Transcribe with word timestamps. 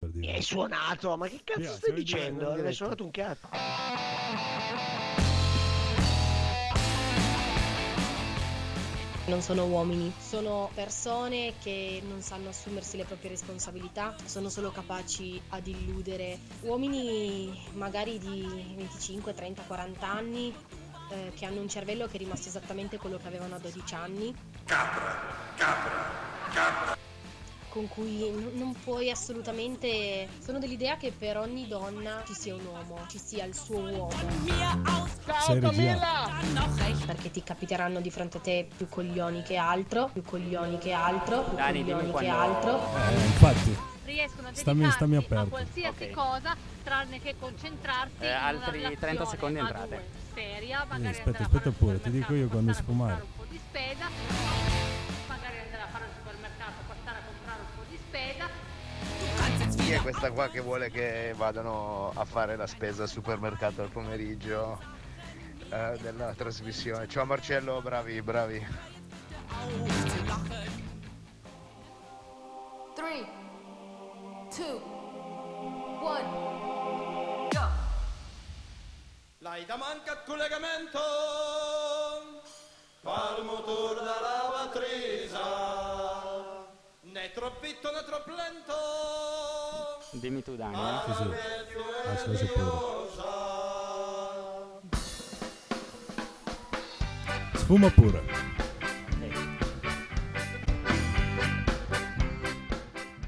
per 0.00 0.14
Mi 0.14 0.20
dire. 0.22 0.32
hai 0.36 0.42
suonato, 0.42 1.16
ma 1.18 1.28
che 1.28 1.42
cazzo 1.44 1.60
Via, 1.60 1.72
stai 1.72 1.92
dicendo? 1.92 2.54
Non 2.56 2.64
hai 2.64 2.72
suonato 2.72 3.04
un 3.04 3.10
cazzo. 3.10 3.48
Non 9.26 9.42
sono 9.42 9.66
uomini, 9.66 10.12
sono 10.18 10.70
persone 10.74 11.52
che 11.62 12.02
non 12.08 12.20
sanno 12.22 12.48
assumersi 12.48 12.96
le 12.96 13.04
proprie 13.04 13.30
responsabilità, 13.30 14.16
sono 14.24 14.48
solo 14.48 14.72
capaci 14.72 15.40
ad 15.50 15.66
illudere 15.68 16.38
uomini 16.62 17.52
magari 17.74 18.18
di 18.18 18.74
25, 18.76 19.34
30, 19.34 19.62
40 19.68 20.08
anni 20.08 20.52
eh, 21.12 21.32
che 21.36 21.44
hanno 21.44 21.60
un 21.60 21.68
cervello 21.68 22.06
che 22.06 22.16
è 22.16 22.18
rimasto 22.18 22.48
esattamente 22.48 22.96
quello 22.96 23.18
che 23.18 23.28
avevano 23.28 23.54
a 23.54 23.58
12 23.58 23.94
anni. 23.94 24.34
Con 27.70 27.86
cui 27.88 28.28
n- 28.28 28.50
non 28.54 28.74
puoi 28.82 29.10
assolutamente. 29.10 30.26
Sono 30.44 30.58
dell'idea 30.58 30.96
che 30.96 31.12
per 31.16 31.38
ogni 31.38 31.68
donna 31.68 32.22
ci 32.26 32.34
sia 32.34 32.54
un 32.54 32.64
uomo, 32.66 33.06
ci 33.08 33.18
sia 33.18 33.44
il 33.44 33.54
suo 33.54 33.78
uomo. 33.78 34.10
Sei 35.46 35.60
regia. 35.60 36.28
Perché 37.06 37.30
ti 37.30 37.42
capiteranno 37.44 38.00
di 38.00 38.10
fronte 38.10 38.38
a 38.38 38.40
te 38.40 38.68
più 38.76 38.88
coglioni 38.88 39.42
che 39.42 39.56
altro, 39.56 40.10
più 40.12 40.22
coglioni 40.22 40.78
che 40.78 40.92
altro, 40.92 41.42
più 41.44 41.56
Dani, 41.56 41.80
coglioni 41.82 42.04
che 42.06 42.10
quando- 42.10 42.32
altro. 42.38 42.80
Eh, 42.96 43.14
infatti, 43.26 43.76
riescono 44.04 44.48
a 44.48 44.50
Stammi- 44.52 44.80
dedicarsi 44.80 44.96
stammi 44.96 45.14
a 45.16 45.18
aperto. 45.20 45.48
qualsiasi 45.48 46.02
Ok. 46.04 46.10
cosa 46.10 46.56
tranne 46.82 47.20
che 47.20 47.34
concentrarsi 47.38 48.14
Eh, 48.18 48.26
in 48.26 48.32
una 48.32 48.46
altri 48.46 48.70
30 48.80 49.06
relazione 49.06 49.30
secondi 49.30 49.58
a 49.58 49.62
entrate. 49.62 50.08
seria, 50.34 50.84
magari 50.88 51.06
aspetta, 51.08 51.26
andare 51.28 51.42
a 51.44 51.46
aspetta 51.46 51.68
al 51.68 51.74
pure, 51.74 52.00
ti 52.00 52.10
dico 52.10 52.34
io 52.34 52.48
quando 52.48 52.70
a 52.72 52.74
sfumare. 52.74 53.12
un 53.14 53.28
po' 53.36 53.44
di 53.48 53.60
spesa, 53.68 54.06
Chi 59.90 59.96
è 59.96 60.02
questa 60.02 60.30
qua 60.30 60.48
che 60.48 60.60
vuole 60.60 60.88
che 60.88 61.34
vadano 61.36 62.12
a 62.14 62.24
fare 62.24 62.54
la 62.54 62.68
spesa 62.68 63.02
al 63.02 63.08
supermercato 63.08 63.82
al 63.82 63.88
pomeriggio 63.88 64.80
eh, 65.68 65.98
della 66.00 66.32
trasmissione? 66.32 67.08
Ciao 67.08 67.24
Marcello, 67.24 67.82
bravi, 67.82 68.22
bravi. 68.22 68.64
Three, 72.94 73.26
two, 74.54 74.80
one. 76.00 77.48
L'hai 79.38 79.64
da 79.66 79.74
manca 79.74 80.12
il 80.12 80.22
collegamento 80.24 81.00
Pal 83.00 83.42
motor 83.42 83.96
da 83.96 84.20
lavatrice 84.20 85.38
Né 87.00 87.32
troppo 87.32 87.58
vitto 87.58 87.90
né 87.90 88.04
troppo 88.04 88.30
lento 88.30 89.49
Dimmi 90.12 90.42
tu 90.42 90.56
Dani. 90.56 90.74
eh. 90.74 91.00
sì, 91.06 91.12
sì. 91.14 91.28
Lascia, 92.04 92.26
lascia 92.30 92.46
pure. 92.46 92.98
Sfuma 97.54 97.90
pure. 97.90 98.48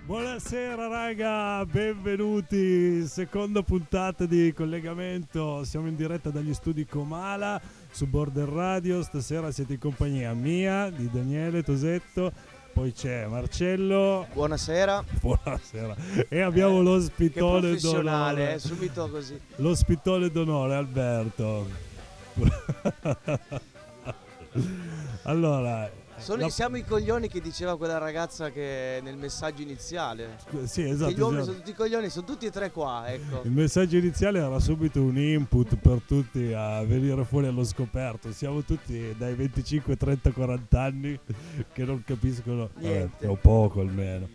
Buonasera 0.04 0.88
raga, 0.88 1.64
benvenuti, 1.64 3.06
seconda 3.06 3.62
puntata 3.62 4.26
di 4.26 4.52
collegamento, 4.52 5.64
siamo 5.64 5.86
in 5.86 5.96
diretta 5.96 6.28
dagli 6.28 6.52
studi 6.52 6.84
Comala 6.84 7.58
su 7.90 8.06
Border 8.06 8.48
Radio, 8.48 9.02
stasera 9.02 9.50
siete 9.52 9.74
in 9.74 9.78
compagnia 9.78 10.34
mia, 10.34 10.90
di 10.90 11.08
Daniele 11.10 11.62
Tosetto, 11.62 12.30
poi 12.72 12.92
c'è 12.92 13.26
Marcello, 13.26 14.26
Buonasera. 14.32 15.04
buonasera, 15.20 15.94
e 16.28 16.40
abbiamo 16.40 16.78
Che 16.78 16.82
l'ospitone 16.82 17.76
d'onore, 17.76 18.54
eh, 18.54 18.58
subito 18.58 19.08
così. 19.08 19.38
l'ospitone 19.56 20.30
d'onore 20.30 20.74
Alberto. 20.74 21.66
allora, 25.24 25.90
Sono- 26.22 26.42
la- 26.42 26.48
Siamo 26.50 26.76
i 26.76 26.84
coglioni 26.84 27.28
che 27.28 27.40
diceva 27.40 27.76
quella 27.76 27.98
ragazza 27.98 28.50
che 28.50 29.00
nel 29.02 29.16
messaggio 29.16 29.62
iniziale. 29.62 30.36
sì, 30.64 30.82
esatto, 30.88 31.10
che 31.10 31.16
gli 31.16 31.20
uomini 31.20 31.40
esatto. 31.40 31.52
sono 31.52 31.64
tutti 31.64 31.74
coglioni, 31.76 32.08
sono 32.10 32.26
tutti 32.26 32.46
e 32.46 32.50
tre 32.50 32.70
qua, 32.70 33.04
ecco. 33.12 33.40
Il 33.44 33.50
messaggio 33.50 33.96
iniziale 33.96 34.38
era 34.38 34.58
subito 34.60 35.02
un 35.02 35.18
input 35.18 35.76
per 35.76 36.00
tutti 36.06 36.52
a 36.52 36.82
venire 36.84 37.24
fuori 37.24 37.46
allo 37.48 37.64
scoperto. 37.64 38.32
Siamo 38.32 38.62
tutti 38.62 39.14
dai 39.18 39.34
25, 39.34 39.96
30, 39.96 40.30
40 40.30 40.80
anni 40.80 41.18
che 41.72 41.84
non 41.84 42.02
capiscono 42.04 42.70
Niente. 42.78 43.26
o 43.26 43.34
poco 43.34 43.80
almeno. 43.80 44.28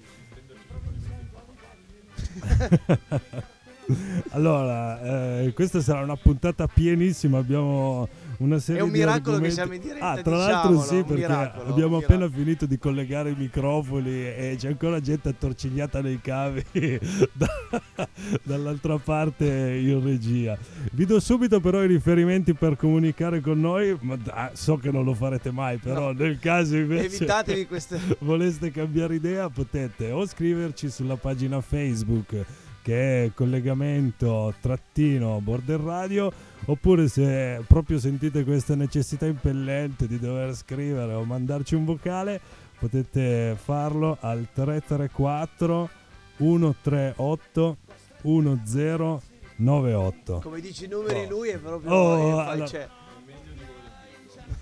allora, 4.31 5.40
eh, 5.42 5.54
questa 5.54 5.81
sarà 5.81 6.02
una 6.02 6.16
puntata 6.18 6.68
pienissima. 6.68 7.38
Abbiamo 7.38 8.08
una 8.38 8.59
serie 8.59 8.81
È 8.81 8.84
un 8.84 8.92
miracolo 8.92 9.40
che 9.40 9.50
siamo 9.50 9.74
in 9.74 9.81
diretta, 9.81 10.09
Ah, 10.12 10.22
tra 10.22 10.38
l'altro, 10.38 10.81
sì, 10.81 10.98
perché 11.03 11.14
miracolo, 11.28 11.70
abbiamo 11.72 11.98
appena 11.98 12.30
finito 12.30 12.66
di 12.66 12.78
collegare 12.78 13.31
i 13.31 13.36
microfoni 13.38 14.09
e 14.12 14.56
c'è 14.58 14.68
ancora 14.68 15.00
gente 15.00 15.30
attorcigliata 15.30 16.02
nei 16.02 16.20
cavi 16.22 16.64
da- 17.34 18.08
dall'altra 18.44 18.98
parte 18.98 19.46
in 19.46 20.03
regia. 20.03 20.58
Vi 20.92 21.06
do 21.06 21.20
subito 21.20 21.59
però 21.59 21.84
i 21.84 21.88
riferimenti 21.88 22.53
per 22.53 22.75
comunicare 22.75 23.42
con 23.42 23.59
noi, 23.59 23.98
ma 24.02 24.18
ah, 24.28 24.52
so 24.54 24.78
che 24.78 24.92
non 24.92 25.04
lo 25.04 25.14
farete 25.14 25.52
mai, 25.52 25.78
però 25.78 25.96
No. 25.98 26.12
nel 26.12 26.38
caso 26.40 26.75
invece 26.78 27.06
Evitatevi 27.18 27.66
queste. 27.66 28.00
voleste 28.19 28.72
cambiare 28.72 29.16
idea 29.16 29.50
potete 29.50 30.12
o 30.12 30.25
scriverci 30.25 30.90
sulla 30.90 31.16
pagina 31.16 31.59
Facebook 31.62 32.46
che 32.88 33.25
è 33.25 33.31
collegamento 33.34 34.53
trattino 34.62 35.42
border 35.42 35.78
radio 35.78 36.31
oppure 36.68 37.09
se 37.09 37.62
proprio 37.68 38.00
sentite 38.00 38.46
questa 38.46 38.75
necessità 38.75 39.25
impellente 39.25 40.08
di 40.08 40.18
dover 40.18 40.56
scrivere 40.56 41.12
o 41.12 41.25
mandarci 41.25 41.75
un 41.75 41.84
vocale 41.84 42.40
potete 42.80 43.58
farlo 43.62 44.16
al 44.22 44.48
334 44.53 45.90
138 46.38 47.78
1098 48.22 50.40
Come 50.40 50.62
dici 50.62 50.86
i 50.86 50.88
numeri 50.88 51.25
Oh. 51.25 51.30
lui 51.30 51.50
è 51.50 51.58
proprio... 51.58 51.92
Oh, 51.92 52.40
allora- 52.40 52.68
cioè, 52.68 52.88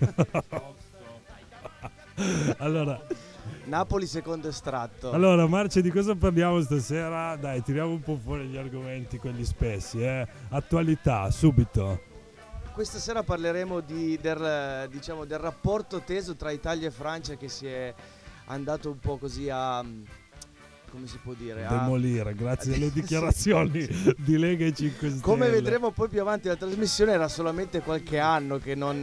allora 2.58 3.00
Napoli 3.66 4.06
secondo 4.06 4.48
estratto. 4.48 5.10
Allora, 5.10 5.46
Marce, 5.46 5.82
di 5.82 5.90
cosa 5.90 6.14
parliamo 6.14 6.60
stasera? 6.62 7.34
Dai, 7.36 7.62
tiriamo 7.62 7.90
un 7.90 8.00
po' 8.00 8.16
fuori 8.16 8.46
gli 8.46 8.56
argomenti, 8.56 9.18
quelli 9.18 9.44
spessi, 9.44 10.00
eh. 10.02 10.26
Attualità, 10.50 11.30
subito. 11.30 12.00
Questa 12.72 12.98
sera 12.98 13.22
parleremo 13.22 13.80
di- 13.80 14.18
del, 14.20 14.86
diciamo, 14.90 15.24
del 15.24 15.38
rapporto 15.38 16.00
teso 16.04 16.36
tra 16.36 16.50
Italia 16.52 16.88
e 16.88 16.90
Francia 16.92 17.34
che 17.34 17.48
si 17.48 17.66
è 17.66 17.92
andato 18.46 18.90
un 18.90 18.98
po' 19.00 19.16
così 19.16 19.48
a... 19.50 19.82
come 20.90 21.06
si 21.06 21.18
può 21.22 21.32
dire? 21.32 21.64
A, 21.64 21.70
Demolire, 21.78 22.34
grazie 22.34 22.74
alle 22.74 22.86
Sì. 22.92 23.00
dichiarazioni 23.00 24.14
di 24.18 24.38
Lega 24.38 24.66
e 24.66 24.72
5 24.74 25.08
Stelle. 25.08 25.22
Come 25.22 25.48
vedremo 25.48 25.90
poi 25.90 26.08
più 26.08 26.20
avanti 26.20 26.46
la 26.48 26.56
trasmissione 26.56 27.12
era 27.12 27.26
solamente 27.28 27.80
qualche 27.80 28.18
anno 28.20 28.58
che 28.58 28.74
non, 28.76 29.02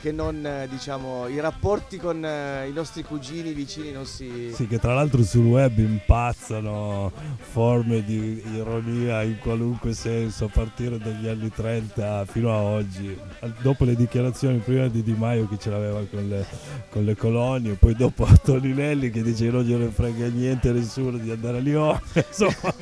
che 0.00 0.12
non 0.12 0.44
eh, 0.44 0.68
diciamo, 0.68 1.26
i 1.28 1.40
rapporti 1.40 1.98
con 1.98 2.24
eh, 2.24 2.68
i 2.68 2.72
nostri 2.72 3.02
cugini 3.02 3.52
vicini 3.52 3.92
non 3.92 4.06
si... 4.06 4.52
Sì, 4.54 4.66
che 4.66 4.78
tra 4.78 4.94
l'altro 4.94 5.22
sul 5.22 5.46
web 5.46 5.78
impazzano 5.78 7.10
forme 7.38 8.04
di 8.04 8.42
ironia 8.54 9.22
in 9.22 9.38
qualunque 9.38 9.94
senso 9.94 10.46
a 10.46 10.48
partire 10.52 10.98
dagli 10.98 11.26
anni 11.26 11.50
30 11.50 12.24
fino 12.26 12.52
a 12.52 12.60
oggi. 12.60 13.16
Dopo 13.60 13.84
le 13.84 13.96
dichiarazioni 13.96 14.58
prima 14.58 14.88
di 14.88 15.02
Di 15.02 15.12
Maio 15.12 15.48
che 15.48 15.58
ce 15.58 15.70
l'aveva 15.70 16.04
con 16.10 16.28
le, 16.28 16.46
con 16.90 17.04
le 17.04 17.16
colonie, 17.16 17.74
poi 17.74 17.94
dopo 17.94 18.26
Toninelli 18.42 19.10
che 19.10 19.22
dice 19.22 19.50
non 19.50 19.62
gliene 19.62 19.88
frega 19.88 20.26
niente 20.28 20.68
a 20.68 20.72
nessuno 20.72 21.16
di 21.18 21.30
andare 21.30 21.58
a 21.58 21.60
Lione. 21.60 22.00
Insomma, 22.26 22.74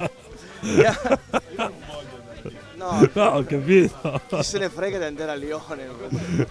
No, 2.85 3.09
no, 3.15 3.25
ho 3.39 3.45
capito. 3.45 4.21
chi 4.29 4.43
se 4.43 4.59
ne 4.59 4.69
frega 4.69 4.99
di 4.99 5.05
andare 5.05 5.31
a 5.31 5.35
Lione. 5.35 5.87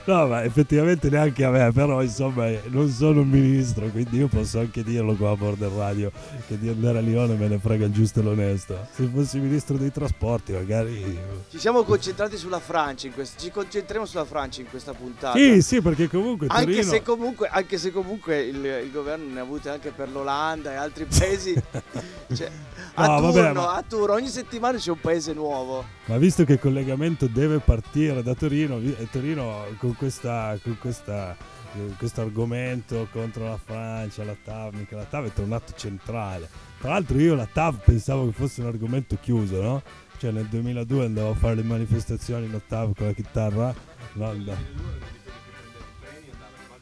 No, 0.05 0.27
ma 0.27 0.43
effettivamente 0.43 1.09
neanche 1.09 1.43
a 1.43 1.49
me, 1.51 1.71
però 1.71 2.01
insomma 2.01 2.49
non 2.69 2.89
sono 2.89 3.21
un 3.21 3.29
ministro, 3.29 3.87
quindi 3.87 4.17
io 4.17 4.27
posso 4.27 4.59
anche 4.59 4.83
dirlo 4.83 5.13
qua 5.15 5.31
a 5.31 5.35
Border 5.35 5.69
Radio, 5.71 6.11
che 6.47 6.57
di 6.57 6.69
andare 6.69 6.97
a 6.97 7.01
Lione 7.01 7.35
me 7.35 7.47
ne 7.47 7.59
frega 7.59 7.85
il 7.85 7.91
giusto 7.91 8.19
e 8.21 8.23
l'onesto. 8.23 8.87
Se 8.91 9.07
fossi 9.13 9.37
ministro 9.39 9.77
dei 9.77 9.91
trasporti 9.91 10.51
magari... 10.53 11.19
Ci 11.49 11.59
siamo 11.59 11.83
concentrati 11.83 12.37
sulla 12.37 12.59
Francia, 12.59 13.07
in 13.07 13.13
quest- 13.13 13.39
ci 13.39 13.51
concentriamo 13.51 14.05
sulla 14.05 14.25
Francia 14.25 14.61
in 14.61 14.69
questa 14.69 14.93
puntata. 14.93 15.37
Sì, 15.37 15.61
sì, 15.61 15.81
perché 15.81 16.07
comunque 16.07 16.47
Anche 16.49 16.65
Torino... 16.65 16.83
se 16.91 17.01
comunque, 17.03 17.47
anche 17.47 17.77
se 17.77 17.91
comunque 17.91 18.41
il, 18.41 18.63
il 18.65 18.91
governo 18.91 19.31
ne 19.33 19.39
ha 19.39 19.43
avute 19.43 19.69
anche 19.69 19.91
per 19.91 20.09
l'Olanda 20.09 20.71
e 20.71 20.75
altri 20.75 21.05
paesi. 21.05 21.53
cioè, 22.33 22.49
a, 22.95 23.07
No, 23.07 23.15
turno, 23.17 23.31
vabbè, 23.31 23.53
ma- 23.53 23.73
a 23.75 23.83
turno, 23.87 24.13
ogni 24.13 24.27
settimana 24.29 24.77
c'è 24.77 24.89
un 24.91 24.99
paese 24.99 25.33
nuovo. 25.33 25.83
Ma 26.05 26.17
visto 26.23 26.45
che 26.45 26.53
il 26.53 26.59
collegamento 26.59 27.27
deve 27.27 27.59
partire 27.59 28.23
da 28.23 28.33
Torino, 28.33 28.79
e 28.79 29.09
Torino 29.11 29.65
con 29.77 29.93
questa, 29.93 30.57
con 30.63 30.77
questa 30.79 31.35
eh, 31.75 31.95
questo 31.97 32.21
argomento 32.21 33.09
contro 33.11 33.43
la 33.43 33.57
Francia, 33.57 34.23
la 34.23 34.35
TAV, 34.41 34.73
mica 34.75 34.95
la 34.95 35.03
TAV 35.03 35.27
è 35.27 35.33
tornato 35.33 35.73
centrale. 35.75 36.47
Tra 36.79 36.91
l'altro 36.91 37.19
io 37.19 37.35
la 37.35 37.45
TAV 37.51 37.83
pensavo 37.83 38.27
che 38.27 38.31
fosse 38.31 38.61
un 38.61 38.67
argomento 38.67 39.17
chiuso, 39.19 39.61
no? 39.61 39.83
Cioè 40.17 40.31
nel 40.31 40.45
2002 40.45 41.03
andavo 41.03 41.31
a 41.31 41.35
fare 41.35 41.55
le 41.55 41.63
manifestazioni 41.63 42.45
in 42.45 42.57
TAV 42.65 42.95
con 42.95 43.07
la 43.07 43.13
chitarra. 43.13 43.75
No, 44.13 44.31
no. 44.31 44.55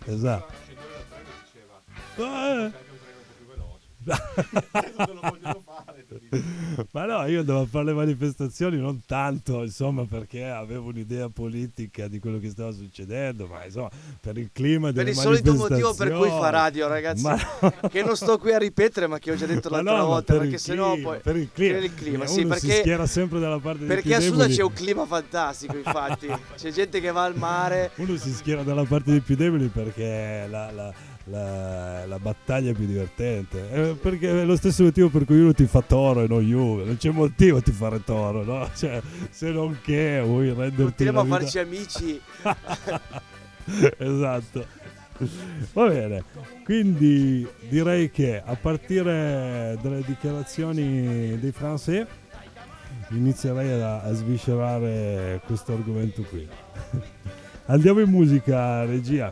Esatto. 0.06 0.54
Eh. 2.18 2.90
Ma 6.92 7.06
no, 7.06 7.26
io 7.28 7.40
andavo 7.42 7.62
a 7.62 7.66
fare 7.66 7.86
le 7.86 7.94
manifestazioni 7.94 8.78
non 8.78 9.02
tanto, 9.06 9.64
insomma, 9.64 10.06
perché 10.06 10.46
avevo 10.46 10.88
un'idea 10.90 11.28
politica 11.30 12.08
di 12.08 12.20
quello 12.20 12.40
che 12.40 12.50
stava 12.50 12.72
succedendo, 12.72 13.46
ma 13.48 13.66
insomma, 13.66 13.90
per 14.20 14.38
il 14.38 14.50
clima 14.54 14.86
Per 14.88 14.96
delle 14.96 15.10
il 15.12 15.16
solito 15.16 15.54
motivo 15.54 15.94
per 15.94 16.12
cui 16.14 16.30
fa 16.30 16.50
radio, 16.50 16.88
ragazzi. 16.88 17.24
Ma 17.24 17.38
Che 17.90 18.04
non 18.04 18.16
sto 18.16 18.38
qui 18.38 18.54
a 18.54 18.58
ripetere, 18.58 19.08
ma 19.08 19.20
che 19.20 19.32
ho 19.32 19.36
già 19.36 19.46
detto 19.46 19.70
Ma 19.70 19.78
l'altra 19.78 19.98
no, 19.98 20.06
volta. 20.06 20.34
per 20.34 20.42
Perché 20.44 20.58
sennò 20.58 20.94
clima, 20.94 21.10
poi. 21.10 21.20
per 21.20 21.36
il 21.36 21.50
clima. 21.52 21.74
Per 21.74 21.84
il 21.84 21.94
clima, 21.94 22.24
Eh, 22.24 22.28
sì, 22.28 22.42
uno 22.44 22.54
si 22.56 22.66
perché. 22.66 22.80
schiera 22.82 23.06
sempre 23.06 23.40
dalla 23.40 23.60
parte 23.60 23.80
dei 23.80 23.88
Perché 23.88 24.02
più 24.04 24.16
a 24.16 24.20
Susa 24.20 24.32
deboli. 24.38 24.56
c'è 24.56 24.64
un 24.64 24.74
clima 24.74 25.06
fantastico, 25.06 25.78
infatti. 25.78 26.28
C'è 26.56 26.72
gente 26.72 27.00
che 27.02 27.12
va 27.12 27.24
al 27.26 27.36
mare. 27.38 27.92
Uno 27.96 28.16
si 28.18 28.32
schiera 28.34 28.64
dalla 28.64 28.84
parte 28.86 29.12
dei 29.12 29.20
più 29.22 29.36
deboli 29.36 29.68
perché 29.68 30.48
la, 30.50 30.72
la- 30.72 30.94
la- 31.26 32.06
la 32.06 32.20
battaglia 32.20 32.74
più 32.74 32.86
divertente. 32.86 33.70
Eh, 33.72 33.96
perché 34.02 34.30
è 34.42 34.44
lo 34.46 34.56
stesso 34.56 34.84
motivo 34.84 35.10
per 35.10 35.26
cui 35.26 35.40
uno 35.40 35.54
ti 35.54 35.66
fa 35.66 35.82
toro 35.82 36.24
e 36.24 36.28
non 36.28 36.42
Juve. 36.42 36.84
Non 36.86 36.98
c'è 36.98 37.12
motivo 37.12 37.60
di 37.60 37.72
fare 37.72 38.04
toro, 38.04 38.44
no? 38.44 38.70
Cioè, 38.76 39.02
se 39.30 39.52
non 39.52 39.78
che 39.82 40.22
vuoi 40.24 40.48
renderti 40.48 41.06
Continuiamo 41.06 41.20
a 41.20 41.24
vita... 41.24 41.38
farci 41.38 41.60
amici. 41.60 42.22
esatto. 43.98 44.80
Va 45.74 45.88
bene, 45.88 46.24
quindi 46.64 47.48
direi 47.70 48.10
che 48.10 48.42
a 48.44 48.56
partire 48.56 49.78
dalle 49.80 50.02
dichiarazioni 50.04 51.38
dei 51.40 51.52
francesi 51.52 52.04
inizierei 53.12 53.80
a, 53.80 54.02
a 54.02 54.14
sviscerare 54.14 55.40
questo 55.46 55.74
argomento 55.74 56.24
qui. 56.24 56.48
Andiamo 57.68 58.00
in 58.00 58.10
musica, 58.10 58.84
regia. 58.86 59.32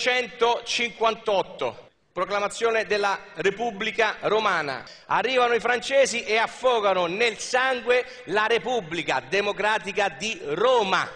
1858, 0.00 1.90
proclamazione 2.10 2.86
della 2.86 3.18
Repubblica 3.34 4.16
Romana. 4.20 4.82
Arrivano 5.06 5.52
i 5.52 5.60
francesi 5.60 6.24
e 6.24 6.38
affogano 6.38 7.04
nel 7.04 7.36
sangue 7.36 8.06
la 8.24 8.46
Repubblica 8.46 9.20
Democratica 9.20 10.08
di 10.08 10.40
Roma. 10.42 11.06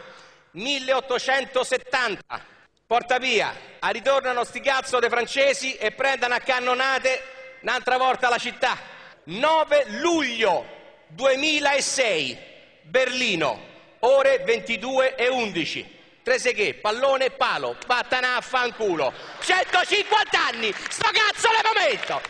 1870, 0.50 2.44
porta 2.86 3.16
via, 3.18 3.54
ritornano 3.80 4.44
sti 4.44 4.60
cazzo 4.60 4.98
dei 4.98 5.08
francesi 5.08 5.74
e 5.76 5.92
prendono 5.92 6.34
a 6.34 6.40
cannonate 6.40 7.22
un'altra 7.62 7.96
volta 7.96 8.28
la 8.28 8.36
città. 8.36 8.76
9 9.24 9.84
luglio 10.00 10.66
2006, 11.08 12.38
Berlino, 12.82 13.58
ore 14.00 14.42
22 14.44 15.14
e 15.14 15.28
11. 15.28 15.93
Treseghe, 16.24 16.72
pallone, 16.76 17.28
palo, 17.28 17.76
vattene 17.86 18.26
a 18.28 18.40
fanculo. 18.40 19.12
150 19.40 20.46
anni, 20.54 20.72
sto 20.88 21.10
cazzo 21.12 21.48
di 21.48 21.60
momento! 21.62 22.22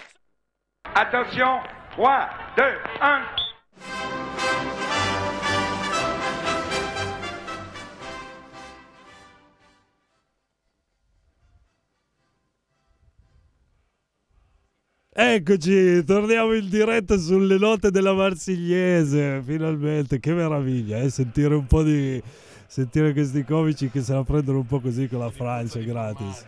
Attention, 0.93 1.63
3, 1.95 2.29
2, 2.57 2.81
1. 2.99 3.43
Eccoci, 15.17 16.03
torniamo 16.05 16.53
in 16.55 16.69
diretta 16.69 17.17
sulle 17.17 17.59
note 17.59 17.93
della 17.93 18.13
Marsigliese, 18.13 19.41
finalmente, 19.47 20.19
che 20.19 20.33
meraviglia, 20.33 20.99
eh? 20.99 21.11
sentire 21.11 21.55
un 21.55 21.67
po' 21.69 21.85
di... 21.85 22.21
sentire 22.67 23.13
questi 23.13 23.45
comici 23.45 23.91
che 23.91 24.03
se 24.03 24.13
la 24.13 24.25
prendono 24.25 24.59
un 24.59 24.67
po' 24.67 24.81
così 24.81 25.09
con 25.09 25.21
la 25.21 25.31
Francia, 25.31 25.79
gratis. 25.81 26.45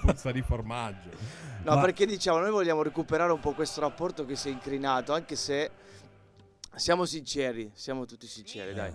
Puzza 0.00 0.32
di 0.32 0.42
formaggio. 0.42 1.44
No, 1.66 1.74
Ma- 1.74 1.80
perché 1.80 2.06
diciamo, 2.06 2.38
noi 2.38 2.52
vogliamo 2.52 2.80
recuperare 2.80 3.32
un 3.32 3.40
po' 3.40 3.50
questo 3.50 3.80
rapporto 3.80 4.24
che 4.24 4.36
si 4.36 4.48
è 4.48 4.52
incrinato, 4.52 5.12
anche 5.12 5.34
se 5.34 5.68
siamo 6.76 7.04
sinceri, 7.06 7.72
siamo 7.74 8.04
tutti 8.04 8.28
sinceri, 8.28 8.72
dai. 8.72 8.94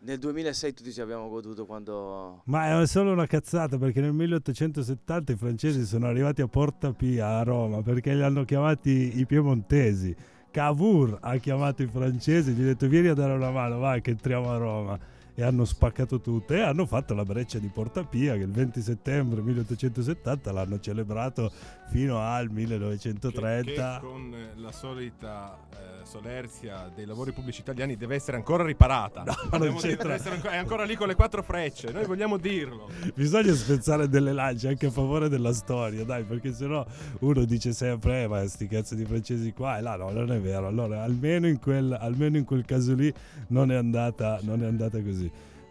Nel 0.00 0.18
2006 0.18 0.74
tutti 0.74 0.92
ci 0.92 1.00
abbiamo 1.00 1.28
goduto 1.28 1.64
quando... 1.64 2.42
Ma 2.46 2.80
è 2.80 2.86
solo 2.86 3.12
una 3.12 3.26
cazzata 3.26 3.78
perché 3.78 4.00
nel 4.00 4.12
1870 4.12 5.32
i 5.32 5.36
francesi 5.36 5.84
sono 5.84 6.06
arrivati 6.06 6.40
a 6.40 6.48
Porta 6.48 6.92
Pia 6.92 7.38
a 7.38 7.42
Roma 7.42 7.82
perché 7.82 8.14
li 8.14 8.22
hanno 8.22 8.44
chiamati 8.44 9.18
i 9.18 9.26
piemontesi. 9.26 10.14
Cavour 10.50 11.18
ha 11.20 11.36
chiamato 11.36 11.82
i 11.82 11.88
francesi, 11.88 12.52
gli 12.52 12.62
ha 12.62 12.66
detto 12.66 12.88
vieni 12.88 13.08
a 13.08 13.14
dare 13.14 13.32
una 13.32 13.50
mano, 13.50 13.78
vai 13.78 14.00
che 14.00 14.10
entriamo 14.10 14.50
a 14.50 14.56
Roma. 14.56 14.98
E 15.38 15.44
hanno 15.44 15.64
spaccato 15.64 16.20
tutto 16.20 16.52
e 16.52 16.60
hanno 16.62 16.84
fatto 16.84 17.14
la 17.14 17.22
breccia 17.22 17.60
di 17.60 17.68
Porta 17.68 18.02
Pia 18.02 18.34
che 18.34 18.42
il 18.42 18.50
20 18.50 18.80
settembre 18.82 19.40
1870 19.40 20.50
l'hanno 20.50 20.80
celebrato 20.80 21.52
fino 21.90 22.18
al 22.18 22.50
1930. 22.50 23.98
Che 24.00 24.04
con 24.04 24.34
eh, 24.34 24.58
la 24.60 24.72
solita 24.72 25.56
eh, 25.72 26.04
solerzia 26.04 26.90
dei 26.92 27.04
lavori 27.04 27.30
pubblici 27.30 27.60
italiani 27.60 27.96
deve 27.96 28.16
essere 28.16 28.36
ancora 28.36 28.64
riparata. 28.64 29.22
ma 29.48 29.58
non 29.58 29.76
c'entra. 29.76 30.14
ancora- 30.14 30.50
è 30.50 30.56
ancora 30.56 30.84
lì 30.84 30.96
con 30.96 31.06
le 31.06 31.14
quattro 31.14 31.44
frecce, 31.44 31.92
noi 31.92 32.04
vogliamo 32.04 32.36
dirlo. 32.36 32.88
Bisogna 33.14 33.54
spezzare 33.54 34.08
delle 34.08 34.32
lance 34.32 34.66
anche 34.66 34.86
a 34.86 34.90
favore 34.90 35.28
della 35.28 35.52
storia, 35.52 36.04
dai, 36.04 36.24
perché 36.24 36.52
sennò 36.52 36.84
uno 37.20 37.44
dice 37.44 37.72
sempre, 37.72 38.24
eh, 38.24 38.26
ma 38.26 38.44
sti 38.44 38.66
cazzo 38.66 38.96
di 38.96 39.04
francesi 39.04 39.52
qua 39.52 39.78
e 39.78 39.82
là, 39.82 39.94
no, 39.94 40.10
non 40.10 40.32
è 40.32 40.40
vero. 40.40 40.66
Allora, 40.66 41.04
almeno 41.04 41.46
in 41.46 41.60
quel, 41.60 41.92
almeno 41.92 42.38
in 42.38 42.44
quel 42.44 42.64
caso 42.64 42.92
lì 42.94 43.12
non 43.48 43.70
è 43.70 43.76
andata, 43.76 44.40
non 44.42 44.64
è 44.64 44.66
andata 44.66 45.00
così. 45.00 45.27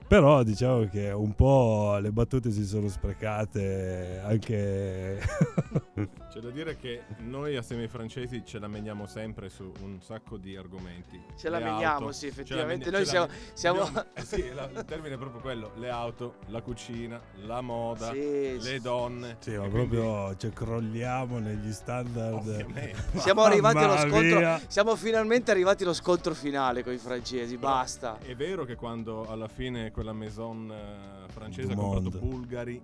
Però 0.07 0.41
diciamo 0.43 0.87
che 0.87 1.11
un 1.11 1.35
po' 1.35 1.97
le 1.99 2.11
battute 2.11 2.49
si 2.51 2.65
sono 2.65 2.87
sprecate 2.87 4.21
anche... 4.23 5.19
C'è 6.37 6.39
da 6.43 6.49
dire 6.51 6.77
che 6.77 7.01
noi 7.19 7.55
assieme 7.57 7.83
ai 7.83 7.87
francesi 7.87 8.43
ce 8.45 8.59
la 8.59 8.67
meniamo 8.67 9.07
sempre 9.07 9.49
su 9.49 9.71
un 9.81 9.99
sacco 10.01 10.37
di 10.37 10.55
argomenti. 10.55 11.19
Ce 11.35 11.49
la 11.49 11.57
Le 11.57 11.63
meniamo, 11.65 11.95
auto, 12.05 12.11
sì, 12.11 12.27
effettivamente. 12.27 12.85
meni- 12.85 12.97
Noi 12.97 13.05
siamo- 13.07 13.27
siamo- 13.53 13.89
eh 14.13 14.23
sì, 14.23 14.53
la- 14.53 14.69
il 14.71 14.85
termine 14.85 15.15
è 15.15 15.17
proprio 15.17 15.41
quello: 15.41 15.71
le 15.77 15.89
auto, 15.89 16.35
la 16.47 16.61
cucina, 16.61 17.19
la 17.45 17.61
moda, 17.61 18.11
Sì, 18.11 18.57
le 18.61 18.79
donne. 18.81 19.37
Sì, 19.39 19.55
ma 19.57 19.65
E 19.65 19.69
quindi- 19.69 19.95
proprio 19.95 20.35
cioè, 20.37 20.51
crolliamo 20.51 21.39
negli 21.39 21.71
standard. 21.73 22.33
Ovviamente. 22.35 22.95
Siamo 23.17 23.41
arrivati 23.41 23.77
allo 23.77 23.97
scontro. 23.97 24.37
mia. 24.39 24.61
Siamo 24.67 24.95
finalmente 24.95 25.49
arrivati 25.49 25.83
allo 25.83 25.93
scontro 25.93 26.35
finale 26.35 26.83
con 26.83 26.93
i 26.93 26.97
francesi. 26.97 27.57
Però 27.57 27.71
Basta. 27.71 28.19
È 28.21 28.35
vero 28.35 28.63
che 28.63 28.75
quando 28.75 29.25
alla 29.27 29.47
fine 29.47 29.89
quella 29.97 30.13
maison 30.13 30.71
eh, 30.71 31.27
francese 31.31 31.73
Du 31.73 31.81
ha 31.81 31.93
comprato. 31.95 32.19
Bulgari, 32.19 32.79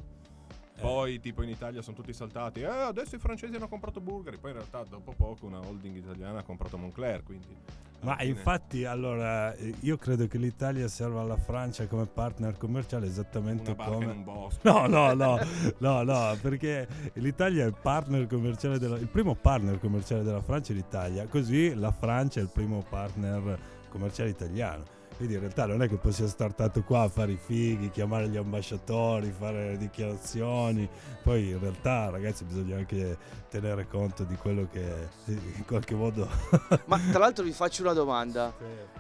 poi 0.81 1.19
tipo 1.19 1.43
in 1.43 1.49
Italia 1.49 1.83
sono 1.83 1.95
tutti 1.95 2.11
saltati. 2.11 2.61
Eh, 2.61 2.65
adesso 2.65 3.15
i 3.15 3.19
francesi 3.19 3.55
hanno 3.55 3.67
comprato 3.67 4.01
Bulgari. 4.01 4.39
Poi 4.39 4.49
in 4.49 4.57
realtà 4.57 4.83
dopo 4.89 5.13
poco 5.15 5.45
una 5.45 5.59
holding 5.59 5.95
italiana 5.95 6.39
ha 6.39 6.43
comprato 6.43 6.75
Moncler. 6.75 7.21
Quindi 7.21 7.55
Ma 7.99 8.15
fine- 8.15 8.29
infatti, 8.31 8.85
allora, 8.85 9.53
eh, 9.53 9.75
io 9.81 9.95
credo 9.97 10.25
che 10.25 10.39
l'Italia 10.39 10.87
serva 10.87 11.21
alla 11.21 11.37
Francia 11.37 11.85
come 11.85 12.07
partner 12.07 12.57
commerciale 12.57 13.05
esattamente 13.05 13.69
una 13.69 13.85
come... 13.85 14.05
in 14.05 14.09
un 14.09 14.23
bosco. 14.23 14.59
No, 14.67 14.87
no, 14.87 15.13
no, 15.13 15.39
no, 15.77 16.01
no, 16.01 16.37
perché 16.41 16.87
l'Italia 17.13 17.63
è 17.63 17.67
il 17.67 17.77
partner 17.79 18.25
commerciale 18.25 18.79
della, 18.79 18.97
il 18.97 19.07
primo 19.07 19.35
partner 19.35 19.77
commerciale 19.77 20.23
della 20.23 20.41
Francia 20.41 20.73
è 20.73 20.75
l'Italia, 20.75 21.27
così 21.27 21.75
la 21.75 21.91
Francia 21.91 22.39
è 22.39 22.43
il 22.43 22.49
primo 22.51 22.83
partner 22.89 23.59
commerciale 23.89 24.31
italiano. 24.31 25.01
Quindi 25.23 25.39
in 25.39 25.47
realtà 25.49 25.65
non 25.67 25.81
è 25.81 25.87
che 25.87 25.95
possiamo 25.95 26.29
stare 26.29 26.53
tanto 26.53 26.83
qua 26.83 27.03
a 27.03 27.07
fare 27.07 27.31
i 27.31 27.37
fighi, 27.41 27.89
chiamare 27.89 28.27
gli 28.27 28.35
ambasciatori, 28.35 29.31
fare 29.31 29.69
le 29.69 29.77
dichiarazioni. 29.77 30.85
Poi 31.23 31.51
in 31.51 31.59
realtà, 31.61 32.09
ragazzi, 32.09 32.43
bisogna 32.43 32.75
anche 32.75 33.17
tenere 33.49 33.87
conto 33.87 34.25
di 34.25 34.35
quello 34.35 34.67
che 34.69 34.83
in 35.27 35.63
qualche 35.65 35.95
modo. 35.95 36.27
Ma 36.87 36.99
tra 37.09 37.19
l'altro 37.19 37.45
vi 37.45 37.53
faccio 37.53 37.83
una 37.83 37.93
domanda. 37.93 38.53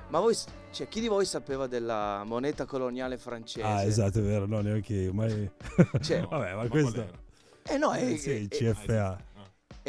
Ma 0.07 0.21
voi, 0.21 0.33
cioè, 0.71 0.87
chi 0.87 1.01
di 1.01 1.09
voi 1.09 1.25
sapeva 1.25 1.67
della 1.67 2.23
moneta 2.25 2.63
coloniale 2.65 3.17
francese? 3.17 3.67
Ah, 3.67 3.83
esatto, 3.83 4.19
è 4.19 4.21
vero, 4.21 4.45
no, 4.45 4.61
neanche 4.61 4.93
io. 4.93 5.11
Ma 5.13 5.27
Cioè- 5.27 6.21
Vabbè, 6.25 6.53
ma 6.53 6.61
Ma 6.63 6.67
questo. 6.69 7.05
Eh 7.63 7.77
no, 7.77 7.91
è, 7.91 8.01
Eh, 8.11 8.17
sì, 8.17 8.29
il 8.29 8.47
è- 8.47 8.55
CFA. 8.73 9.17
è 9.17 9.32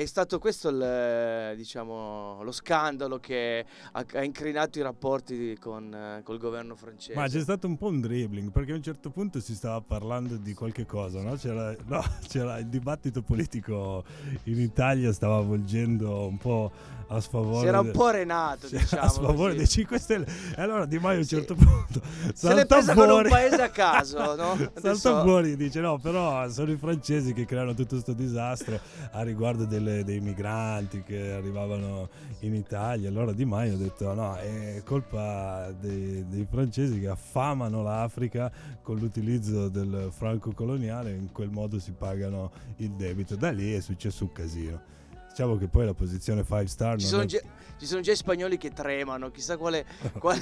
stato 0.07 0.39
questo 0.41 0.71
il, 0.71 1.55
diciamo, 1.57 2.41
lo 2.43 2.51
scandalo 2.51 3.19
che 3.21 3.65
ha, 3.93 4.05
ha 4.15 4.23
incrinato 4.25 4.79
i 4.79 4.83
rapporti 4.83 5.57
con 5.61 6.21
col 6.25 6.39
governo 6.39 6.75
francese. 6.75 7.19
Ma 7.19 7.29
c'è 7.29 7.41
stato 7.41 7.67
un 7.69 7.77
po' 7.77 7.87
un 7.87 8.01
dribbling 8.01 8.51
perché 8.51 8.73
a 8.73 8.75
un 8.75 8.83
certo 8.83 9.11
punto 9.11 9.39
si 9.41 9.55
stava 9.55 9.81
parlando 9.81 10.37
di 10.37 10.53
qualche 10.55 10.85
cosa, 10.85 11.23
no? 11.23 11.37
C'era, 11.37 11.75
no, 11.87 12.03
c'era 12.29 12.59
il 12.59 12.67
dibattito 12.67 13.23
politico 13.23 14.03
in 14.45 14.61
Italia 14.61 15.13
stava 15.13 15.37
avvolgendo 15.37 16.27
un 16.27 16.39
po' 16.39 16.73
a 17.09 17.21
sfavore. 17.21 17.61
Si 17.61 17.67
era 17.67 17.81
un 17.81 17.91
po' 17.91 18.09
renato, 18.11 18.67
Sì, 18.67 18.77
diciamo. 18.79 19.03
a 19.03 19.09
sfavore 19.09 19.53
così. 19.53 19.57
dei 19.59 19.67
5 19.69 19.99
Stelle. 19.99 20.27
E 20.57 20.61
allora 20.63 20.87
Di 20.87 20.99
Maio 20.99 21.17
a 21.17 21.21
un 21.21 21.25
Sì. 21.25 21.37
certo 21.37 21.55
punto 21.55 22.01
Se 22.35 22.53
l'è 22.55 22.67
presa 22.67 22.95
con 22.95 23.05
un 23.05 23.09
fuori. 23.11 23.29
paese 23.29 23.63
a 23.63 23.69
caso, 23.71 24.35
no? 24.35 24.57
Salta 24.75 25.23
fuori 25.23 25.53
e 25.53 25.57
dice 25.57 25.81
no, 25.81 25.99
però 25.99 26.49
sono 26.49 26.73
i 26.73 26.77
francesi 26.77 27.33
che 27.33 27.45
creano 27.45 27.75
tutto 27.75 27.91
questo 27.91 28.13
disastro 28.15 28.81
a 29.13 29.23
riguardo 29.23 29.65
delle- 29.85 30.05
dei 30.05 30.21
migranti 30.21 31.03
che 31.03 31.33
arrivavano 31.33 32.09
in 32.41 32.55
Italia. 32.55 33.09
Allora 33.09 33.33
Di 33.33 33.45
Maio 33.45 33.75
ha 33.75 33.77
detto 33.77 34.13
no, 34.15 34.35
è 34.37 34.83
colpa 34.85 35.71
dei, 35.73 36.27
dei 36.29 36.47
francesi 36.51 36.99
che 36.99 37.09
affamano 37.09 37.83
l'Africa 37.83 38.51
con 38.83 38.97
l'utilizzo 38.99 39.69
del 39.69 40.09
franco 40.11 40.53
coloniale, 40.53 41.13
in 41.13 41.31
quel 41.31 41.51
modo 41.51 41.79
si 41.79 41.93
pagano 41.93 42.51
il 42.77 42.91
debito. 42.93 43.37
Da 43.37 43.51
lì 43.51 43.73
è 43.75 43.81
successo 43.81 44.25
un 44.25 44.33
casino. 44.33 44.81
Diciamo 45.29 45.57
che 45.57 45.67
poi 45.69 45.85
la 45.85 45.95
posizione 45.95 46.43
5 46.45 46.67
star 46.67 46.99
Ci 46.99 47.07
sono, 47.07 47.23
è- 47.23 47.27
già, 47.27 47.41
ci 47.79 47.87
sono 47.87 48.01
già 48.01 48.15
spagnoli 48.15 48.57
che 48.57 48.71
tremano, 48.71 49.31
chissà 49.31 49.57
quale, 49.57 49.85
quale, 50.19 50.41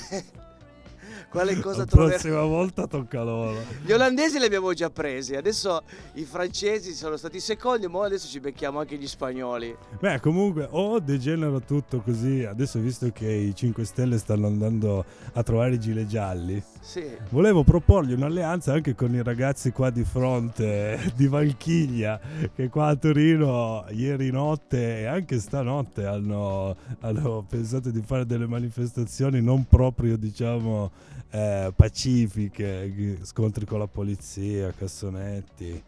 quale 1.31 1.59
cosa 1.61 1.79
la 1.79 1.85
troveranno. 1.87 2.21
prossima 2.21 2.43
volta 2.45 2.87
tocca 2.87 3.23
loro. 3.23 3.59
Gli 3.85 3.93
olandesi 3.93 4.39
li 4.39 4.45
abbiamo 4.45 4.73
già 4.73 4.91
presi, 4.91 5.35
adesso 5.35 5.83
i 6.15 6.25
francesi 6.25 6.93
sono 6.95 7.17
stati 7.17 7.41
secondi, 7.41 7.87
ma 7.89 8.05
adesso 8.05 8.29
ci 8.29 8.41
becchiamo 8.41 8.79
anche 8.79 8.97
gli 8.97 9.07
spagnoli. 9.07 9.75
Beh, 10.01 10.21
comunque, 10.21 10.67
o 10.71 10.99
degenera 11.01 11.59
tutto 11.61 12.01
così. 12.01 12.45
Adesso, 12.45 12.79
visto 12.81 13.11
che 13.13 13.31
i 13.31 13.55
5 13.55 13.85
Stelle 13.85 14.19
stanno 14.19 14.47
andando 14.47 15.05
a 15.33 15.43
trovare 15.43 15.75
i 15.75 15.81
gilet 15.81 16.07
gialli, 16.07 16.63
Sì. 16.81 17.05
volevo 17.31 17.63
proporgli 17.65 18.13
un'alleanza 18.13 18.73
anche 18.73 18.95
con 18.95 19.15
i 19.15 19.23
ragazzi 19.23 19.71
qua 19.73 19.91
di 19.91 20.05
fronte 20.05 20.99
di 21.17 21.27
Valchiglia, 21.29 22.21
che 22.55 22.69
qua 22.69 22.89
a 22.89 22.97
Torino 22.97 23.85
ieri 23.91 24.31
notte 24.31 25.01
e 25.01 25.05
anche 25.07 25.39
stanotte 25.39 26.05
hanno, 26.07 26.77
hanno 27.01 27.45
pensato 27.49 27.91
di 27.91 28.03
fare 28.05 28.27
delle 28.27 28.47
manifestazioni 28.47 29.41
non 29.41 29.67
proprio, 29.67 30.17
diciamo, 30.17 30.91
eh, 31.33 31.73
pacifiche, 31.75 33.19
scontri 33.23 33.65
con 33.67 33.79
la 33.79 33.87
polizia, 33.89 34.73
cassonetti. 34.73 35.83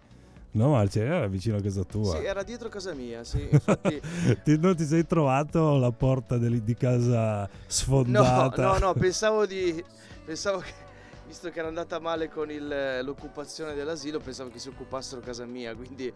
No, 0.52 0.70
Marcia, 0.70 1.00
era 1.00 1.26
vicino 1.26 1.56
a 1.56 1.60
casa 1.60 1.82
tua. 1.82 2.16
Sì, 2.16 2.24
era 2.24 2.42
dietro 2.44 2.68
casa 2.68 2.94
mia, 2.94 3.24
sì. 3.24 3.46
Infatti, 3.50 4.00
Ti- 4.44 4.58
non 4.58 4.76
ti 4.76 4.84
sei 4.84 5.04
trovato 5.06 5.76
la 5.78 5.90
porta 5.90 6.38
del- 6.38 6.62
di 6.62 6.74
casa 6.74 7.40
no, 7.42 7.48
sfondata? 7.66 8.62
no, 8.62 8.78
no, 8.78 8.94
pensavo 8.94 9.46
di. 9.46 9.82
Pensavo 10.24 10.58
che. 10.58 10.82
Visto 11.26 11.50
che 11.50 11.58
era 11.58 11.68
andata 11.68 11.98
male 11.98 12.28
con 12.28 12.50
il- 12.50 13.00
l'occupazione 13.02 13.74
dell'asilo, 13.74 14.20
pensavo 14.20 14.50
che 14.50 14.58
si 14.60 14.68
occupassero 14.68 15.20
casa 15.20 15.44
mia. 15.44 15.74
Quindi 15.74 16.12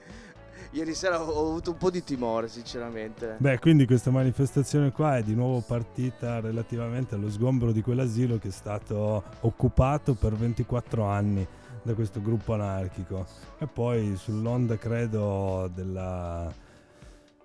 ieri 0.71 0.95
sera 0.95 1.21
ho, 1.21 1.49
avuto 1.49 1.71
un 1.71 1.77
po' 1.77 1.91
di 1.91 2.03
timore, 2.03 2.49
sinceramente. 2.49 3.37
Beh, 3.38 3.59
quindi 3.59 3.87
questa 3.87 4.11
manifestazione 4.11 4.93
qua 4.93 5.17
è 5.17 5.23
di 5.23 5.35
nuovo 5.35 5.61
partita 5.67 6.41
relativamente 6.41 7.15
allo 7.15 7.31
sgombero 7.31 7.73
di 7.73 7.83
quell'asilo 7.83 8.38
che 8.38 8.49
è 8.49 8.53
stato 8.53 9.23
occupato 9.41 10.15
per 10.15 10.35
24 10.35 11.05
anni 11.05 11.47
da 11.83 11.95
questo 11.95 12.21
gruppo 12.21 12.55
anarchico. 12.55 13.27
E 13.59 13.67
poi 13.67 14.17
sull'onda, 14.17 14.77
credo, 14.77 15.71
della- 15.75 16.53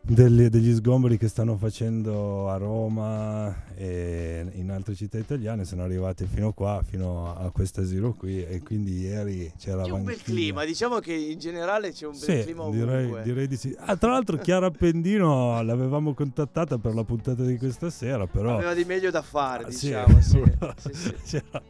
delle- 0.05 0.49
degli 0.49 0.73
sgomberi 0.75 1.17
che 1.17 1.29
stanno 1.29 1.55
facendo 1.55 2.49
a 2.49 2.57
Roma 2.57 3.55
e 3.75 4.45
in 4.55 4.69
altre 4.69 4.95
città 4.95 5.17
italiane 5.17 5.63
sono 5.63 5.83
arrivati 5.83 6.25
fino 6.31 6.51
qua, 6.51 6.83
fino 6.85 7.33
a 7.35 7.49
questo 7.51 7.81
asilo 7.81 8.11
qui 8.13 8.43
e 8.45 8.61
quindi 8.61 8.99
ieri 8.99 9.51
c'era 9.57 9.83
C'è 9.83 9.91
un 9.91 10.03
bel 10.03 10.21
clima, 10.21 10.65
diciamo 10.65 10.99
che 10.99 11.13
in 11.13 11.39
generale 11.39 11.91
c'è 11.93 12.05
un 12.05 12.11
bel 12.11 12.19
Sì, 12.21 12.43
clima 12.43 12.69
direi, 12.69 12.97
ovunque. 13.03 13.21
direi 13.23 13.47
di 13.47 13.55
sì. 13.55 13.73
Ah, 13.79 13.95
tra 13.95 14.11
l'altro 14.11 14.37
Chiara 14.37 14.65
Appendino 14.67 15.61
l'avevamo 15.63 16.13
contattata 16.13 16.77
per 16.77 16.93
la 16.93 17.03
puntata 17.05 17.43
di 17.43 17.57
questa 17.57 17.89
sera, 17.89 18.27
però... 18.27 18.55
Aveva 18.55 18.73
di 18.73 18.83
meglio 18.83 19.09
da 19.09 19.21
fare, 19.21 19.63
Ah, 19.63 19.67
diciamo. 19.69 20.19
Sì, 20.21 20.43
sì, 20.77 21.13
sì, 21.23 21.41
C'era- 21.41 21.63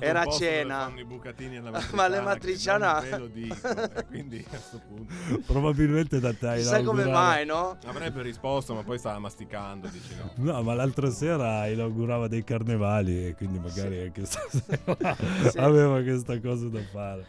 Era 0.00 0.20
a 0.20 0.26
cena. 0.26 0.78
fanno 0.80 1.00
i 1.00 1.04
bucatini 1.04 1.56
alla 1.56 1.80
Ma 1.94 2.06
le 2.08 2.20
matriciana, 2.20 3.00
ve 3.00 3.18
lo 3.18 3.26
dico, 3.26 3.56
e 3.94 4.04
quindi 4.06 4.44
a 4.46 4.48
questo 4.50 4.80
punto 4.86 5.14
Probabilmente 5.46 6.20
da 6.20 6.32
te 6.34 6.46
a 6.48 6.54
Chissà 6.56 6.82
come 6.82 7.04
mai, 7.06 7.45
no? 7.46 7.78
avrebbe 7.86 8.20
risposto, 8.22 8.74
ma 8.74 8.82
poi 8.82 8.98
stava 8.98 9.18
masticando, 9.18 9.88
dici 9.88 10.14
no. 10.16 10.52
No, 10.52 10.62
ma 10.62 10.74
l'altra 10.74 11.08
sera 11.10 11.66
inaugurava 11.68 12.28
dei 12.28 12.44
carnevali 12.44 13.28
e 13.28 13.34
quindi 13.34 13.58
magari 13.58 14.00
anche 14.02 14.26
stasera 14.26 15.16
Sì. 15.50 15.56
aveva 15.58 16.02
questa 16.02 16.38
cosa 16.40 16.68
da 16.68 16.80
fare. 16.92 17.24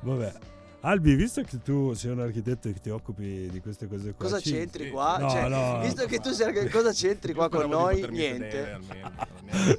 Vabbè. 0.00 0.32
Albi, 0.86 1.16
visto 1.16 1.42
che 1.42 1.60
tu 1.62 1.94
sei 1.94 2.12
un 2.12 2.20
architetto 2.20 2.68
e 2.68 2.72
che 2.72 2.78
ti 2.78 2.90
occupi 2.90 3.48
di 3.50 3.60
queste 3.60 3.88
cose 3.88 4.12
qua, 4.14 4.26
Cosa 4.26 4.38
c'entri 4.38 4.88
qua? 4.90 5.18
No, 5.18 5.28
Cioè, 5.28 5.48
no. 5.48 5.80
Visto 5.80 6.06
che 6.06 6.20
tu 6.20 6.30
sei 6.30 6.70
cosa 6.70 6.92
c'entri 6.92 7.34
qua 7.34 7.48
con 7.48 7.68
noi? 7.68 8.06
Niente. 8.08 8.70
almeno, 8.70 9.10
almeno. 9.16 9.78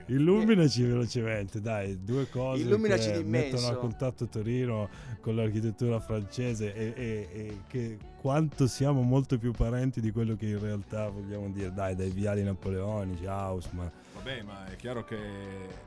Illuminaci 0.06 0.82
velocemente, 0.82 1.60
dai, 1.60 2.02
due 2.02 2.28
cose 2.28 2.62
Illuminaci 2.62 3.12
che 3.12 3.22
d'immenso. 3.22 3.54
mettono 3.54 3.72
a 3.72 3.76
contatto 3.78 4.26
Torino 4.26 4.88
con 5.20 5.36
l'architettura 5.36 6.00
francese 6.00 6.74
e, 6.74 6.94
e- 6.96 7.28
e 7.32 7.56
che 7.68 7.98
quanto 8.20 8.66
siamo 8.66 9.02
molto 9.02 9.38
più 9.38 9.52
parenti 9.52 10.00
di 10.00 10.10
quello 10.10 10.34
che 10.34 10.46
in 10.46 10.58
realtà 10.58 11.10
vogliamo 11.10 11.48
dire, 11.50 11.72
dai, 11.72 11.94
dai 11.94 12.10
viali 12.10 12.42
napoleonici, 12.42 13.24
Haussmann. 13.24 13.86
Vabbè, 14.16 14.42
ma 14.42 14.66
è 14.66 14.74
chiaro 14.74 15.04
che 15.04 15.16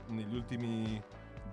negli 0.08 0.34
ultimi 0.34 1.02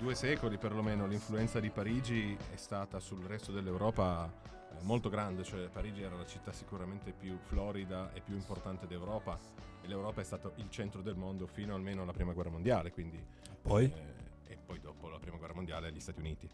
due 0.01 0.15
secoli 0.15 0.57
perlomeno 0.57 1.07
l'influenza 1.07 1.61
di 1.61 1.69
Parigi 1.69 2.35
è 2.53 2.57
stata 2.57 2.99
sul 3.01 3.23
resto 3.25 3.53
dell'Europa 3.53 4.33
eh, 4.53 4.83
molto 4.83 5.11
grande, 5.11 5.45
cioè 5.45 5.69
Parigi 5.69 6.01
era 6.03 6.17
la 6.17 6.25
città 6.25 6.53
sicuramente 6.53 7.13
più 7.13 7.37
florida 7.47 8.11
e 8.15 8.21
più 8.23 8.35
importante 8.35 8.87
d'Europa 8.87 9.39
e 9.83 9.87
l'Europa 9.87 10.23
è 10.23 10.25
stato 10.25 10.53
il 10.57 10.71
centro 10.71 11.03
del 11.03 11.17
mondo 11.17 11.47
fino 11.47 11.75
almeno 11.75 12.03
alla 12.03 12.13
prima 12.13 12.33
guerra 12.33 12.49
mondiale, 12.51 12.93
quindi 12.93 13.23
Poi? 13.61 13.85
eh, 13.85 14.53
e 14.53 14.57
poi 14.65 14.81
dopo 14.81 15.09
la 15.11 15.19
prima 15.19 15.37
guerra 15.37 15.53
mondiale 15.55 15.93
gli 15.93 16.01
Stati 16.01 16.21
Uniti. 16.21 16.49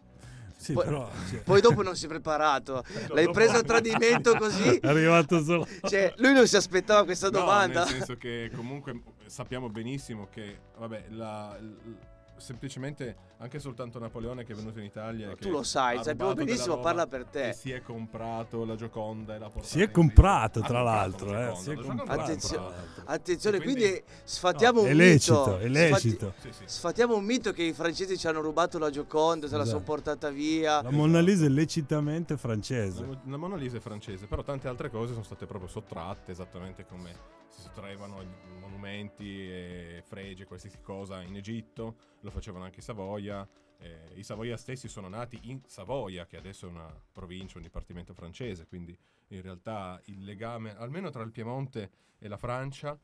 Sì, 0.57 0.73
Poi, 0.73 0.85
però, 0.85 1.09
cioè, 1.29 1.39
poi 1.43 1.61
dopo 1.61 1.83
non 1.83 1.95
si 1.95 2.05
è 2.05 2.07
preparato. 2.07 2.83
L'hai 3.13 3.29
preso 3.29 3.57
a 3.57 3.61
tradimento 3.61 4.35
così. 4.37 4.75
è 4.81 4.87
arrivato 4.87 5.43
solo... 5.43 5.67
Cioè, 5.83 6.15
lui 6.17 6.33
non 6.33 6.47
si 6.47 6.55
aspettava 6.55 7.03
questa 7.05 7.29
No, 7.29 7.39
domanda. 7.39 7.83
nel 7.83 7.93
senso 7.93 8.17
che 8.17 8.49
comunque 8.55 9.03
sappiamo 9.27 9.69
benissimo 9.69 10.27
che, 10.31 10.59
vabbè, 10.77 11.05
la- 11.09 11.55
l- 11.59 11.97
semplicemente 12.37 13.15
anche 13.37 13.59
soltanto 13.59 13.99
Napoleone 13.99 14.43
che 14.43 14.53
è 14.53 14.55
venuto 14.55 14.79
in 14.79 14.85
Italia. 14.85 15.35
Tu 15.35 15.49
lo 15.49 15.63
sai, 15.63 16.03
sappiamo 16.03 16.33
benissimo, 16.33 16.79
parla 16.79 17.05
per 17.07 17.25
te. 17.25 17.53
Si 17.53 17.71
è 17.71 17.81
comprato 17.81 18.65
la 18.65 18.75
Gioconda 18.75 19.35
e 19.35 19.39
l'ha 19.39 19.45
portata 19.45 19.67
Si 19.67 19.81
è 19.81 19.91
comprato, 19.91 20.61
tra 20.61 20.81
l'altro, 20.81 21.31
la 21.31 21.51
eh, 21.51 21.55
si 21.55 21.71
è 21.71 21.75
Gioconda, 21.75 21.93
la 21.93 21.97
comprato. 21.97 22.21
Attenzio-. 22.21 22.73
Attenzione, 23.05 23.59
Quindi- 23.61 23.81
quindi 23.81 24.03
sfatiamo 24.23 24.79
No, 24.81 24.85
un 24.85 24.91
è 24.91 24.93
lecito, 24.93 25.39
mito. 25.39 25.57
è 25.59 25.67
lecito. 25.67 26.33
Sì, 26.39 26.49
sì. 26.51 26.63
Sfatiamo 26.65 27.15
un 27.15 27.23
mito 27.23 27.51
che 27.51 27.63
i 27.63 27.73
francesi 27.73 28.17
ci 28.17 28.27
hanno 28.27 28.41
rubato 28.41 28.77
la 28.79 28.89
Gioconda, 28.89 29.47
se 29.47 29.55
la 29.55 29.61
Esatto. 29.63 29.77
sono 29.77 29.83
portata 29.83 30.29
via. 30.29 30.81
La 30.81 30.91
Mona 30.91 31.19
Lisa 31.19 31.45
è 31.45 31.49
lecitamente 31.49 32.37
francese. 32.37 33.05
La, 33.05 33.17
la 33.25 33.37
Mona 33.37 33.55
Lisa 33.55 33.77
è 33.77 33.79
francese, 33.79 34.25
però 34.27 34.43
tante 34.43 34.67
altre 34.67 34.89
cose 34.89 35.13
sono 35.13 35.23
state 35.23 35.45
proprio 35.45 35.69
sottratte, 35.69 36.31
esattamente 36.31 36.85
come 36.85 37.35
si 37.49 37.61
sottraevano 37.61 38.21
i 38.21 38.27
monumenti 38.59 39.49
e 39.49 40.03
fregi 40.05 40.43
e 40.43 40.45
qualsiasi 40.45 40.79
cosa 40.81 41.21
in 41.21 41.35
Egitto, 41.35 41.95
lo 42.27 42.31
facevano 42.31 42.65
anche 42.65 42.79
i 42.79 42.83
Savoia. 42.83 43.47
eh, 43.79 44.11
I 44.15 44.23
Savoia 44.23 44.57
stessi 44.57 44.87
sono 44.87 45.07
nati 45.07 45.39
in 45.43 45.61
Savoia, 45.65 46.25
che 46.25 46.37
adesso 46.37 46.67
è 46.67 46.69
una 46.69 46.93
provincia, 47.11 47.57
un 47.57 47.63
dipartimento 47.63 48.13
francese, 48.13 48.67
quindi 48.67 48.97
in 49.29 49.41
realtà 49.41 49.99
il 50.05 50.23
legame, 50.23 50.75
almeno 50.75 51.09
tra 51.09 51.23
il 51.23 51.31
Piemonte 51.31 51.91
e 52.19 52.27
la 52.27 52.37
Francia, 52.37 52.97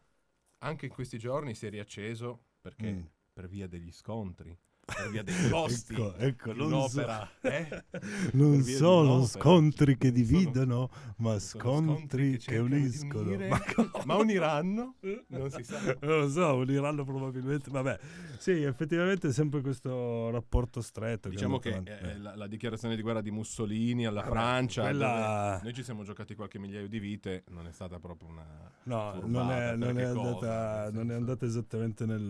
anche 0.59 0.85
in 0.85 0.91
questi 0.91 1.17
giorni 1.17 1.53
si 1.55 1.65
è 1.65 1.69
riacceso 1.69 2.45
perché 2.61 2.91
Mm. 2.91 3.01
per 3.33 3.47
via 3.47 3.67
degli 3.67 3.91
scontri, 3.91 4.57
per 4.85 5.09
via 5.09 5.23
dei 5.23 5.49
costi 5.49 5.93
Ecco, 5.93 6.15
ecco, 6.17 6.53
non 6.53 6.89
so- 6.89 7.27
eh? 7.41 7.83
Non 8.33 8.61
sono 8.63 9.25
scontri 9.25 9.97
che 9.97 10.07
sono- 10.07 10.17
dividono, 10.17 10.89
ma 11.17 11.39
sono 11.39 11.63
scontri 11.63 12.37
che, 12.37 12.51
di 12.53 12.57
uniscono. 12.59 13.21
unire, 13.21 13.47
Ma 13.47 13.61
ma 14.05 14.15
uniranno? 14.15 14.95
Non 15.27 15.49
si 15.51 15.63
sa. 15.63 15.79
Non 16.01 16.19
lo 16.19 16.29
so, 16.29 16.55
uniranno 16.55 17.03
probabilmente. 17.05 17.69
Vabbè, 17.69 17.97
sì, 18.37 18.61
effettivamente 18.63 19.29
è 19.29 19.31
sempre 19.31 19.61
questo 19.61 20.29
rapporto 20.31 20.81
stretto. 20.81 21.29
Diciamo 21.29 21.59
che 21.59 21.73
andiamo 21.73 21.99
avanti. 21.99 22.17
eh, 22.17 22.21
la, 22.21 22.35
la 22.35 22.47
dichiarazione 22.47 22.95
di 22.95 23.01
guerra 23.01 23.21
di 23.21 23.31
Mussolini 23.31 24.05
alla 24.05 24.21
Vabbè, 24.21 24.31
Francia, 24.31 24.81
quella- 24.81 25.59
noi 25.63 25.73
ci 25.73 25.83
siamo 25.83 26.03
giocati 26.03 26.35
qualche 26.35 26.59
migliaio 26.59 26.87
di 26.89 26.99
vite, 26.99 27.43
non 27.49 27.67
è 27.67 27.71
stata 27.71 27.99
proprio 27.99 28.29
una 28.29 28.71
No, 28.85 29.17
non 29.25 29.49
è, 29.49 29.75
non 29.77 29.97
è 29.97 30.03
andata, 30.03 30.89
non 30.91 31.09
è 31.09 31.13
andata 31.13 31.45
esattamente 31.45 32.05
nel- 32.05 32.29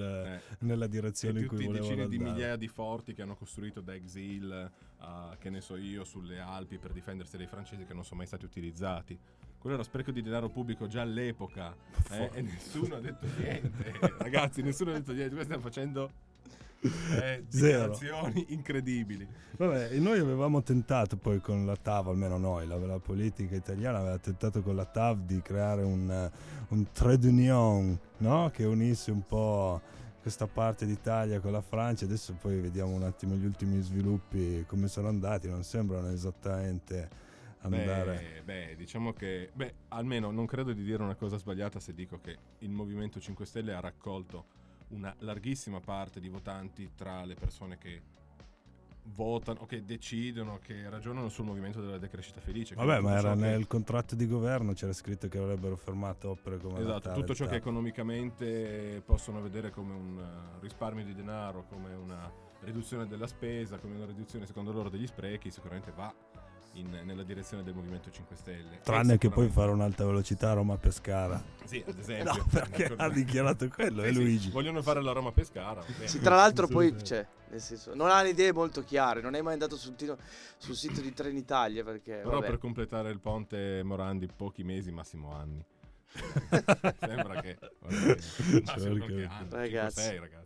Eh. 0.49 0.55
nella 0.59 0.85
direzione 0.87 1.39
in 1.41 1.47
cui 1.47 1.65
volevano 1.65 2.03
andare. 2.03 2.07
Migliaia 2.43 2.55
di 2.57 2.67
forti 2.67 3.13
che 3.13 3.21
hanno 3.21 3.35
costruito 3.35 3.81
da 3.81 3.93
exil, 3.93 4.71
a, 4.99 5.35
che 5.39 5.49
ne 5.49 5.61
so 5.61 5.77
io, 5.77 6.03
sulle 6.03 6.39
Alpi 6.39 6.77
per 6.77 6.91
difendersi 6.91 7.37
dai 7.37 7.47
francesi 7.47 7.85
che 7.85 7.93
non 7.93 8.03
sono 8.03 8.17
mai 8.17 8.27
stati 8.27 8.45
utilizzati. 8.45 9.17
Quello 9.57 9.75
era 9.75 9.85
spreco 9.85 10.11
di 10.11 10.21
denaro 10.21 10.49
pubblico 10.49 10.87
già 10.87 11.01
all'epoca 11.01 11.73
eh, 12.11 12.29
e 12.33 12.41
nessuno 12.41 12.95
ha 12.95 12.99
detto 12.99 13.25
niente. 13.37 13.93
Ragazzi, 14.19 14.61
nessuno 14.61 14.91
ha 14.91 14.93
detto 14.93 15.13
niente. 15.13 15.35
Qua 15.35 15.43
stiamo 15.43 15.61
facendo 15.61 16.11
eh, 16.81 17.45
dichiarazioni 17.47 18.47
incredibili. 18.49 19.25
Vabbè, 19.55 19.93
e 19.93 19.99
noi 19.99 20.19
avevamo 20.19 20.61
tentato 20.63 21.15
poi 21.15 21.39
con 21.39 21.65
la 21.65 21.77
TAV, 21.77 22.09
almeno 22.09 22.37
noi, 22.37 22.67
la, 22.67 22.75
la 22.75 22.99
politica 22.99 23.55
italiana 23.55 23.99
aveva 23.99 24.17
tentato 24.17 24.61
con 24.61 24.75
la 24.75 24.85
TAV 24.85 25.19
di 25.25 25.41
creare 25.41 25.83
un, 25.83 26.31
un 26.67 26.91
trade 26.91 27.27
union, 27.29 27.97
no? 28.17 28.49
Che 28.51 28.65
unisse 28.65 29.11
un 29.11 29.25
po' 29.25 29.81
questa 30.23 30.47
parte 30.47 30.85
d'Italia 30.85 31.41
con 31.41 31.51
la 31.51 31.61
Francia. 31.61 32.05
Adesso 32.05 32.33
poi 32.35 32.61
vediamo 32.61 32.93
un 32.93 33.03
attimo 33.03 33.35
gli 33.35 33.43
ultimi 33.43 33.81
sviluppi, 33.81 34.63
come 34.65 34.87
sono 34.87 35.09
andati, 35.09 35.49
non 35.49 35.63
sembrano 35.63 36.09
esattamente 36.09 37.09
andare... 37.59 38.41
Beh, 38.45 38.67
beh, 38.67 38.75
diciamo 38.77 39.11
che, 39.11 39.51
beh, 39.53 39.73
almeno 39.89 40.31
non 40.31 40.45
credo 40.45 40.71
di 40.71 40.81
dire 40.81 41.03
una 41.03 41.15
cosa 41.15 41.37
sbagliata 41.37 41.81
se 41.81 41.93
dico 41.93 42.21
che 42.21 42.37
il 42.59 42.69
Movimento 42.69 43.19
5 43.19 43.45
Stelle 43.45 43.73
ha 43.73 43.81
raccolto 43.81 44.45
una 44.89 45.13
larghissima 45.19 45.81
parte 45.81 46.21
di 46.21 46.29
votanti 46.29 46.91
tra 46.95 47.25
le 47.25 47.35
persone 47.35 47.77
che 47.77 48.01
votano, 49.05 49.65
che 49.65 49.83
decidono, 49.83 50.59
che 50.61 50.89
ragionano 50.89 51.29
sul 51.29 51.45
movimento 51.45 51.81
della 51.81 51.97
decrescita 51.97 52.39
felice. 52.39 52.75
Vabbè, 52.75 52.99
ma 52.99 53.11
era 53.11 53.21
ciò 53.21 53.33
che- 53.33 53.39
nel 53.39 53.67
contratto 53.67 54.15
di 54.15 54.27
governo, 54.27 54.73
c'era 54.73 54.93
scritto 54.93 55.27
che 55.27 55.37
avrebbero 55.37 55.75
fermato 55.75 56.29
opere 56.29 56.57
come 56.57 56.79
Esatto, 56.79 56.99
TAV, 57.01 57.15
tutto 57.15 57.35
ciò 57.35 57.45
che 57.47 57.55
economicamente 57.55 59.01
possono 59.05 59.41
vedere 59.41 59.71
come 59.71 59.93
un 59.93 60.17
eh, 60.19 60.59
risparmio 60.61 61.03
di 61.03 61.13
denaro, 61.13 61.65
come 61.69 61.93
una 61.93 62.31
riduzione 62.61 63.07
della 63.07 63.27
spesa, 63.27 63.77
come 63.77 63.95
una 63.95 64.05
riduzione 64.05 64.45
secondo 64.45 64.71
loro 64.71 64.89
degli 64.89 65.05
sprechi, 65.07 65.51
sicuramente 65.51 65.91
va 65.91 66.13
in- 66.73 67.01
nella 67.03 67.23
direzione 67.23 67.63
del 67.63 67.73
Movimento 67.73 68.09
5 68.11 68.35
Stelle. 68.35 68.79
Tranne 68.83 69.17
che 69.17 69.29
poi 69.29 69.49
fare 69.49 69.71
un'alta 69.71 70.05
velocità 70.05 70.51
a 70.51 70.53
Roma-Pescara. 70.53 71.41
Sì, 71.65 71.83
ad 71.85 71.97
esempio. 71.99 72.33
No, 72.33 72.45
perché 72.49 72.85
Ecco, 72.85 73.01
ha 73.01 73.09
dichiarato 73.09 73.67
quello, 73.69 74.01
sì, 74.01 74.07
è 74.07 74.11
sì, 74.11 74.17
Luigi. 74.19 74.49
Vogliono 74.51 74.81
fare 74.81 75.01
la 75.01 75.11
Roma-Pescara. 75.11 75.83
Sì, 76.05 76.19
tra 76.19 76.35
l'altro 76.35 76.67
poi, 76.67 76.95
cioè, 77.03 77.25
nel 77.49 77.61
senso, 77.61 77.93
non 77.95 78.09
ha 78.09 78.21
le 78.21 78.29
idee 78.29 78.51
molto 78.53 78.83
chiare, 78.83 79.21
non 79.21 79.35
è 79.35 79.41
mai 79.41 79.53
andato 79.53 79.77
sul, 79.77 79.95
tiro- 79.95 80.17
sul 80.57 80.75
sito 80.75 81.01
di 81.01 81.13
Trenitalia 81.13 81.83
perché... 81.83 82.15
Però 82.23 82.31
vabbè. 82.39 82.47
per 82.47 82.57
completare 82.57 83.09
il 83.11 83.19
ponte 83.19 83.81
Morandi 83.83 84.27
pochi 84.35 84.63
mesi, 84.63 84.91
massimo 84.91 85.33
anni. 85.33 85.63
Sembra 86.99 87.41
che... 87.41 87.57
va 87.79 87.87
bene. 87.89 88.17
Massimo 88.65 89.05
di- 89.05 89.23
anno, 89.23 89.47
Ragazzi. 89.49 90.01
5-6, 90.01 90.19
ragazzi. 90.19 90.41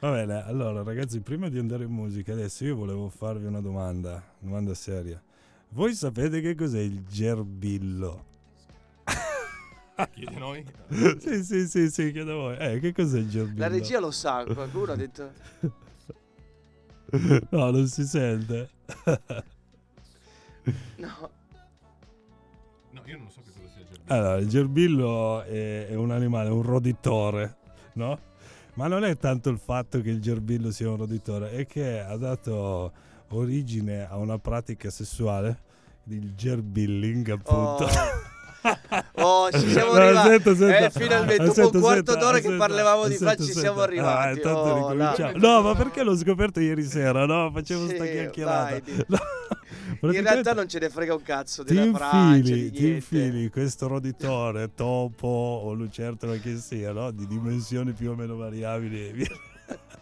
Va 0.00 0.10
bene, 0.10 0.42
allora 0.44 0.82
ragazzi, 0.82 1.20
prima 1.20 1.48
di 1.48 1.58
andare 1.58 1.84
in 1.84 1.90
musica, 1.90 2.32
adesso 2.32 2.64
io 2.64 2.76
volevo 2.76 3.08
farvi 3.08 3.46
una 3.46 3.60
domanda, 3.60 4.22
domanda 4.38 4.74
seria. 4.74 5.22
Voi 5.70 5.94
sapete 5.94 6.40
che 6.40 6.54
cos'è 6.54 6.80
il 6.80 7.04
gerbillo? 7.06 8.24
Chiedi 10.12 10.34
a 10.34 10.38
noi? 10.38 10.64
sì, 11.18 11.42
sì, 11.42 11.66
sì, 11.66 11.90
sì, 11.90 12.12
chiedo 12.12 12.32
a 12.32 12.34
voi. 12.34 12.56
Eh, 12.58 12.80
che 12.80 12.92
cos'è 12.92 13.18
il 13.18 13.28
gerbillo? 13.30 13.60
La 13.60 13.68
regia 13.68 13.98
lo 13.98 14.10
sa, 14.10 14.44
qualcuno 14.44 14.92
ha 14.92 14.96
detto... 14.96 15.32
no, 17.50 17.70
non 17.70 17.86
si 17.88 18.04
sente. 18.04 18.70
No, 20.96 21.30
No, 22.90 23.02
io 23.04 23.18
non 23.18 23.30
so 23.30 23.40
che 23.42 23.52
cosa 23.52 23.68
sia 23.68 23.82
il 23.82 23.86
gerbillo. 23.86 24.14
Allora, 24.14 24.36
il 24.38 24.48
gerbillo 24.48 25.42
è, 25.42 25.86
è 25.86 25.94
un 25.94 26.10
animale, 26.10 26.48
un 26.48 26.62
roditore, 26.62 27.56
no? 27.94 28.18
Ma 28.74 28.88
non 28.88 29.04
è 29.04 29.16
tanto 29.16 29.48
il 29.48 29.58
fatto 29.58 30.00
che 30.00 30.10
il 30.10 30.20
gerbillo 30.20 30.70
sia 30.70 30.90
un 30.90 30.96
roditore, 30.96 31.50
è 31.50 31.66
che 31.66 32.00
ha 32.00 32.16
dato 32.16 32.92
origine 33.30 34.06
a 34.08 34.16
una 34.16 34.38
pratica 34.38 34.90
sessuale, 34.90 35.58
il 36.04 36.34
gerbilling 36.34 37.28
appunto. 37.30 37.88
Oh, 39.14 39.50
ci 39.52 39.68
siamo 39.70 39.92
No, 39.92 39.98
arrivati. 40.00 40.28
aspetta, 40.28 40.50
aspetta. 40.50 40.86
Eh, 40.86 40.90
finalmente, 40.90 41.36
dopo 41.44 41.50
Aspetta, 41.50 41.76
un 41.76 41.82
quarto 41.82 42.10
aspetta, 42.12 42.18
d'ora 42.18 42.38
che 42.40 42.52
parlavamo 42.56 43.06
di 43.06 43.14
aspetta, 43.14 43.30
facci, 43.36 43.44
ci 43.46 43.52
siamo. 43.52 43.80
Ah, 43.80 43.84
arrivati. 43.84 44.36
intanto 44.38 44.58
Oh. 44.58 45.38
No, 45.38 45.62
ma 45.62 45.74
perché 45.74 46.02
l'ho 46.02 46.16
scoperto 46.16 46.60
ieri 46.60 46.82
sera, 46.88 47.26
no? 47.26 47.50
Facevo 47.52 47.86
sta 47.88 48.04
Sì, 48.04 48.10
chiacchierata. 48.10 48.78
dai, 48.80 49.04
No, 50.00 50.12
In 50.12 50.22
realtà 50.22 50.52
non 50.52 50.68
ce 50.68 50.78
ne 50.80 50.90
frega 50.90 51.14
un 51.14 51.22
cazzo 51.22 51.64
ti 51.64 51.74
della 51.74 51.96
Francia, 51.96 52.36
infili, 52.54 52.70
ti 52.70 52.88
infili 52.88 53.48
questo 53.50 53.86
roditore, 53.86 54.74
topo 54.74 55.26
o 55.26 55.72
lucertola 55.74 56.36
che 56.36 56.56
sia, 56.56 56.92
no? 56.92 57.10
Di 57.12 57.26
dimensioni 57.26 57.92
più 57.92 58.10
o 58.10 58.14
meno 58.14 58.36
variabili. 58.36 59.26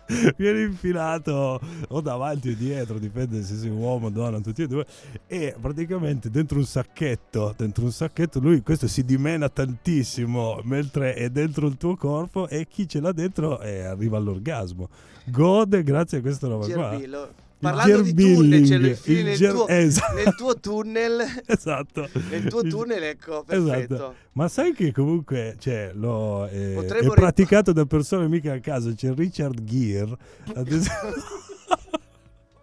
Viene, 0.37 0.63
infilato 0.63 1.61
o 1.89 2.01
davanti 2.01 2.51
o 2.51 2.55
dietro, 2.55 2.99
dipende 2.99 3.43
se 3.43 3.57
sei 3.57 3.71
uomo 3.71 4.07
o 4.07 4.11
donna, 4.11 4.41
tutti 4.41 4.63
e 4.63 4.67
due. 4.67 4.87
E 5.27 5.55
praticamente 5.61 6.31
dentro 6.31 6.59
un 6.59 6.67
sacchetto, 6.67 7.55
dentro 7.57 7.85
un 7.85 7.93
sacchetto, 7.93 8.41
lui 8.41 8.63
questo 8.63 8.87
si 8.89 9.05
dimena 9.05 9.49
tantissimo 9.49 10.61
mentre 10.65 11.15
è 11.15 11.31
dentro 11.31 11.67
il 11.67 11.77
tuo 11.77 11.97
corpo 11.97 12.49
e 12.49 12.67
chi 12.67 12.89
ce 12.89 13.01
l'ha 13.01 13.13
dentro 13.13 13.61
eh, 13.61 13.85
arriva 13.85 14.17
all'orgasmo. 14.17 14.89
Gode 15.27 15.83
grazie 15.83 16.19
a 16.19 16.21
questa 16.21 16.49
roba 16.49 16.67
qua. 16.67 17.43
Parlando 17.71 18.03
di 18.03 18.15
tunnel, 18.15 18.67
cioè 18.67 18.77
il 18.77 19.25
nel, 19.25 19.37
ger- 19.37 19.53
tuo, 19.53 19.69
esatto. 19.69 20.15
nel 20.15 20.35
tuo 20.35 20.61
tunnel. 20.61 21.23
Esatto. 21.47 22.09
Nel 22.31 22.45
tuo 22.45 22.63
tunnel, 22.63 23.03
ecco, 23.03 23.43
perfetto. 23.45 23.95
Esatto. 23.95 24.15
Ma 24.33 24.49
sai 24.49 24.73
che 24.73 24.93
comunque 24.93 25.57
cioè, 25.59 25.91
l'ho, 25.95 26.47
eh, 26.49 26.73
è 26.73 26.75
Potremmo 26.75 27.15
ri- 27.15 27.21
praticato 27.21 27.73
da 27.73 27.85
persone 27.87 28.29
mica 28.29 28.53
a 28.53 28.61
caso. 28.61 28.93
C'è 28.95 29.13
Richard 29.15 29.63
Gere. 29.65 30.17
ad 30.55 30.67
esempio- 30.71 31.23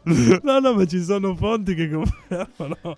No, 0.42 0.58
no, 0.60 0.74
ma 0.74 0.86
ci 0.86 1.04
sono 1.04 1.36
fonti 1.36 1.76
che 1.76 1.88
confermano 1.90 2.96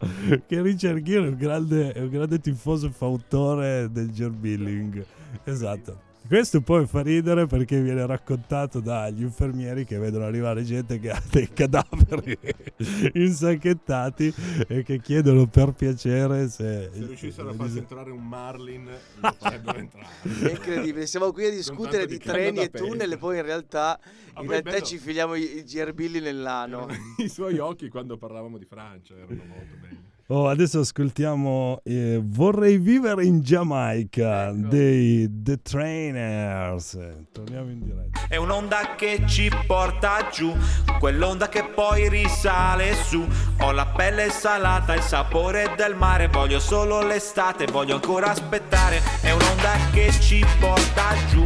che 0.48 0.62
Richard 0.62 1.02
Gere 1.02 1.26
è 1.26 1.30
un 1.30 1.36
grande, 1.36 1.92
è 1.92 2.00
un 2.00 2.10
grande 2.10 2.40
tifoso 2.40 2.88
e 2.88 2.92
fautore 2.92 3.90
del 3.92 4.10
gerbilling. 4.12 5.04
Esatto. 5.44 6.12
Questo 6.34 6.62
poi 6.62 6.88
fa 6.88 7.04
ridere 7.04 7.46
perché 7.46 7.80
viene 7.80 8.08
raccontato 8.08 8.80
dagli 8.80 9.22
infermieri 9.22 9.86
che 9.86 10.00
vedono 10.00 10.26
arrivare 10.26 10.64
gente 10.64 10.98
che 10.98 11.12
ha 11.12 11.22
dei 11.30 11.48
cadaveri 11.54 12.36
insacchettati 13.14 14.34
e 14.68 14.82
che 14.82 15.00
chiedono 15.00 15.46
per 15.46 15.74
piacere 15.74 16.50
se... 16.50 16.90
Se 16.92 17.06
riuscissero 17.06 17.52
a 17.52 17.54
farsi 17.54 17.78
entrare 17.78 18.10
un 18.10 18.28
Marlin, 18.28 18.86
lo 19.22 19.36
farebbero 19.38 19.78
entrare. 19.78 20.08
È 20.24 20.50
incredibile, 20.50 21.06
siamo 21.06 21.32
qui 21.32 21.46
a 21.46 21.52
discutere 21.52 22.08
di 22.08 22.18
di 22.18 22.24
treni 22.24 22.62
e 22.62 22.72
tunnel 22.72 23.12
e 23.12 23.18
poi 23.18 23.38
in 23.38 23.44
realtà, 23.44 24.00
Ah, 24.34 24.42
in 24.42 24.50
realtà 24.50 24.82
ci 24.82 24.98
filiamo 24.98 25.36
i, 25.36 25.58
i 25.58 25.66
gerbilli 25.66 26.20
nell'ano. 26.20 26.88
I 27.18 27.30
suoi 27.30 27.60
occhi 27.60 27.90
quando 27.90 28.18
parlavamo 28.18 28.58
di 28.58 28.66
Francia 28.66 29.14
erano 29.14 29.44
molto 29.46 29.76
belli. 29.80 30.13
Oh, 30.36 30.48
adesso 30.48 30.80
ascoltiamo 30.80 31.82
eh, 31.84 32.20
Vorrei 32.24 32.80
vivere 32.80 33.24
in 33.24 33.42
Giamaica 33.42 34.48
Ecco. 34.48 34.68
dei 34.68 35.30
The 35.32 35.62
Trainers. 35.62 36.98
Torniamo 37.32 37.70
in 37.70 37.84
diretta. 37.84 38.22
È 38.28 38.36
un'onda 38.38 38.96
che 38.98 39.22
ci 39.28 39.52
porta 39.68 40.30
giù, 40.32 40.52
quell'onda 40.98 41.50
che 41.50 41.66
poi 41.76 42.10
risale 42.10 42.96
su. 42.96 43.24
Ho 43.60 43.72
la 43.74 43.86
pelle 43.86 44.32
salata, 44.32 44.96
il 44.96 45.04
sapore 45.04 45.76
del 45.78 45.96
mare, 45.96 46.30
voglio 46.30 46.60
solo 46.60 47.06
l'estate, 47.06 47.68
voglio 47.68 47.94
ancora 47.94 48.32
aspettare. 48.32 49.02
È 49.22 49.30
un'onda 49.30 49.74
che 49.92 50.10
ci 50.20 50.44
porta 50.60 51.14
giù, 51.30 51.44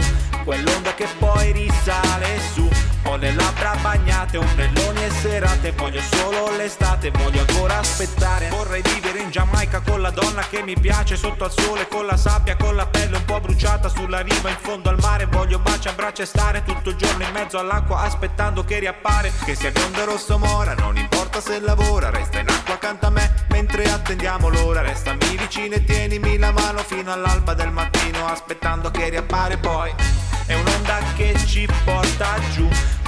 quell'onda 0.47 0.93
che 0.93 1.07
poi 1.19 1.51
risale 1.51 2.39
su. 2.53 2.69
Ho 3.03 3.17
le 3.17 3.33
labbra 3.33 3.75
bagnate, 3.81 4.37
ombrelloni 4.37 5.03
e 5.03 5.09
serate, 5.09 5.71
voglio 5.73 5.99
solo 6.01 6.55
l'estate, 6.55 7.11
voglio 7.11 7.41
ancora 7.41 7.79
aspettare. 7.79 8.47
Vorrei 8.47 8.81
vivere 8.81 9.19
in 9.19 9.29
Giamaica 9.29 9.81
con 9.81 10.01
la 10.01 10.09
donna 10.09 10.41
che 10.49 10.63
mi 10.63 10.79
piace, 10.79 11.17
sotto 11.17 11.43
al 11.43 11.51
sole, 11.51 11.89
con 11.89 12.05
la 12.05 12.15
sabbia, 12.15 12.55
con 12.55 12.77
la 12.77 12.87
pelle 12.87 13.17
un 13.17 13.25
po' 13.25 13.41
bruciata 13.41 13.89
sulla 13.89 14.21
riva 14.21 14.49
in 14.49 14.57
fondo 14.57 14.87
al 14.89 14.97
mare. 15.01 15.25
Voglio 15.25 15.59
baci, 15.59 15.89
abbraccia 15.89 16.23
e 16.23 16.25
stare 16.25 16.63
tutto 16.63 16.91
il 16.91 16.95
giorno 16.95 17.25
in 17.25 17.31
mezzo 17.33 17.59
all'acqua 17.59 18.03
aspettando 18.03 18.63
che 18.63 18.79
riappare. 18.79 19.33
Che 19.43 19.53
sia 19.53 19.71
biondo 19.71 20.01
o 20.01 20.05
rosso 20.05 20.37
mora, 20.37 20.73
non 20.75 20.95
importa 20.95 21.41
se 21.41 21.59
lavora, 21.59 22.09
resta 22.09 22.39
in 22.39 22.47
acqua 22.47 22.75
accanto 22.75 23.07
a 23.07 23.09
me 23.09 23.45
mentre 23.49 23.83
attendiamo 23.83 24.47
l'ora. 24.47 24.81
Restami 24.81 25.35
vicino 25.35 25.75
e 25.75 25.83
tienimi 25.83 26.37
la 26.37 26.51
mano 26.51 26.79
fino 26.79 27.11
all'alba 27.11 27.53
del 27.53 27.71
mattino 27.71 28.25
aspettando 28.27 28.91
che 28.91 29.09
riappare 29.09 29.57
poi. 29.57 30.26
È 30.47 30.53
un'onda 30.53 30.99
che 31.17 31.35
ci 31.45 31.67
porta 31.83 32.39
giù, 32.53 32.65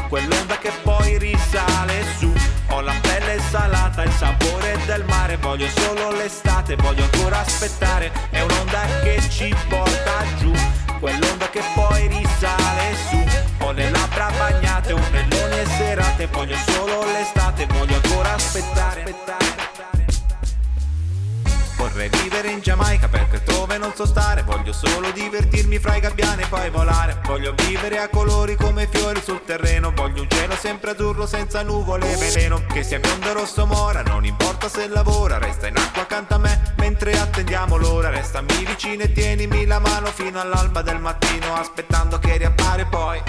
quell'onda 0.10 0.58
che 0.58 0.74
poi 0.84 1.18
risale 1.18 2.04
su. 2.18 2.30
Ho 2.72 2.82
la 2.82 2.94
pelle 3.02 3.40
salata, 3.50 4.04
il 4.04 4.12
sapore 4.12 4.78
del 4.86 5.06
mare, 5.06 5.38
voglio 5.38 5.68
solo 5.70 6.12
l'estate, 6.12 6.76
voglio 6.76 7.04
ancora 7.04 7.40
aspettare. 7.40 8.12
È 8.30 8.42
un'onda 8.42 8.82
che 9.04 9.22
ci 9.30 9.56
porta 9.70 10.26
giù, 10.38 10.52
quell'onda 11.00 11.50
che 11.50 11.64
poi 11.74 12.08
risale 12.08 12.96
su. 13.10 13.24
Ho 13.60 13.72
le 13.72 13.90
labbra 13.90 14.30
bagnate, 14.38 14.92
ombrelloni 14.92 15.60
e 15.60 15.66
serate, 15.78 16.28
voglio 16.28 16.58
solo 16.68 17.06
l'estate, 17.06 17.66
voglio 17.68 17.96
ancora 18.04 18.34
aspettare. 18.34 19.60
Vorrei 21.90 22.10
vivere 22.22 22.52
in 22.52 22.62
Giamaica 22.62 23.08
perché 23.08 23.42
dove 23.44 23.78
non 23.78 23.94
so 23.96 24.06
stare. 24.06 24.44
Voglio 24.44 24.72
solo 24.72 25.10
divertirmi 25.12 25.80
fra 25.80 25.96
i 25.96 26.00
gabbiani 26.00 26.44
e 26.44 26.48
poi 26.48 26.70
volare. 26.70 27.20
Voglio 27.26 27.54
vivere 27.66 27.98
a 27.98 28.08
colori 28.10 28.56
come 28.56 28.88
fiori 28.90 29.20
sul 29.22 29.44
terreno. 29.44 29.92
Voglio 29.94 30.22
un 30.22 30.30
cielo 30.30 30.56
sempre 30.56 30.92
azzurro 30.92 31.26
senza 31.26 31.64
nuvole 31.64 32.14
e 32.14 32.16
veleno. 32.18 32.64
Che 32.72 32.84
sia 32.84 33.00
biondo 33.00 33.34
rosso 33.34 33.66
mora, 33.66 34.04
non 34.04 34.24
importa 34.24 34.70
se 34.70 34.88
lavora. 34.88 35.40
Resta 35.40 35.68
in 35.68 35.78
acqua 35.78 36.04
accanto 36.04 36.36
a 36.36 36.38
me 36.38 36.74
mentre 36.78 37.18
attendiamo 37.18 37.76
l'ora. 37.76 38.10
Restami 38.10 38.66
vicino 38.66 39.04
e 39.04 39.12
tienimi 39.12 39.66
la 39.66 39.80
mano 39.80 40.08
fino 40.08 40.40
all'alba 40.40 40.82
del 40.84 41.00
mattino 41.00 41.56
Aspettando 41.56 42.20
che 42.20 42.38
riappare 42.38 42.86
poi. 42.86 43.22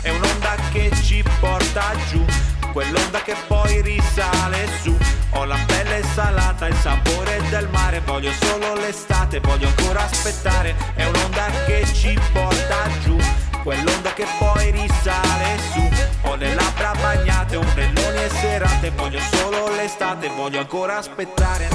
È 0.00 0.10
un'onda 0.10 0.56
che 0.72 0.90
ci 1.02 1.24
porta 1.40 1.92
giù 2.08 2.24
Quell'onda 2.72 3.22
che 3.22 3.34
poi 3.46 3.80
risale 3.80 4.68
su 4.82 4.96
Ho 5.32 5.44
la 5.44 5.58
pelle 5.66 6.02
salata, 6.14 6.66
il 6.66 6.74
sapore 6.76 7.40
del 7.50 7.68
mare 7.68 8.00
Voglio 8.00 8.32
solo 8.40 8.74
l'estate, 8.74 9.40
voglio 9.40 9.68
ancora 9.68 10.04
aspettare. 10.04 10.74
È 10.94 11.04
un'onda 11.04 11.46
che 11.66 11.86
ci 11.92 12.18
porta 12.32 12.88
giù 13.02 13.16
Quell'onda 13.62 14.12
che 14.14 14.26
poi 14.38 14.70
risale 14.70 15.58
su. 15.72 15.88
Ho 16.22 16.34
le 16.36 16.54
labbra 16.54 16.92
bagnate, 17.00 17.56
ombrelloni 17.56 18.22
e 18.22 18.30
serate 18.30 18.90
Voglio 18.90 19.20
solo 19.32 19.74
l'estate, 19.74 20.28
voglio 20.28 20.60
ancora 20.60 20.98
aspettare. 20.98 21.68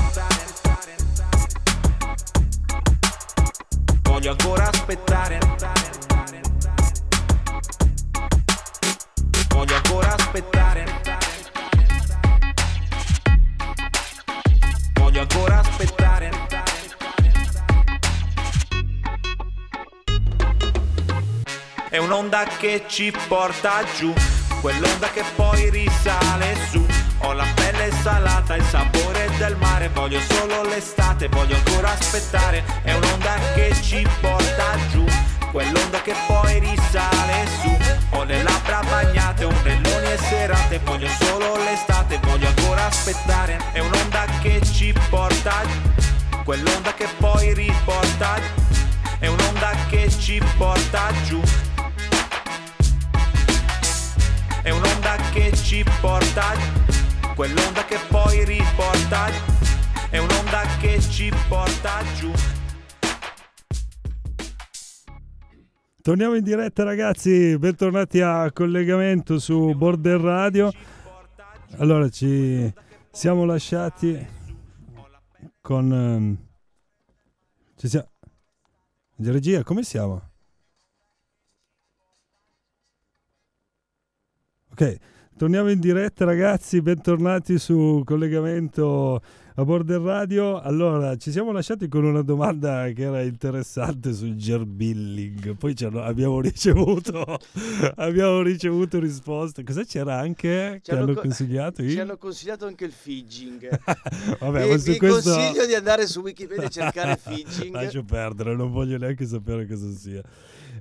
Voglio 4.01 4.31
ancora 4.31 4.69
aspettare. 4.69 5.39
Voglio 9.49 9.75
ancora 9.75 10.13
aspettare 10.15 11.22
Voglio 15.13 15.27
ancora 15.29 15.59
aspettare. 15.59 16.31
È 21.87 21.97
un'onda 21.97 22.45
che 22.57 22.85
ci 22.87 23.13
porta 23.27 23.83
giù 23.95 24.11
Quell'onda 24.59 25.11
che 25.11 25.23
poi 25.35 25.69
risale 25.69 26.55
su. 26.71 26.83
Ho 27.19 27.33
la 27.33 27.45
pelle 27.53 27.91
salata, 28.01 28.55
il 28.55 28.63
sapore 28.63 29.29
del 29.37 29.55
mare 29.57 29.89
Voglio 29.89 30.19
solo 30.19 30.63
l'estate, 30.63 31.27
voglio 31.27 31.57
ancora 31.57 31.91
aspettare. 31.91 32.63
È 32.81 32.93
un'onda 32.93 33.35
che 33.53 33.71
ci 33.83 34.07
porta 34.19 34.75
giù 34.89 35.05
Quell'onda 35.51 36.01
che 36.01 36.15
poi 36.25 36.57
risale 36.57 37.45
su. 37.61 37.77
Ho 38.17 38.23
le 38.23 38.41
labbra 38.41 38.81
bagnate, 38.89 39.43
ombrelloni 39.43 40.11
e 40.11 40.17
serate 40.17 40.79
Voglio 40.83 41.07
solo 41.19 41.57
l'estate, 41.57 42.19
aspettare 42.85 43.59
È 43.71 43.79
un'onda 43.79 44.25
che 44.41 44.61
ci 44.61 44.93
porta 45.09 45.61
Quell'onda 46.43 46.93
che 46.93 47.07
poi 47.17 47.53
riporta 47.53 48.35
È 49.19 49.27
un'onda 49.27 49.71
che 49.89 50.09
ci 50.09 50.41
porta 50.57 51.11
giù. 51.25 51.39
È 54.61 54.69
un'onda 54.69 55.15
che 55.31 55.51
ci 55.53 55.85
porta 56.01 56.53
Quell'onda 57.35 57.85
che 57.85 57.99
poi 58.07 58.43
riporta 58.43 59.27
È 60.09 60.17
un'onda 60.17 60.61
che 60.79 60.99
ci 60.99 61.31
porta 61.47 62.01
giù. 62.15 62.31
Torniamo 66.01 66.35
in 66.35 66.43
diretta 66.43 66.83
ragazzi, 66.83 67.57
bentornati 67.57 68.19
a 68.19 68.51
collegamento 68.51 69.39
su 69.39 69.73
Border 69.73 70.19
Radio. 70.19 70.69
Allora 71.77 72.07
ci 72.07 72.71
siamo 73.11 73.45
lasciati 73.45 74.15
con... 75.59 75.91
ehm, 75.91 76.37
ci 77.75 77.87
siamo... 77.87 78.09
Regia, 79.15 79.63
come 79.63 79.81
siamo? 79.81 80.21
Ok, 84.71 84.97
torniamo 85.35 85.71
in 85.71 85.79
diretta 85.79 86.25
ragazzi, 86.25 86.79
bentornati 86.81 87.57
su 87.57 88.03
collegamento 88.05 89.21
a 89.55 89.63
Border 89.63 90.01
Radio. 90.01 90.59
Allora, 90.59 91.15
ci 91.17 91.31
siamo 91.31 91.51
lasciati 91.51 91.87
con 91.87 92.03
una 92.03 92.21
domanda 92.21 92.89
che 92.93 93.03
era 93.03 93.21
interessante 93.21 94.13
sul 94.13 94.35
gerbilling. 94.35 95.55
Poi 95.55 95.75
hanno- 95.81 96.01
abbiamo 96.01 96.39
ricevuto 96.41 97.39
abbiamo 97.97 98.41
ricevuto 98.41 98.99
risposte. 98.99 99.63
Cosa 99.63 99.83
c'era 99.83 100.17
anche 100.17 100.79
Ci 100.83 100.91
che 100.91 100.97
hanno 100.97 101.13
co- 101.13 101.21
consigliato? 101.21 101.87
Ci 101.87 101.99
hanno 101.99 102.17
consigliato 102.17 102.65
anche 102.65 102.85
il 102.85 102.91
figging. 102.91 103.69
Vabbè, 104.39 104.77
su 104.77 104.91
vi 104.91 104.97
questo 104.97 105.33
consiglio 105.33 105.65
di 105.65 105.73
andare 105.75 106.07
su 106.07 106.21
Wikipedia 106.21 106.65
a 106.65 106.69
cercare 106.69 107.17
figging. 107.21 107.73
lascio 107.73 108.03
perdere, 108.03 108.55
non 108.55 108.71
voglio 108.71 108.97
neanche 108.97 109.25
sapere 109.25 109.67
cosa 109.67 109.89
sia. 109.91 110.21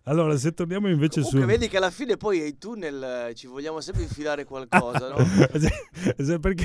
Allora, 0.05 0.37
se 0.37 0.53
torniamo 0.53 0.89
invece 0.89 1.21
Comunque 1.21 1.41
su 1.41 1.47
vedi 1.47 1.69
che 1.69 1.77
alla 1.77 1.91
fine 1.91 2.17
poi 2.17 2.41
ai 2.41 2.59
tunnel 2.59 3.29
eh, 3.31 3.35
ci 3.35 3.47
vogliamo 3.47 3.81
sempre 3.81 4.03
infilare 4.03 4.45
qualcosa, 4.45 5.09
no? 5.09 5.17
Sì, 6.19 6.39
perché 6.39 6.65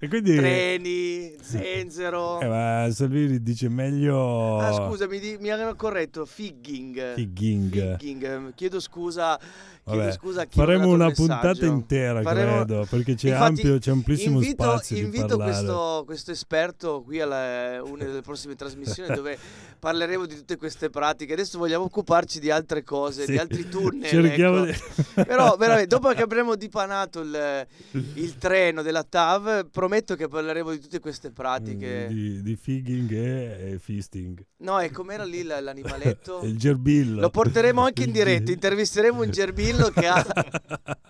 e 0.00 0.08
quindi 0.08 0.36
Treni, 0.36 1.34
zenzero. 1.40 2.40
Eh, 2.40 2.46
ma 2.48 2.88
Salvini 2.90 3.42
dice 3.42 3.68
meglio... 3.68 4.58
Ah, 4.58 4.72
scusa, 4.72 5.06
mi, 5.06 5.18
di- 5.18 5.36
mi 5.40 5.50
hanno 5.50 5.74
corretto. 5.74 6.24
Figging. 6.24 7.14
Figging. 7.14 7.96
Figging. 7.98 8.54
Chiedo 8.54 8.80
scusa. 8.80 9.38
Vabbè, 9.84 10.12
scusa 10.12 10.42
a 10.42 10.46
faremo 10.48 10.88
una 10.90 11.10
puntata 11.10 11.66
intera, 11.66 12.22
Faremo- 12.22 12.64
credo, 12.64 12.86
perché 12.88 13.16
c'è, 13.16 13.30
Infatti, 13.30 13.60
ampio, 13.62 13.78
c'è 13.78 13.90
amplissimo 13.90 14.36
invito, 14.40 14.62
spazio 14.62 14.96
invito 14.96 15.36
questo, 15.36 16.02
questo 16.06 16.30
esperto 16.30 17.02
qui 17.02 17.20
alla 17.20 17.82
una 17.82 18.04
delle 18.04 18.20
prossime 18.20 18.54
trasmissioni 18.54 19.10
dove 19.14 19.36
parleremo 19.80 20.26
di 20.26 20.36
tutte 20.36 20.56
queste 20.56 20.88
pratiche. 20.88 21.32
Adesso 21.32 21.58
vogliamo 21.58 21.84
occuparci 21.86 22.38
di 22.38 22.48
altre 22.52 22.84
cose, 22.84 23.24
Sì, 23.24 23.32
di 23.32 23.38
altri 23.38 23.68
tunnel. 23.68 24.08
cerchiamo 24.08 24.64
ecco. 24.66 24.84
di- 25.16 25.24
Però 25.24 25.56
veramente, 25.56 25.88
dopo 25.88 26.10
che 26.10 26.22
avremo 26.22 26.54
dipanato 26.54 27.20
il, 27.22 27.66
il 28.14 28.38
treno 28.38 28.82
della 28.82 29.02
TAV, 29.02 29.68
prometto 29.68 30.14
che 30.14 30.28
parleremo 30.28 30.70
di 30.70 30.78
tutte 30.78 31.00
queste 31.00 31.32
pratiche. 31.32 32.06
Mm, 32.08 32.14
di, 32.14 32.42
di 32.42 32.54
figging 32.56 33.10
e, 33.10 33.72
e 33.72 33.78
fisting. 33.80 34.40
No, 34.58 34.78
e 34.78 34.92
com'era 34.92 35.24
lì 35.24 35.42
l'animaletto? 35.42 36.38
Il 36.46 36.56
gerbillo. 36.56 37.20
Lo 37.20 37.30
porteremo 37.30 37.82
anche 37.82 38.04
in 38.04 38.12
diretta, 38.12 38.52
intervisteremo 38.52 39.20
un 39.22 39.30
gerbillo 39.30 39.70
che 39.92 40.06
ha... 40.06 40.24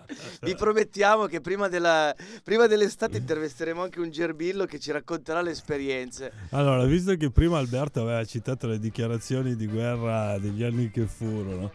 Vi 0.41 0.55
promettiamo 0.55 1.25
che 1.25 1.41
prima, 1.41 1.67
della- 1.67 2.13
prima 2.43 2.67
dell'estate 2.67 3.17
intervisteremo 3.17 3.81
anche 3.81 3.99
un 3.99 4.09
gerbillo 4.09 4.65
che 4.65 4.79
ci 4.79 4.91
racconterà 4.91 5.41
le 5.41 5.51
esperienze. 5.51 6.31
Allora, 6.51 6.83
visto 6.85 7.15
che 7.15 7.31
prima 7.31 7.57
Alberto 7.57 8.01
aveva 8.01 8.23
citato 8.25 8.67
le 8.67 8.79
dichiarazioni 8.79 9.55
di 9.55 9.67
guerra 9.67 10.37
degli 10.37 10.63
anni 10.63 10.91
che 10.91 11.05
furono, 11.07 11.71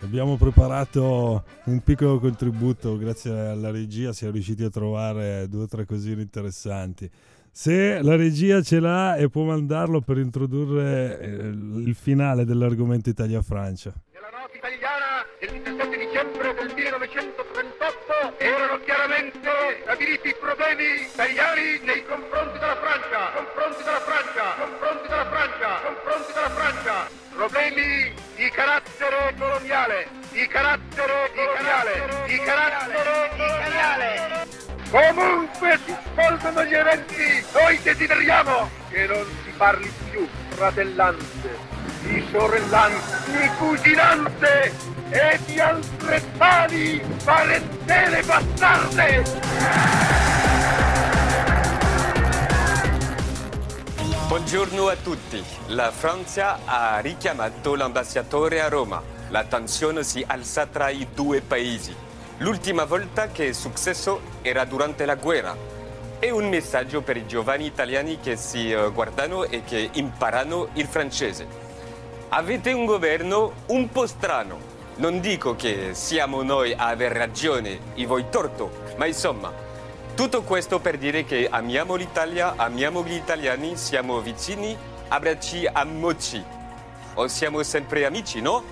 abbiamo 0.00 0.36
preparato 0.36 1.44
un 1.64 1.80
piccolo 1.80 2.18
contributo, 2.18 2.96
grazie 2.96 3.30
alla 3.30 3.70
regia 3.70 4.12
siamo 4.12 4.32
riusciti 4.32 4.64
a 4.64 4.70
trovare 4.70 5.48
due 5.48 5.64
o 5.64 5.66
tre 5.66 5.84
cosine 5.84 6.22
interessanti. 6.22 7.10
Se 7.50 8.02
la 8.02 8.16
regia 8.16 8.60
ce 8.60 8.80
l'ha 8.80 9.16
e 9.16 9.30
può 9.30 9.44
mandarlo 9.44 10.02
per 10.02 10.18
introdurre 10.18 11.18
eh, 11.18 11.36
il 11.46 11.96
finale 11.98 12.44
dell'argomento 12.44 13.08
Italia-Francia. 13.08 13.94
italiana 14.54 14.95
del 15.38 15.50
17 15.50 15.96
dicembre 15.98 16.54
del 16.54 16.72
1938 16.74 18.38
erano 18.38 18.80
chiaramente 18.80 19.50
stabiliti 19.82 20.28
i 20.28 20.34
problemi 20.40 21.02
italiani 21.02 21.80
nei 21.82 22.04
confronti 22.06 22.58
della 22.58 22.76
Francia, 22.76 23.30
confronti 23.34 23.82
della 23.82 24.00
Francia, 24.00 24.54
confronti 24.58 25.08
della 25.08 25.26
Francia, 25.26 25.80
confronti 25.84 26.32
della 26.32 26.50
Francia, 26.50 27.10
problemi 27.34 28.14
di 28.36 28.50
carattere 28.50 29.34
coloniale, 29.38 30.08
di 30.30 30.46
carattere 30.46 31.30
coloniale, 31.34 32.24
di 32.26 32.38
carattere 32.38 33.30
coloniale. 33.36 34.46
Comunque 34.90 35.78
si 35.84 35.96
svolgono 36.12 36.64
gli 36.64 36.74
eventi, 36.74 37.44
noi 37.52 37.78
desideriamo 37.82 38.70
che 38.88 39.06
non 39.06 39.26
si 39.44 39.50
parli 39.56 39.92
più 40.10 40.26
fratellanze, 40.50 41.58
di 42.00 42.26
sorellanze, 42.30 43.30
di 43.32 43.48
cuginanze 43.58 44.95
e 45.10 45.38
di 45.44 45.60
altre 45.60 46.22
tali 46.36 47.00
parentele 47.24 48.22
bastarde! 48.22 49.24
Buongiorno 54.28 54.88
a 54.88 54.96
tutti. 54.96 55.42
La 55.68 55.92
Francia 55.92 56.58
ha 56.64 56.98
richiamato 56.98 57.76
l'ambasciatore 57.76 58.60
a 58.60 58.68
Roma. 58.68 59.00
La 59.28 59.44
tensione 59.44 60.02
si 60.02 60.24
alza 60.26 60.66
tra 60.66 60.88
i 60.88 61.06
due 61.14 61.40
paesi. 61.40 61.94
L'ultima 62.38 62.84
volta 62.84 63.28
che 63.28 63.48
è 63.48 63.52
successo 63.52 64.20
era 64.42 64.64
durante 64.64 65.06
la 65.06 65.14
guerra. 65.14 65.56
È 66.18 66.28
un 66.30 66.48
messaggio 66.48 67.02
per 67.02 67.16
i 67.16 67.26
giovani 67.26 67.66
italiani 67.66 68.18
che 68.18 68.36
si 68.36 68.72
eh, 68.72 68.90
guardano 68.90 69.44
e 69.44 69.62
che 69.64 69.90
imparano 69.92 70.68
il 70.74 70.86
francese. 70.86 71.46
Avete 72.30 72.72
un 72.72 72.84
governo 72.84 73.52
un 73.66 73.88
po' 73.90 74.06
strano. 74.06 74.75
Non 74.96 75.20
dico 75.20 75.54
che 75.56 75.90
siamo 75.92 76.42
noi 76.42 76.72
a 76.72 76.86
aver 76.86 77.12
ragione 77.12 77.78
e 77.94 78.06
voi 78.06 78.30
torto, 78.30 78.70
ma 78.96 79.04
insomma, 79.04 79.52
tutto 80.14 80.42
questo 80.42 80.80
per 80.80 80.96
dire 80.96 81.26
che 81.26 81.46
amiamo 81.50 81.96
l'Italia, 81.96 82.54
amiamo 82.56 83.04
gli 83.04 83.12
italiani, 83.12 83.76
siamo 83.76 84.20
vicini, 84.20 84.74
abbracci 85.08 85.66
a 85.70 85.84
moci. 85.84 86.42
O 87.12 87.28
siamo 87.28 87.62
sempre 87.62 88.06
amici, 88.06 88.40
no? 88.40 88.64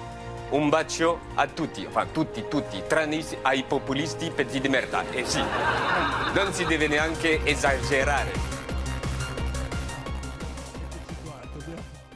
Un 0.49 0.71
bacio 0.71 1.21
a 1.35 1.47
tutti, 1.47 1.85
enfin 1.85 2.11
tutti, 2.11 2.47
tutti, 2.49 2.83
tranne 2.87 3.23
ai 3.43 3.63
populisti 3.65 4.31
petti 4.31 4.61
di 4.61 4.69
merda. 4.71 5.05
E 5.11 5.27
sì, 5.27 5.43
non 6.33 6.55
si 6.55 6.65
deve 6.65 6.89
neanche 6.89 7.45
esagerare. 7.45 8.54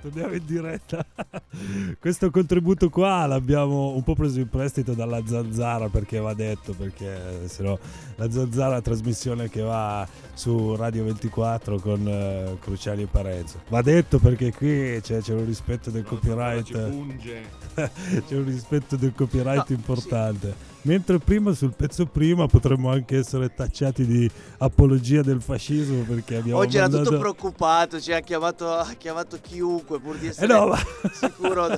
Torniamo 0.09 0.35
in 0.35 0.47
diretta. 0.47 1.05
Questo 2.01 2.31
contributo 2.31 2.89
qua 2.89 3.27
l'abbiamo 3.27 3.95
un 3.95 4.03
po' 4.03 4.15
preso 4.15 4.41
in 4.41 4.49
prestito 4.49 4.95
dalla 4.95 5.23
Zanzara 5.27 5.89
perché 5.89 6.19
va 6.19 6.33
detto, 6.33 6.73
perché 6.73 7.47
se 7.47 7.63
no 7.63 7.79
la 8.17 8.31
Zanzara 8.31 8.81
trasmissione 8.81 9.51
che 9.51 9.61
va 9.61 10.09
su 10.33 10.75
Radio 10.77 11.05
24 11.05 11.79
con 11.79 12.09
eh, 12.09 12.57
Cruciali 12.59 13.03
e 13.03 13.07
Parenzo. 13.07 13.61
Va 13.69 13.83
detto 13.83 14.19
perché 14.19 14.51
qui 14.53 14.99
c'è, 15.03 15.21
c'è 15.21 15.35
un 15.35 15.45
rispetto 15.45 15.91
del 15.91 16.05
copyright. 16.05 16.65
ci 16.65 16.73
punge. 16.73 17.43
c'è 18.27 18.35
un 18.35 18.45
rispetto 18.45 18.97
del 18.97 19.13
copyright 19.15 19.69
importante. 19.71 20.77
Mentre 20.83 21.19
prima 21.19 21.53
sul 21.53 21.75
pezzo 21.75 22.07
prima 22.07 22.47
potremmo 22.47 22.91
anche 22.91 23.19
essere 23.19 23.53
tacciati 23.53 24.07
di 24.07 24.31
apologia 24.59 25.23
del 25.23 25.43
fascismo 25.43 26.03
perché 26.03 26.37
abbiamo 26.37 26.61
Oggi 26.61 26.77
era 26.77 26.87
mandato... 26.87 27.05
tutto 27.05 27.19
preoccupato, 27.19 28.01
ci 28.01 28.13
ha 28.13 28.21
chiamato, 28.21 28.73
ha 28.73 28.95
chiamato 28.97 29.39
chiunque 29.41 29.99
pur 29.99 30.17
di 30.17 30.27
Eh 30.27 30.31
essere 30.31 30.47
no, 30.47 30.69
ma... 30.69 30.79
sicuro. 31.13 31.69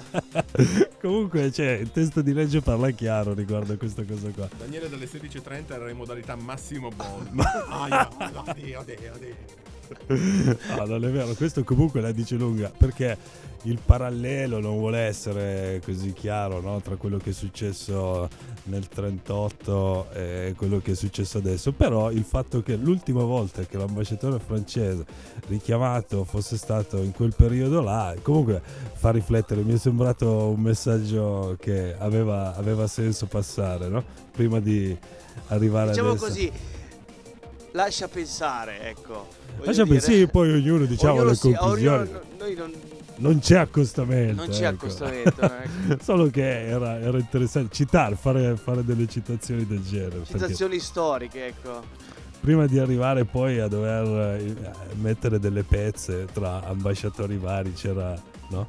Comunque, 1.00 1.50
cioè, 1.50 1.70
il 1.70 1.90
testo 1.90 2.20
di 2.20 2.32
legge 2.34 2.60
parla 2.60 2.90
chiaro 2.90 3.32
riguardo 3.32 3.72
a 3.72 3.76
questa 3.76 4.04
cosa 4.04 4.28
qua. 4.28 4.48
Daniele 4.58 4.88
dalle 4.88 5.06
16.30 5.06 5.72
era 5.72 5.90
in 5.90 5.96
modalità 5.96 6.36
massimo 6.36 6.90
bond. 6.90 7.28
Ma- 7.32 7.66
Aia, 7.68 8.08
oddio, 8.46 8.80
oddio, 8.80 9.12
oddio. 9.14 9.58
No, 10.76 10.84
non 10.84 11.04
è 11.04 11.10
vero, 11.10 11.34
questo 11.34 11.64
comunque 11.64 12.00
la 12.00 12.12
dice 12.12 12.36
lunga 12.36 12.70
perché 12.76 13.16
il 13.64 13.79
parallelo 13.85 14.59
non 14.61 14.79
vuole 14.79 15.01
essere 15.01 15.83
così 15.85 16.12
chiaro 16.14 16.61
no? 16.61 16.81
tra 16.81 16.96
quello 16.96 17.18
che 17.18 17.31
è 17.31 17.33
successo 17.33 18.27
nel 18.64 18.88
38 18.88 20.07
e 20.12 20.55
quello 20.57 20.79
che 20.81 20.92
è 20.92 20.94
successo 20.94 21.38
adesso. 21.38 21.73
Però 21.73 22.11
il 22.11 22.25
fatto 22.25 22.62
che 22.62 22.77
l'ultima 22.77 23.23
volta 23.23 23.62
che 23.64 23.77
l'ambasciatore 23.77 24.38
francese 24.38 25.05
richiamato 25.49 26.25
fosse 26.25 26.57
stato 26.57 26.99
in 26.99 27.12
quel 27.12 27.35
periodo 27.37 27.81
là, 27.83 28.14
comunque 28.23 28.62
fa 28.94 29.11
riflettere. 29.11 29.62
Mi 29.62 29.75
è 29.75 29.79
sembrato 29.79 30.49
un 30.49 30.61
messaggio 30.61 31.57
che 31.61 31.94
aveva, 31.99 32.55
aveva 32.55 32.87
senso 32.87 33.27
passare 33.27 33.88
no? 33.88 34.03
prima 34.33 34.59
di 34.61 34.96
arrivare 35.49 35.90
Diciamo 35.90 36.11
adesso. 36.11 36.25
così, 36.25 36.51
lascia 37.73 38.09
pensare, 38.09 38.88
ecco. 38.88 39.27
Lascia 39.62 39.85
pensare, 39.85 40.14
sì, 40.16 40.27
poi 40.29 40.51
ognuno 40.53 40.87
diciamo 40.87 41.12
Ognuno 41.14 41.29
le 41.29 41.35
si- 41.35 41.53
conclusioni. 41.53 42.03
ognuno- 42.09 42.20
noi 42.38 42.55
non, 42.55 42.73
Non 43.20 43.38
c'è 43.38 43.59
accostamento. 43.59 44.35
Non 44.35 44.48
c'è 44.48 44.66
ecco. 44.66 44.87
accostamento, 44.87 45.40
ecco. 45.88 46.02
Solo 46.02 46.28
che 46.28 46.66
era, 46.66 46.98
era 46.98 47.18
interessante 47.18 47.74
citare, 47.74 48.16
fare, 48.16 48.56
fare 48.56 48.85
delle 48.85 49.06
citazioni 49.06 49.66
del 49.66 49.83
genere. 49.83 50.24
citazioni 50.24 50.78
storiche, 50.78 51.46
ecco. 51.46 51.83
prima 52.40 52.66
di 52.66 52.78
arrivare 52.78 53.24
poi 53.24 53.59
a 53.61 53.68
dover 53.68 54.40
eh, 54.40 54.54
mettere 55.00 55.38
delle 55.38 55.62
pezze 55.64 56.26
tra 56.33 56.64
ambasciatori 56.64 57.37
vari, 57.37 57.72
c'era, 57.74 58.20
no? 58.50 58.66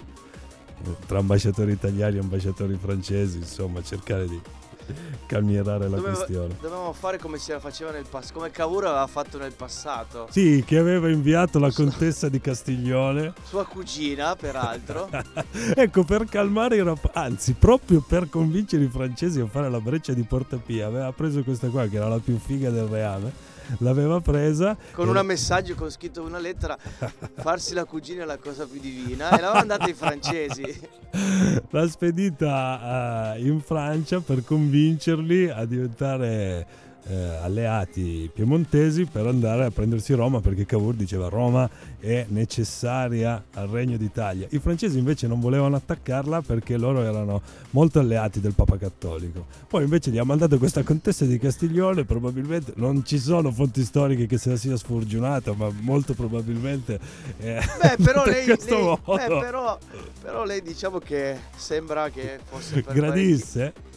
Tra 1.06 1.20
ambasciatori 1.20 1.72
italiani 1.72 2.18
e 2.18 2.20
ambasciatori 2.20 2.76
francesi, 2.76 3.38
insomma, 3.38 3.82
cercare 3.82 4.28
di 4.28 4.42
calmierare 5.26 5.88
la 5.88 5.96
Doveva- 5.96 6.15
questione. 6.15 6.56
Dovevamo 6.60 6.94
fare 6.94 7.17
come 7.17 7.38
si 7.38 7.54
faceva 7.60 7.91
nel 7.91 8.06
passato, 8.10 8.39
come 8.39 8.52
Cavour 8.52 8.86
aveva 8.86 9.08
fatto 9.08 9.38
nel 9.38 9.54
passato. 9.54 10.28
Sì, 10.32 10.63
che 10.65 10.78
aveva 10.78 11.10
inviato 11.10 11.60
la 11.60 11.72
contessa 11.72 12.30
di 12.30 12.39
Castiglione. 12.41 13.34
Sua 13.44 13.65
cugina, 13.65 14.36
peraltro. 14.36 15.10
ecco, 15.76 16.04
per 16.04 16.26
calmare 16.26 16.76
i 16.76 16.84
rapporti, 16.84 17.17
anzi, 17.17 17.54
proprio 17.54 18.04
per 18.06 18.30
convincere 18.30 18.84
i 18.84 18.89
francesi 18.89 19.39
a 19.39 19.48
fare 19.48 19.70
la 19.70 19.80
breccia 19.80 20.13
di 20.13 20.24
Porta 20.24 20.58
Pia, 20.58 20.88
aveva 20.88 21.12
preso 21.12 21.44
questa 21.44 21.67
qua, 21.70 21.88
che 21.88 21.98
era 21.98 22.08
la 22.08 22.20
più 22.20 22.38
figa 22.38 22.70
del 22.70 22.86
reame, 22.86 23.32
l'aveva 23.80 24.20
presa. 24.20 24.78
con 24.94 25.08
e- 25.08 25.20
un 25.20 25.26
messaggio 25.26 25.76
con 25.76 25.90
scritto 25.90 26.22
una 26.22 26.40
lettera 26.40 26.78
farsi 27.40 27.74
la 27.74 27.86
cugina 27.86 28.24
è 28.24 28.26
la 28.26 28.38
cosa 28.38 28.66
più 28.66 28.80
divina 28.80 29.30
e 29.30 29.42
l'aveva 29.42 29.54
mandata 29.54 29.86
ai 29.86 29.94
francesi 29.94 30.64
l'ha 31.70 31.88
spedita 31.88 33.36
eh, 33.36 33.42
in 33.46 33.62
Francia 33.62 34.20
per 34.20 34.44
convincerli 34.44 35.50
a 35.50 35.66
diventare 35.66 36.90
eh, 37.08 37.16
alleati 37.42 38.30
piemontesi 38.34 39.06
per 39.06 39.26
andare 39.28 39.66
a 39.66 39.72
prendersi 39.72 40.14
Roma 40.14 40.40
perché 40.40 40.66
Cavour 40.66 40.94
diceva 40.96 41.30
Roma 41.30 41.70
è 42.00 42.26
necessaria 42.30 43.44
al 43.54 43.68
Regno 43.68 43.98
d'Italia. 43.98 44.48
I 44.52 44.60
francesi 44.60 44.98
invece 44.98 45.28
non 45.28 45.40
volevano 45.40 45.76
attaccarla 45.76 46.42
perché 46.42 46.78
loro 46.78 47.02
erano 47.04 47.42
molto 47.72 48.00
alleati 48.00 48.40
del 48.40 48.54
Papa 48.54 48.78
Cattolico. 48.78 49.46
Poi 49.68 49.84
invece 49.84 50.12
gli 50.12 50.18
ha 50.18 50.24
mandato 50.24 50.58
questa 50.58 50.84
contessa 50.84 51.26
di 51.26 51.38
Castiglione, 51.40 52.06
probabilmente 52.06 52.74
non 52.76 53.04
ci 53.06 53.18
sono 53.20 53.52
fonti 53.52 53.84
storiche 53.84 54.26
che 54.28 54.38
se 54.38 54.50
la 54.52 54.58
sia 54.58 54.78
sforgiunata, 54.78 55.54
ma 55.54 55.70
molto 55.82 56.14
probabilmente 56.14 57.00
eh, 57.40 57.60
Beh, 57.82 57.96
però 58.04 58.24
lei, 58.26 58.46
questo 58.46 58.76
lei- 58.76 58.84
modo. 58.84 59.16
beh, 59.16 59.26
però, 59.40 59.78
però 60.22 60.44
lei 60.46 60.62
diciamo 60.62 61.00
che 61.00 61.38
sembra 61.56 62.10
che 62.10 62.40
fosse 62.44 62.82
per 62.82 62.94
gradisse. 62.94 63.60
parecchi- 63.74 63.90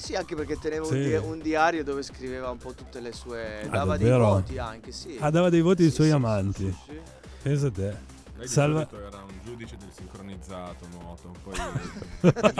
Sì, 0.00 0.14
anche 0.14 0.34
perché 0.34 0.58
teneva 0.58 0.86
un, 0.86 0.92
Sì. 0.92 1.02
di- 1.02 1.14
un 1.14 1.40
diario 1.40 1.84
dove 1.84 2.02
scriveva 2.02 2.48
un 2.50 2.56
po' 2.56 2.72
tutte 2.72 3.00
le 3.00 3.12
sue... 3.12 3.60
Ah, 3.64 3.68
dava 3.68 3.96
dei 3.98 4.08
davvero? 4.08 4.30
voti 4.30 4.56
anche, 4.58 4.92
sì. 4.92 5.16
Ah, 5.20 5.28
dava 5.30 5.50
dei 5.50 5.60
voti 5.60 5.82
ai 5.82 5.88
Sì, 5.90 5.94
suoi 5.94 6.06
sì, 6.08 6.12
amanti. 6.14 6.64
sì, 6.64 6.76
sì. 6.92 6.98
Pensa 7.42 7.66
a 7.66 7.70
te. 7.70 7.96
Lei 8.38 8.48
Salva... 8.48 8.88
era 8.90 9.18
un 9.22 9.34
giudice 9.44 9.76
del 9.76 9.90
sincronizzato 9.94 10.86
nuoto, 10.92 11.34
poi 11.44 11.54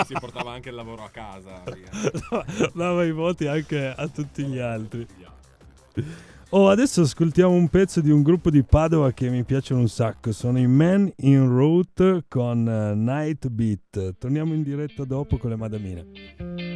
si 0.06 0.12
portava 0.20 0.52
anche 0.52 0.68
il 0.68 0.74
lavoro 0.74 1.02
a 1.04 1.08
casa. 1.08 1.62
dava 2.74 3.04
i 3.04 3.12
voti 3.12 3.46
anche 3.46 3.86
a 3.86 4.06
tutti 4.08 4.44
gli 4.44 4.58
altri. 4.58 5.06
Oh, 6.50 6.68
adesso 6.68 7.00
ascoltiamo 7.02 7.54
un 7.54 7.68
pezzo 7.68 8.02
di 8.02 8.10
un 8.10 8.22
gruppo 8.22 8.50
di 8.50 8.62
Padova 8.62 9.12
che 9.12 9.30
mi 9.30 9.42
piacciono 9.44 9.80
un 9.80 9.88
sacco. 9.88 10.32
Sono 10.32 10.58
i 10.58 10.66
Men 10.66 11.10
in 11.18 11.46
Route 11.48 12.24
con 12.28 12.68
eh, 12.68 12.94
Night 12.94 13.48
Beat. 13.48 14.16
Torniamo 14.18 14.52
in 14.52 14.62
diretta 14.62 15.04
dopo 15.04 15.38
con 15.38 15.48
le 15.50 15.56
madamine. 15.56 16.69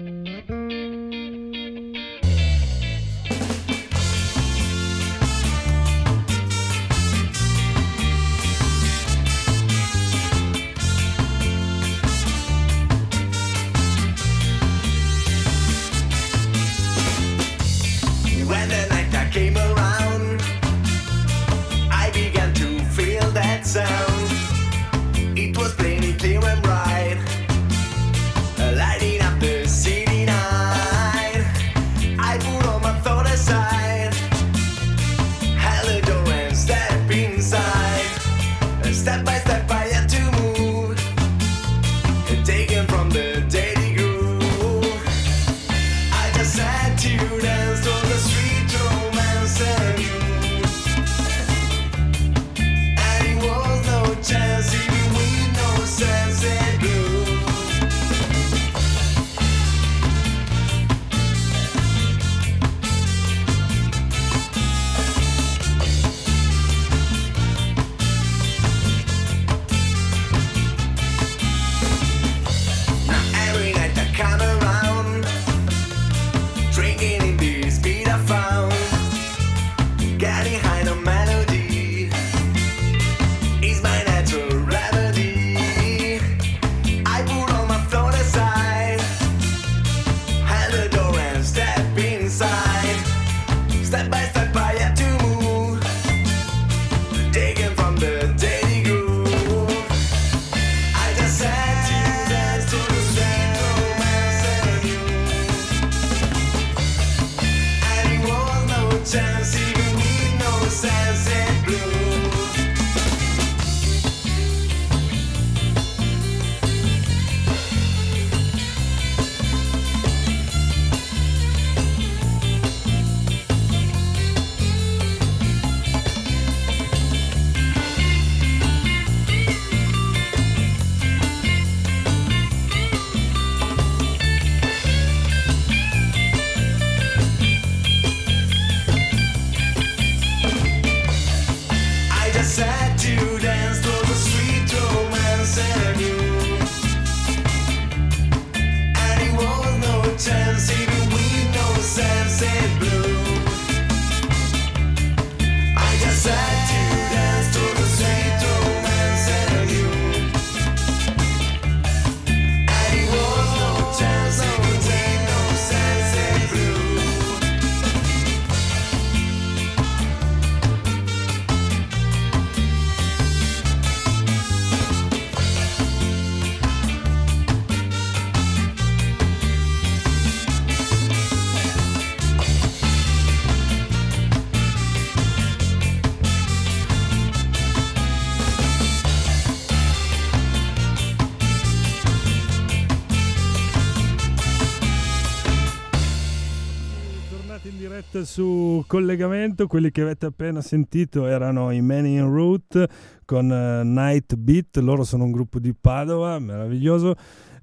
Collegamento, 198.94 199.66
quelli 199.66 199.90
che 199.90 200.02
avete 200.02 200.26
appena 200.26 200.61
sentito 200.61 201.26
erano 201.26 201.72
i 201.72 201.80
Men 201.80 202.07
in 202.07 202.30
Route 202.30 202.88
con 203.24 203.50
eh, 203.50 203.83
Night 203.83 204.37
Beat, 204.37 204.76
loro 204.76 205.02
sono 205.02 205.24
un 205.24 205.33
gruppo 205.33 205.59
di 205.59 205.74
Padova, 205.74 206.38
meraviglioso. 206.38 207.16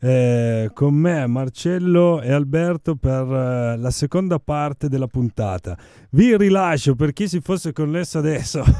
Eh, 0.04 0.72
con 0.74 0.94
me 0.94 1.26
Marcello 1.28 2.22
e 2.22 2.34
Alberto 2.34 2.96
per 2.96 3.22
eh, 3.22 3.78
la 3.78 3.92
seconda 3.92 4.40
parte 4.40 4.90
della 4.90 5.08
puntata. 5.08 5.78
Vi 6.10 6.36
rilascio 6.36 6.96
per 6.96 7.14
chi 7.14 7.30
si 7.30 7.40
fosse 7.40 7.72
connesso 7.72 8.18
adesso. 8.18 8.62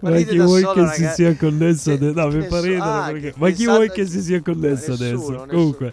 Ma, 0.00 0.16
chi 0.16 0.38
vuoi 0.38 0.62
solo, 0.62 0.84
che 0.84 0.94
si 0.94 1.06
sia 1.14 1.36
connesso 1.36 1.92
adesso? 1.92 2.20
No, 2.20 2.26
mi 2.26 2.42
fa 2.42 2.60
ridere 2.60 2.80
ah, 2.80 3.08
perché- 3.12 3.34
Ma 3.36 3.50
chi 3.50 3.66
vuoi 3.66 3.88
che 3.88 4.04
si 4.04 4.20
sia 4.20 4.42
connesso 4.42 4.90
Nessuno, 4.90 4.94
adesso? 4.94 5.30
nessuno. 5.30 5.46
Comunque, 5.46 5.92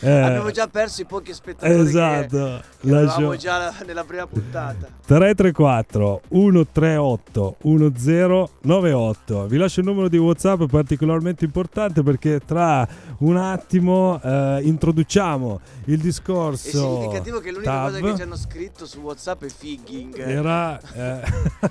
Eh, 0.00 0.10
Abbiamo 0.10 0.50
già 0.50 0.66
perso 0.68 1.00
i 1.02 1.04
pochi 1.06 1.32
spettatori 1.32 1.80
Esatto, 1.80 2.62
che, 2.80 2.86
che 2.86 2.90
lascio- 2.90 3.12
avevamo 3.14 3.36
già 3.36 3.72
nella 3.86 4.04
prima 4.04 4.26
puntata. 4.26 4.88
334 5.06 6.20
138 6.28 7.56
1098 7.62 9.46
vi 9.46 9.56
lascio 9.56 9.80
il 9.80 9.86
numero 9.86 10.08
di 10.08 10.16
whatsapp 10.18 10.62
particolarmente 10.64 11.44
importante 11.44 12.02
perché 12.02 12.40
tra 12.44 12.86
un 13.18 13.36
attimo 13.36 14.20
eh, 14.22 14.60
introduciamo 14.62 15.60
il 15.86 15.98
È 15.98 16.02
discorso 16.02 16.68
significativo 16.98 17.40
che 17.40 17.52
l'unica 17.52 17.82
cosa 17.82 17.98
Tab. 17.98 18.10
che 18.10 18.16
ci 18.16 18.22
hanno 18.22 18.36
scritto 18.36 18.86
su 18.86 18.98
WhatsApp 19.00 19.44
è 19.44 19.48
figging. 19.48 20.18
era 20.18 20.78
eh, 20.92 21.20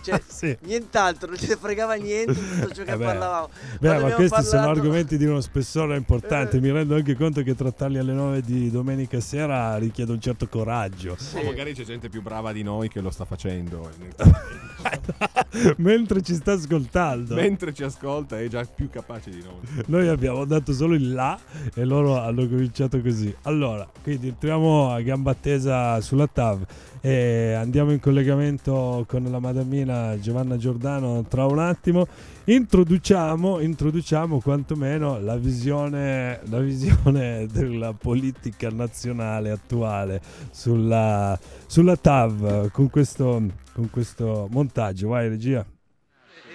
Cioè, 0.02 0.22
sì. 0.26 0.58
nient'altro, 0.62 1.30
non 1.30 1.38
ne 1.40 1.56
fregava 1.58 1.94
niente 1.96 2.34
di 2.34 2.50
tutto 2.62 2.74
ciò 2.74 2.84
che 2.84 2.92
Eh 2.92 2.98
beh. 2.98 3.04
parlavamo. 3.04 3.50
Beh, 3.80 3.98
ma 4.00 4.12
questi 4.12 4.44
sono 4.44 4.62
parlato- 4.64 4.80
argomenti 4.80 5.18
di 5.18 5.26
uno 5.26 5.42
spessore 5.42 5.96
importante. 5.98 6.60
Mi 6.60 6.72
rendo 6.72 6.96
anche 6.96 7.16
conto 7.16 7.42
che 7.44 7.54
trattarli 7.56 7.98
alle 7.98 8.14
9 8.16 8.42
di 8.42 8.72
domenica 8.72 9.20
sera 9.20 9.78
richiede 9.78 10.12
un 10.12 10.20
certo 10.20 10.48
coraggio. 10.48 11.18
O 11.36 11.44
magari 11.44 11.74
c'è 11.74 11.84
gente 11.84 12.10
più 12.10 12.22
brava 12.22 12.52
di 12.52 12.64
noi 12.64 12.90
che 12.90 13.02
lo 13.02 13.12
sta 13.12 13.26
facendo. 13.26 13.92
Mentre 15.78 16.22
ci 16.22 16.34
sta 16.34 16.54
ascoltando. 16.54 17.36
Mentre 17.36 17.74
ci 17.74 17.84
ascolta 17.84 18.40
è 18.40 18.48
già 18.48 18.64
più 18.66 18.90
capace 18.90 19.30
di 19.30 19.44
noi. 19.44 19.84
Noi 19.88 20.08
abbiamo 20.08 20.46
dato 20.46 20.74
solo 20.74 20.96
il 20.96 21.14
là 21.14 21.38
e 21.74 21.86
loro 21.86 22.20
hanno 22.20 22.48
cominciato 22.48 23.00
così. 23.02 23.34
Allora, 23.44 23.88
quindi 24.02 24.30
entriamo 24.30 24.92
a 24.92 25.02
gamba 25.02 25.34
tesa 25.34 26.00
sulla 26.02 26.28
TAV 26.28 26.66
e 27.06 27.54
andiamo 27.54 27.92
in 27.92 28.00
collegamento 28.00 29.06
con 29.08 29.30
la 29.30 29.38
madamina 29.38 30.20
Giovanna 30.20 30.58
Giordano 30.58 31.24
tra 31.30 31.46
un 31.46 31.60
attimo. 31.60 32.08
Introduciamo, 32.46 33.60
introduciamo 33.60 34.42
quantomeno 34.42 35.20
la 35.20 35.38
visione, 35.38 36.40
la 36.50 36.58
visione 36.58 37.46
della 37.54 37.94
politica 37.94 38.72
nazionale 38.72 39.52
attuale 39.52 40.20
sulla, 40.50 41.40
sulla 41.68 41.96
TAV 41.96 42.72
con 42.72 42.90
questo, 42.90 43.52
con 43.72 43.88
questo 43.92 44.48
montaggio. 44.50 45.10
Vai 45.10 45.30
regia. 45.30 45.64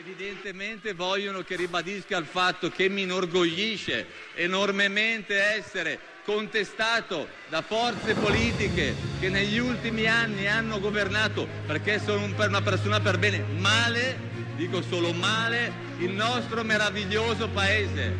Evidentemente 0.00 0.94
vogliono 0.94 1.42
che 1.42 1.54
ribadisca 1.54 2.16
il 2.16 2.24
fatto 2.24 2.70
che 2.70 2.88
mi 2.88 3.02
inorgoglisce 3.02 4.04
enormemente 4.34 5.40
essere 5.40 6.09
contestato 6.32 7.26
da 7.48 7.60
forze 7.60 8.14
politiche 8.14 8.94
che 9.18 9.28
negli 9.28 9.58
ultimi 9.58 10.06
anni 10.06 10.46
hanno 10.46 10.78
governato 10.78 11.48
perché 11.66 11.98
sono 11.98 12.22
un- 12.22 12.34
per 12.34 12.48
una 12.48 12.60
persona 12.60 13.00
per 13.00 13.18
bene 13.18 13.42
male, 13.58 14.16
dico 14.54 14.80
solo 14.80 15.12
male, 15.12 15.72
il 15.98 16.12
nostro 16.12 16.62
meraviglioso 16.62 17.48
paese. 17.48 18.16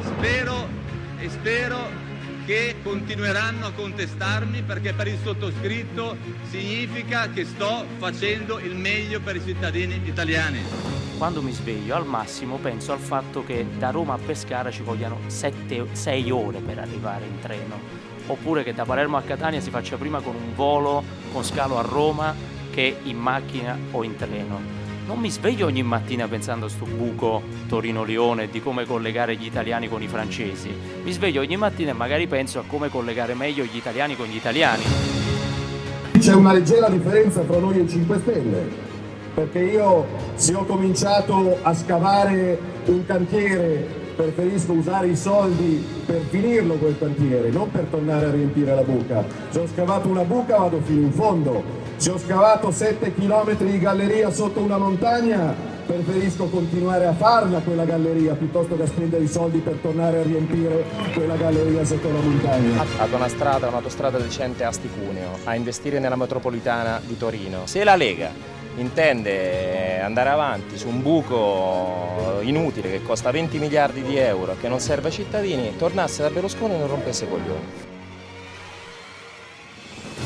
Spero 0.00 0.66
e 1.18 1.28
spero 1.28 1.90
che 2.46 2.76
continueranno 2.82 3.66
a 3.66 3.72
contestarmi 3.72 4.62
perché 4.62 4.94
per 4.94 5.08
il 5.08 5.18
sottoscritto 5.22 6.16
significa 6.48 7.28
che 7.28 7.44
sto 7.44 7.86
facendo 7.98 8.60
il 8.60 8.74
meglio 8.74 9.20
per 9.20 9.36
i 9.36 9.42
cittadini 9.44 10.00
italiani. 10.06 11.01
Quando 11.22 11.40
mi 11.40 11.52
sveglio 11.52 11.94
al 11.94 12.04
massimo 12.04 12.56
penso 12.56 12.90
al 12.90 12.98
fatto 12.98 13.44
che 13.44 13.64
da 13.78 13.90
Roma 13.90 14.14
a 14.14 14.18
Pescara 14.18 14.72
ci 14.72 14.82
vogliano 14.82 15.18
6 15.28 16.30
ore 16.32 16.58
per 16.58 16.80
arrivare 16.80 17.26
in 17.26 17.38
treno, 17.40 17.78
oppure 18.26 18.64
che 18.64 18.74
da 18.74 18.84
Palermo 18.84 19.18
a 19.18 19.22
Catania 19.22 19.60
si 19.60 19.70
faccia 19.70 19.96
prima 19.96 20.18
con 20.18 20.34
un 20.34 20.52
volo 20.56 21.00
con 21.32 21.44
scalo 21.44 21.78
a 21.78 21.82
Roma 21.82 22.34
che 22.72 22.96
in 23.04 23.18
macchina 23.18 23.78
o 23.92 24.02
in 24.02 24.16
treno. 24.16 24.58
Non 25.06 25.20
mi 25.20 25.30
sveglio 25.30 25.66
ogni 25.66 25.84
mattina 25.84 26.26
pensando 26.26 26.66
a 26.66 26.68
sto 26.68 26.86
buco 26.86 27.40
Torino-Lione 27.68 28.48
di 28.48 28.60
come 28.60 28.84
collegare 28.84 29.36
gli 29.36 29.46
italiani 29.46 29.88
con 29.88 30.02
i 30.02 30.08
francesi. 30.08 30.74
Mi 31.04 31.12
sveglio 31.12 31.42
ogni 31.42 31.56
mattina 31.56 31.92
e 31.92 31.94
magari 31.94 32.26
penso 32.26 32.58
a 32.58 32.64
come 32.66 32.88
collegare 32.88 33.34
meglio 33.34 33.62
gli 33.62 33.76
italiani 33.76 34.16
con 34.16 34.26
gli 34.26 34.34
italiani. 34.34 34.82
C'è 36.18 36.34
una 36.34 36.52
leggera 36.52 36.88
differenza 36.88 37.42
tra 37.42 37.60
noi 37.60 37.78
e 37.78 37.82
i 37.82 37.88
5 37.88 38.18
Stelle, 38.18 38.90
perché 39.34 39.60
io 39.60 40.06
se 40.34 40.54
ho 40.54 40.64
cominciato 40.64 41.58
a 41.62 41.74
scavare 41.74 42.58
un 42.86 43.04
cantiere 43.06 44.00
preferisco 44.14 44.72
usare 44.72 45.08
i 45.08 45.16
soldi 45.16 45.84
per 46.04 46.20
finirlo 46.28 46.74
quel 46.74 46.98
cantiere, 46.98 47.50
non 47.50 47.70
per 47.70 47.84
tornare 47.90 48.26
a 48.26 48.30
riempire 48.30 48.74
la 48.74 48.82
buca. 48.82 49.24
Se 49.50 49.60
ho 49.60 49.66
scavato 49.66 50.08
una 50.08 50.22
buca 50.22 50.58
vado 50.58 50.80
fino 50.82 51.00
in 51.00 51.12
fondo, 51.12 51.62
se 51.96 52.10
ho 52.10 52.18
scavato 52.18 52.70
7 52.70 53.14
km 53.14 53.56
di 53.58 53.78
galleria 53.78 54.30
sotto 54.30 54.60
una 54.60 54.76
montagna 54.76 55.70
preferisco 55.84 56.46
continuare 56.46 57.06
a 57.06 57.12
farla 57.12 57.58
quella 57.58 57.84
galleria 57.84 58.34
piuttosto 58.34 58.76
che 58.76 58.86
spendere 58.86 59.24
i 59.24 59.28
soldi 59.28 59.58
per 59.58 59.74
tornare 59.82 60.20
a 60.20 60.22
riempire 60.22 60.84
quella 61.12 61.34
galleria 61.34 61.84
sotto 61.84 62.10
la 62.10 62.20
montagna. 62.20 62.84
ad 62.98 63.12
una 63.12 63.28
strada, 63.28 63.68
un'autostrada 63.68 64.18
decente 64.18 64.64
a 64.64 64.68
Asti-Cuneo, 64.68 65.38
a 65.44 65.54
investire 65.54 65.98
nella 65.98 66.16
metropolitana 66.16 67.00
di 67.04 67.16
Torino. 67.16 67.66
Se 67.66 67.82
la 67.84 67.96
Lega 67.96 68.51
intende 68.76 70.00
andare 70.00 70.30
avanti 70.30 70.78
su 70.78 70.88
un 70.88 71.02
buco 71.02 72.40
inutile 72.42 72.90
che 72.90 73.02
costa 73.02 73.30
20 73.30 73.58
miliardi 73.58 74.02
di 74.02 74.16
euro, 74.16 74.56
che 74.60 74.68
non 74.68 74.80
serve 74.80 75.08
ai 75.08 75.12
cittadini, 75.14 75.76
tornasse 75.76 76.22
da 76.22 76.30
Berlusconi 76.30 76.74
e 76.74 76.78
non 76.78 76.88
rompesse 76.88 77.24
i 77.24 77.28
coglioni. 77.28 77.90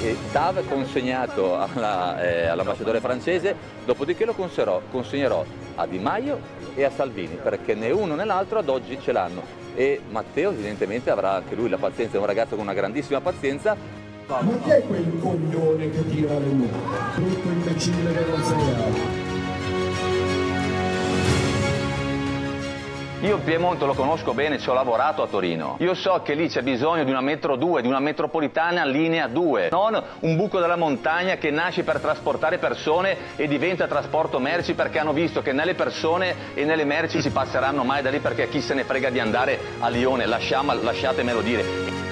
e 0.03 0.17
TAV 0.31 0.69
consegnato 0.69 1.59
alla, 1.59 2.23
eh, 2.23 2.47
all'ambasciatore 2.47 3.01
francese, 3.01 3.55
dopodiché 3.85 4.25
lo 4.25 4.35
consegnerò 4.35 5.45
a 5.77 5.87
Di 5.87 5.99
Maio 5.99 6.39
e 6.75 6.85
a 6.85 6.91
Salvini, 6.91 7.39
perché 7.43 7.75
né 7.75 7.91
uno 7.91 8.15
né 8.15 8.25
l'altro 8.25 8.59
ad 8.59 8.69
oggi 8.69 8.99
ce 9.01 9.13
l'hanno. 9.13 9.65
E 9.75 10.01
Matteo 10.09 10.51
evidentemente 10.51 11.11
avrà 11.11 11.33
anche 11.33 11.55
lui 11.55 11.69
la 11.69 11.79
pazienza, 11.79 12.17
è 12.17 12.21
un 12.21 12.27
ragazzo 12.27 12.55
con 12.55 12.65
una 12.65 12.75
grandissima 12.75 13.21
pazienza. 13.21 14.05
Ma 14.29 14.41
chi 14.61 14.71
è 14.71 14.83
quel 14.83 15.21
coglione 15.21 15.89
che 15.89 16.09
tira 16.09 16.37
le 16.37 16.47
mura? 16.47 16.77
Brutto 17.15 17.49
imbecille 17.49 18.13
che 18.13 18.25
non 18.29 18.43
sei 18.43 18.57
Io 23.21 23.39
Piemonte 23.39 23.87
lo 23.87 23.95
conosco 23.95 24.35
bene, 24.35 24.59
ci 24.59 24.69
ho 24.69 24.73
lavorato 24.73 25.23
a 25.23 25.29
Torino. 25.29 25.77
Io 25.79 25.95
so 25.95 26.23
che 26.25 26.35
lì 26.35 26.49
c'è 26.49 26.63
bisogno 26.63 27.05
di 27.05 27.11
una 27.11 27.21
metro 27.21 27.55
2, 27.55 27.83
di 27.83 27.87
una 27.87 28.01
metropolitana 28.01 28.85
linea 28.85 29.29
2, 29.29 29.69
non 29.71 30.03
un 30.19 30.37
buco 30.37 30.59
della 30.59 30.77
montagna 30.77 31.37
che 31.37 31.53
nasce 31.53 31.85
per 31.85 32.01
trasportare 32.01 32.59
persone 32.59 33.37
e 33.37 33.47
diventa 33.47 33.87
trasporto 33.87 34.41
merci 34.41 34.75
perché 34.75 34.99
hanno 34.99 35.13
visto 35.13 35.41
che 35.41 35.53
né 35.53 35.65
le 35.65 35.75
persone 35.75 36.55
e 36.55 36.65
né 36.65 36.75
le 36.75 36.85
merci 36.85 37.23
si 37.23 37.31
passeranno 37.31 37.85
mai 37.85 38.03
da 38.03 38.11
lì 38.11 38.19
perché 38.19 38.49
chi 38.49 38.61
se 38.61 38.75
ne 38.75 38.83
frega 38.83 39.09
di 39.09 39.21
andare 39.21 39.57
a 39.79 39.89
Lione, 39.89 40.27
lasciamo, 40.27 40.75
lasciatemelo 40.75 41.41
dire. 41.43 42.07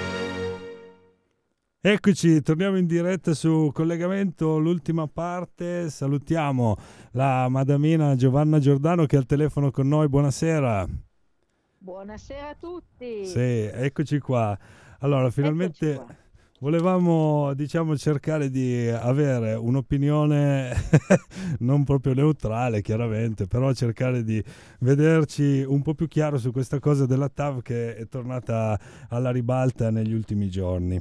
Eccoci, 1.87 2.41
torniamo 2.41 2.79
in 2.79 2.87
diretta 2.87 3.35
su 3.35 3.71
collegamento, 3.71 4.57
l'ultima 4.57 5.07
parte. 5.07 5.91
Salutiamo 5.91 6.79
la 7.11 7.47
madamina 7.51 8.17
Giovanna 8.17 8.59
Giordano 8.59 9.05
che 9.05 9.17
è 9.17 9.19
al 9.19 9.27
telefono 9.27 9.71
con 9.71 9.89
noi. 9.89 10.09
Buonasera. 10.09 10.89
Buonasera 11.77 12.49
a 12.49 12.57
tutti. 12.59 13.27
Sì, 13.27 13.69
eccoci 13.71 14.19
qua. 14.19 14.59
Allora, 15.01 15.29
finalmente 15.29 16.03
volevamo, 16.61 17.53
diciamo, 17.53 17.99
cercare 17.99 18.49
di 18.49 18.89
avere 18.89 19.53
un'opinione 19.53 20.73
non 21.61 21.85
proprio 21.85 22.15
neutrale, 22.15 22.81
chiaramente, 22.81 23.47
però 23.47 23.75
cercare 23.75 24.25
di 24.25 24.43
vederci 24.79 25.63
un 25.63 25.83
po' 25.83 25.93
più 25.93 26.09
chiaro 26.09 26.39
su 26.39 26.51
questa 26.51 26.79
cosa 26.79 27.05
della 27.05 27.29
TAV 27.29 27.61
che 27.61 27.95
è 27.95 28.09
tornata 28.09 28.81
alla 29.11 29.31
ribalta 29.31 29.91
negli 29.91 30.15
ultimi 30.15 30.49
giorni. 30.49 30.99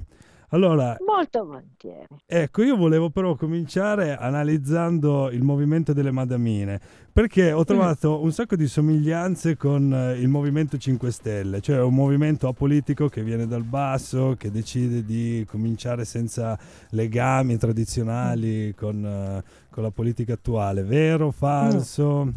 Allora, 0.54 0.96
Molto 1.04 1.46
volentieri. 1.46 2.06
Ecco, 2.28 2.62
io 2.62 2.76
volevo 2.78 3.10
però 3.10 3.36
cominciare 3.36 4.16
analizzando 4.16 5.32
il 5.32 5.42
movimento 5.42 5.94
delle 5.94 6.12
madamine, 6.12 6.80
perché 7.12 7.52
ho 7.52 7.64
trovato 7.64 8.22
un 8.22 8.32
sacco 8.32 8.56
di 8.56 8.68
somiglianze 8.68 9.58
con 9.58 9.92
eh, 9.92 10.20
il 10.20 10.28
Movimento 10.28 10.78
5 10.78 11.10
Stelle, 11.12 11.60
cioè 11.60 11.82
un 11.82 11.96
movimento 11.96 12.48
apolitico 12.48 13.08
che 13.08 13.24
viene 13.24 13.48
dal 13.48 13.64
basso, 13.64 14.36
che 14.38 14.52
decide 14.52 15.04
di 15.04 15.44
cominciare 15.50 16.06
senza 16.06 16.56
legami 16.92 17.58
tradizionali 17.58 18.76
con, 18.76 19.04
eh, 19.04 19.44
con 19.72 19.82
la 19.82 19.90
politica 19.92 20.34
attuale. 20.34 20.84
Vero, 20.84 21.32
falso? 21.32 22.32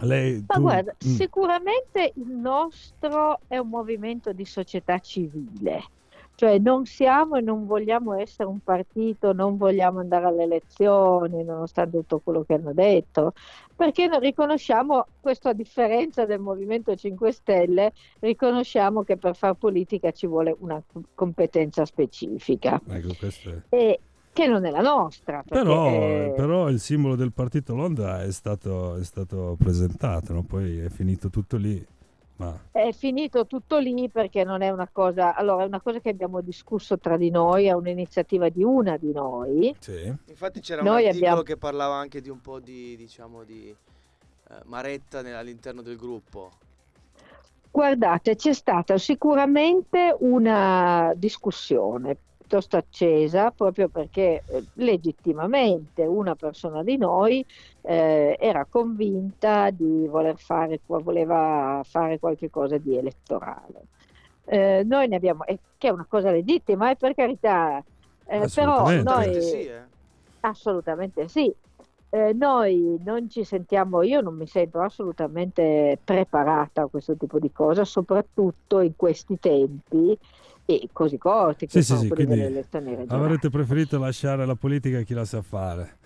Lei, 0.00 0.44
Ma 0.48 0.54
tu- 0.54 0.60
guarda, 0.62 0.92
Mm. 0.94 1.08
sicuramente 1.14 2.12
il 2.16 2.32
nostro 2.32 3.40
è 3.46 3.56
un 3.58 3.68
movimento 3.68 4.32
di 4.32 4.44
società 4.44 4.98
civile, 5.00 5.82
cioè 6.38 6.58
non 6.60 6.86
siamo 6.86 7.34
e 7.34 7.40
non 7.40 7.66
vogliamo 7.66 8.14
essere 8.14 8.48
un 8.48 8.60
partito, 8.60 9.32
non 9.32 9.56
vogliamo 9.56 9.98
andare 9.98 10.26
alle 10.26 10.44
elezioni, 10.44 11.42
nonostante 11.42 11.96
tutto 11.96 12.20
quello 12.20 12.44
che 12.44 12.54
hanno 12.54 12.72
detto, 12.72 13.32
perché 13.74 14.06
non 14.06 14.20
riconosciamo, 14.20 15.04
questo 15.20 15.48
a 15.48 15.52
differenza 15.52 16.26
del 16.26 16.38
Movimento 16.38 16.94
5 16.94 17.32
Stelle, 17.32 17.92
riconosciamo 18.20 19.02
che 19.02 19.16
per 19.16 19.34
fare 19.34 19.56
politica 19.56 20.12
ci 20.12 20.28
vuole 20.28 20.54
una 20.60 20.80
competenza 21.12 21.84
specifica, 21.84 22.80
Ecco, 22.88 23.14
questo 23.18 23.50
è... 23.50 23.76
e 23.76 24.00
che 24.32 24.46
non 24.46 24.64
è 24.64 24.70
la 24.70 24.80
nostra. 24.80 25.42
Però, 25.44 25.88
eh, 25.88 26.34
però 26.36 26.68
il 26.68 26.78
simbolo 26.78 27.16
del 27.16 27.32
partito 27.32 27.74
Londra 27.74 28.22
è 28.22 28.30
stato, 28.30 28.94
è 28.94 29.02
stato 29.02 29.56
presentato, 29.58 30.32
no? 30.34 30.44
poi 30.44 30.78
è 30.78 30.88
finito 30.88 31.30
tutto 31.30 31.56
lì. 31.56 31.84
Ma 32.38 32.56
È 32.70 32.92
finito 32.92 33.46
tutto 33.46 33.78
lì 33.78 34.08
perché 34.10 34.44
non 34.44 34.62
è 34.62 34.70
una 34.70 34.88
cosa, 34.90 35.34
allora 35.34 35.64
è 35.64 35.66
una 35.66 35.80
cosa 35.80 35.98
che 36.00 36.10
abbiamo 36.10 36.40
discusso 36.40 36.96
tra 36.98 37.16
di 37.16 37.30
noi, 37.30 37.66
è 37.66 37.72
un'iniziativa 37.72 38.48
di 38.48 38.62
una 38.62 38.96
di 38.96 39.12
noi. 39.12 39.74
sì. 39.80 40.12
Infatti 40.26 40.60
c'era 40.60 40.82
Noi 40.82 41.02
un 41.02 41.08
articolo 41.08 41.16
abbiamo- 41.26 41.42
che 41.42 41.56
parlava 41.56 41.94
anche 41.96 42.20
di 42.20 42.28
un 42.28 42.40
po' 42.40 42.60
di, 42.60 42.96
diciamo, 42.96 43.42
di 43.44 43.74
eh, 44.50 44.54
maretta 44.66 45.20
nel- 45.20 45.34
all'interno 45.34 45.82
del 45.82 45.96
gruppo. 45.96 46.50
Guardate, 47.70 48.34
c'è 48.34 48.52
stata 48.54 48.96
sicuramente 48.98 50.16
una 50.20 51.12
discussione 51.14 52.16
piuttosto 52.48 52.78
accesa 52.78 53.50
proprio 53.50 53.88
perché 53.88 54.42
eh, 54.46 54.64
legittimamente 54.74 56.02
una 56.04 56.34
persona 56.34 56.82
di 56.82 56.96
noi 56.96 57.44
eh, 57.82 58.36
era 58.40 58.66
convinta 58.68 59.68
di 59.70 60.06
voler 60.08 60.38
fare, 60.38 60.80
voleva 60.86 61.82
fare 61.84 62.18
qualche 62.18 62.48
cosa 62.48 62.78
di 62.78 62.96
elettorale. 62.96 63.82
Eh, 64.46 64.82
noi 64.86 65.08
ne 65.08 65.16
abbiamo, 65.16 65.44
eh, 65.44 65.58
che 65.76 65.88
è 65.88 65.90
una 65.90 66.06
cosa 66.08 66.30
legittima, 66.30 66.90
eh, 66.90 66.96
per 66.96 67.14
carità, 67.14 67.84
eh, 68.24 68.48
però 68.54 68.84
Assolutamente. 68.84 69.10
noi 69.10 69.26
Assolutamente 69.26 69.40
sì, 69.42 69.66
eh. 69.66 69.82
assolutamente 70.40 71.28
sì. 71.28 71.54
Eh, 72.10 72.32
noi 72.32 72.98
non 73.04 73.28
ci 73.28 73.44
sentiamo, 73.44 74.00
io 74.00 74.22
non 74.22 74.34
mi 74.34 74.46
sento 74.46 74.80
assolutamente 74.80 75.98
preparata 76.02 76.80
a 76.80 76.86
questo 76.86 77.14
tipo 77.16 77.38
di 77.38 77.52
cosa, 77.52 77.84
soprattutto 77.84 78.80
in 78.80 78.96
questi 78.96 79.38
tempi 79.38 80.18
e 80.70 80.86
così 80.92 81.16
corti 81.16 81.64
che 81.66 81.80
Sì, 81.80 81.82
sono 81.82 82.00
sì, 82.00 82.08
quelli 82.08 82.24
quindi 82.26 82.42
delle 82.44 82.54
elezioni 82.58 82.94
regionali. 82.94 83.24
avrete 83.24 83.48
preferito 83.48 83.98
lasciare 83.98 84.44
la 84.44 84.54
politica 84.54 84.98
a 84.98 85.02
chi 85.02 85.14
la 85.14 85.24
sa 85.24 85.40
fare. 85.40 85.96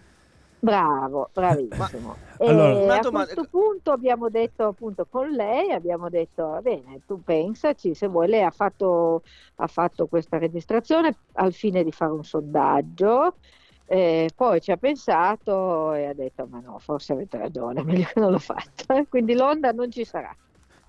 Bravo, 0.60 1.30
bravissimo. 1.34 2.16
E 2.38 2.48
allora- 2.48 2.94
a 2.94 3.00
domanda- 3.00 3.34
questo 3.34 3.48
punto 3.50 3.90
abbiamo 3.90 4.28
detto 4.28 4.66
appunto 4.68 5.04
con 5.10 5.30
lei, 5.30 5.72
abbiamo 5.72 6.08
detto 6.08 6.46
va 6.46 6.60
bene, 6.60 7.00
tu 7.04 7.20
pensaci, 7.24 7.92
se 7.94 8.06
vuoi, 8.06 8.28
lei 8.28 8.42
ha 8.44 8.52
fatto, 8.52 9.22
ha 9.56 9.66
fatto 9.66 10.06
questa 10.06 10.38
registrazione 10.38 11.16
al 11.32 11.52
fine 11.52 11.82
di 11.82 11.90
fare 11.90 12.12
un 12.12 12.22
sondaggio, 12.22 13.38
eh, 13.86 14.30
poi 14.36 14.60
ci 14.60 14.70
ha 14.70 14.76
pensato 14.76 15.92
e 15.94 16.04
ha 16.06 16.14
detto 16.14 16.46
ma 16.48 16.60
no, 16.60 16.78
forse 16.78 17.14
avete 17.14 17.36
ragione, 17.38 17.82
meglio 17.84 18.06
che 18.12 18.20
non 18.20 18.30
l'ho 18.30 18.38
fatto, 18.38 19.04
quindi 19.08 19.34
l'onda 19.34 19.72
non 19.72 19.90
ci 19.90 20.04
sarà. 20.04 20.32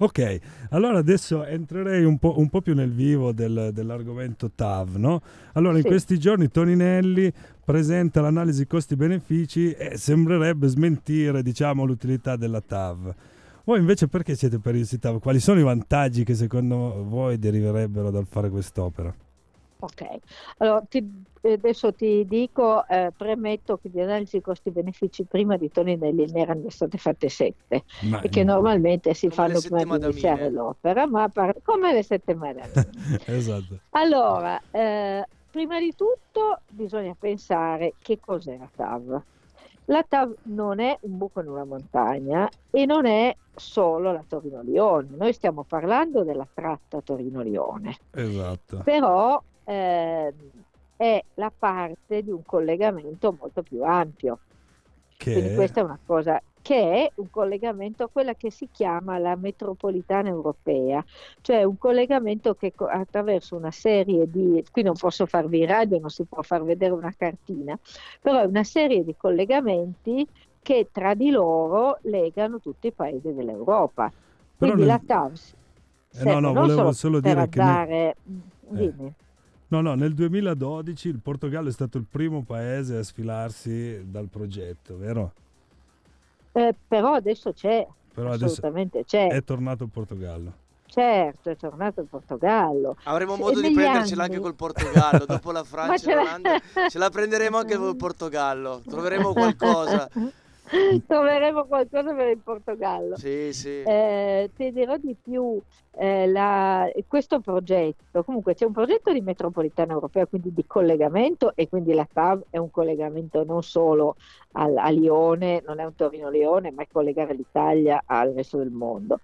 Ok, 0.04 0.40
allora 0.72 0.98
adesso 0.98 1.46
entrerei 1.46 2.04
un 2.04 2.18
po', 2.18 2.38
un 2.38 2.50
po' 2.50 2.60
più 2.62 2.74
nel 2.76 2.92
vivo 2.92 3.32
del- 3.32 3.70
dell'argomento 3.74 4.52
TAV, 4.54 4.98
no? 4.98 5.22
Allora, 5.54 5.78
in 5.78 5.84
Sì. 5.84 5.88
questi 5.88 6.20
giorni 6.20 6.52
Toninelli 6.52 7.32
presenta 7.64 8.20
l'analisi 8.20 8.68
costi-benefici 8.68 9.72
e 9.72 9.96
sembrerebbe 9.98 10.68
smentire, 10.68 11.42
diciamo, 11.42 11.86
l'utilità 11.86 12.36
della 12.36 12.60
TAV. 12.60 13.16
Voi 13.64 13.80
invece 13.80 14.10
perché 14.10 14.36
siete 14.36 14.60
per 14.60 14.76
il 14.76 14.86
TAV? 15.00 15.22
Quali 15.22 15.40
sono 15.40 15.62
i 15.62 15.64
vantaggi 15.64 16.26
che 16.26 16.36
secondo 16.36 17.06
voi 17.08 17.40
deriverebbero 17.40 18.12
dal 18.12 18.26
fare 18.30 18.50
quest'opera? 18.50 19.16
Ok, 19.84 20.06
allora 20.60 20.82
ti- 20.88 21.26
eh, 21.42 21.52
adesso 21.54 21.94
ti 21.94 22.26
dico, 22.26 22.88
eh, 22.88 23.12
premetto 23.16 23.78
che 23.78 23.90
di 23.90 24.00
analisi 24.00 24.40
costi-benefici 24.40 25.26
prima 25.26 25.58
di 25.58 25.70
Toninelli 25.70 26.32
ne 26.32 26.40
erano 26.40 26.70
state 26.70 26.98
fatte 26.98 27.28
sette 27.28 27.84
Ma- 28.04 28.22
e 28.22 28.30
che 28.30 28.46
normalmente 28.46 29.14
si 29.14 29.30
fanno 29.30 29.60
prima 29.60 29.98
di 29.98 30.06
iniziare 30.06 30.50
l'opera, 30.50 31.06
ma 31.06 31.28
par- 31.28 31.62
come 31.62 31.92
le 31.92 32.02
sette 32.02 32.34
madamine. 32.34 32.92
esatto. 33.28 33.78
Allora, 33.90 34.58
eh, 34.72 35.28
prima 35.50 35.80
di 35.80 35.94
tutto 35.94 36.62
bisogna 36.70 37.14
pensare 37.20 37.96
che 38.00 38.20
cos'è 38.22 38.58
la 38.58 38.70
TAV. 38.74 39.22
La 39.88 40.04
TAV 40.08 40.34
non 40.44 40.80
è 40.80 40.98
un 41.02 41.18
buco 41.18 41.42
in 41.42 41.50
una 41.50 41.66
montagna 41.66 42.50
e 42.72 42.86
non 42.86 43.06
è 43.06 43.36
solo 43.54 44.14
la 44.14 44.24
Torino-Lione. 44.26 45.10
Noi 45.18 45.34
stiamo 45.34 45.66
parlando 45.66 46.24
della 46.24 46.48
tratta 46.52 47.02
Torino-Lione 47.02 47.98
Esatto. 48.12 48.80
però 48.82 49.44
ehm, 49.64 50.34
è 50.96 51.24
la 51.36 51.52
parte 51.58 52.24
di 52.24 52.32
un 52.32 52.44
collegamento 52.46 53.36
molto 53.38 53.62
più 53.64 53.84
ampio. 53.84 54.40
Quindi 55.18 55.50
Che 55.50 55.56
questa 55.56 55.82
è 55.82 55.84
una 55.84 56.00
cosa 56.06 56.42
che 56.62 56.76
è 57.06 57.12
un 57.16 57.30
collegamento 57.30 58.04
a 58.04 58.10
quella 58.10 58.36
che 58.36 58.50
si 58.50 58.70
chiama 58.72 59.18
la 59.18 59.36
metropolitana 59.36 60.30
europea, 60.30 61.04
cioè 61.42 61.64
un 61.64 61.78
collegamento 61.78 62.56
che 62.56 62.72
attraverso 62.78 63.58
una 63.58 63.72
serie 63.72 64.30
di, 64.30 64.64
qui 64.72 64.82
non 64.82 64.94
posso 64.96 65.26
farvi 65.26 65.66
radio, 65.66 66.00
non 66.00 66.10
si 66.10 66.24
può 66.24 66.42
far 66.42 66.64
vedere 66.64 66.94
una 66.94 67.14
cartina, 67.18 67.78
però 68.22 68.40
è 68.40 68.46
una 68.46 68.64
serie 68.64 69.04
di 69.04 69.14
collegamenti 69.18 70.26
che 70.62 70.88
tra 70.92 71.14
di 71.16 71.32
loro 71.32 71.98
legano 72.04 72.60
tutti 72.62 72.88
i 72.88 72.92
paesi 72.94 73.34
dell'Europa. 73.34 74.10
Però 74.58 74.72
Quindi 74.72 74.82
nel- 74.82 74.88
la 74.88 75.02
TAVS 75.06 75.56
Eh, 76.16 76.24
no, 76.24 76.34
no, 76.36 76.40
non 76.40 76.54
volevo 76.54 76.78
solo 76.80 76.92
solo 76.94 77.20
dire 77.20 77.50
che 77.50 77.60
nel- 77.60 77.68
andare, 77.68 78.10
Eh. 78.10 78.16
dimmi. 78.70 79.14
No, 79.74 79.82
no, 79.82 79.96
nel 79.96 80.14
2012 80.14 81.08
il 81.08 81.20
Portogallo 81.20 81.68
è 81.68 81.72
stato 81.72 81.98
il 81.98 82.06
primo 82.08 82.44
paese 82.44 82.98
a 82.98 83.02
sfilarsi 83.04 84.04
dal 84.06 84.28
progetto, 84.28 85.00
vero? 85.00 85.34
Eh, 86.52 86.76
però 86.88 87.14
adesso 87.16 87.54
c'è, 87.54 87.84
Però 88.14 88.28
adesso 88.30 88.46
assolutamente 88.46 89.04
c'è, 89.04 89.30
è 89.30 89.44
tornato 89.44 89.84
il 89.84 89.90
Portogallo. 89.90 90.54
certo, 90.86 91.50
è 91.50 91.56
tornato 91.58 92.02
il 92.02 92.08
Portogallo. 92.08 92.98
Avremo 93.06 93.36
modo 93.36 93.56
di 93.60 93.62
negli 93.70 93.74
prendercela 93.74 94.26
anni- 94.26 94.36
anche 94.36 94.44
col 94.46 94.54
Portogallo, 94.54 95.26
dopo 95.26 95.52
la 95.52 95.64
Francia 95.66 95.96
e 95.96 95.98
ce 95.98 96.14
la- 96.14 96.22
l'Olanda, 96.22 96.60
ce 96.90 96.98
la 97.00 97.10
prenderemo 97.10 97.58
anche 97.58 97.76
col 97.76 97.96
Portogallo, 97.96 98.80
troveremo 98.88 99.34
qualcosa. 99.34 100.08
Troveremo 101.06 101.66
qualcosa 101.66 102.14
per 102.16 102.30
il 102.30 102.40
Portogallo. 102.40 103.18
Sì, 103.18 103.52
sì. 103.52 103.82
Eh, 103.82 104.50
ti 104.56 104.72
dirò 104.72 104.98
di 104.98 105.16
più, 105.22 105.62
eh, 105.92 106.26
la- 106.28 106.90
questo 107.06 107.42
progetto, 107.42 108.24
comunque 108.24 108.54
c'è 108.54 108.66
un 108.66 108.72
progetto 108.72 109.12
di 109.12 109.22
metropolitana 109.22 109.92
europea, 109.94 110.26
quindi 110.26 110.54
di 110.54 110.66
collegamento 110.66 111.54
e 111.56 111.68
quindi 111.68 111.94
la 111.94 112.08
TAV 112.12 112.46
è 112.50 112.58
un 112.58 112.72
collegamento 112.72 113.44
non 113.44 113.62
solo 113.62 114.16
al- 114.54 114.78
a 114.78 114.90
Lione, 114.90 115.62
non 115.66 115.80
è 115.80 115.86
un 115.86 115.96
Torino-Lione, 115.96 116.72
ma 116.72 116.84
è 116.84 116.88
collegare 116.92 117.34
l'Italia 117.34 118.02
al 118.06 118.32
resto 118.34 118.58
del 118.58 118.72
mondo. 118.72 119.20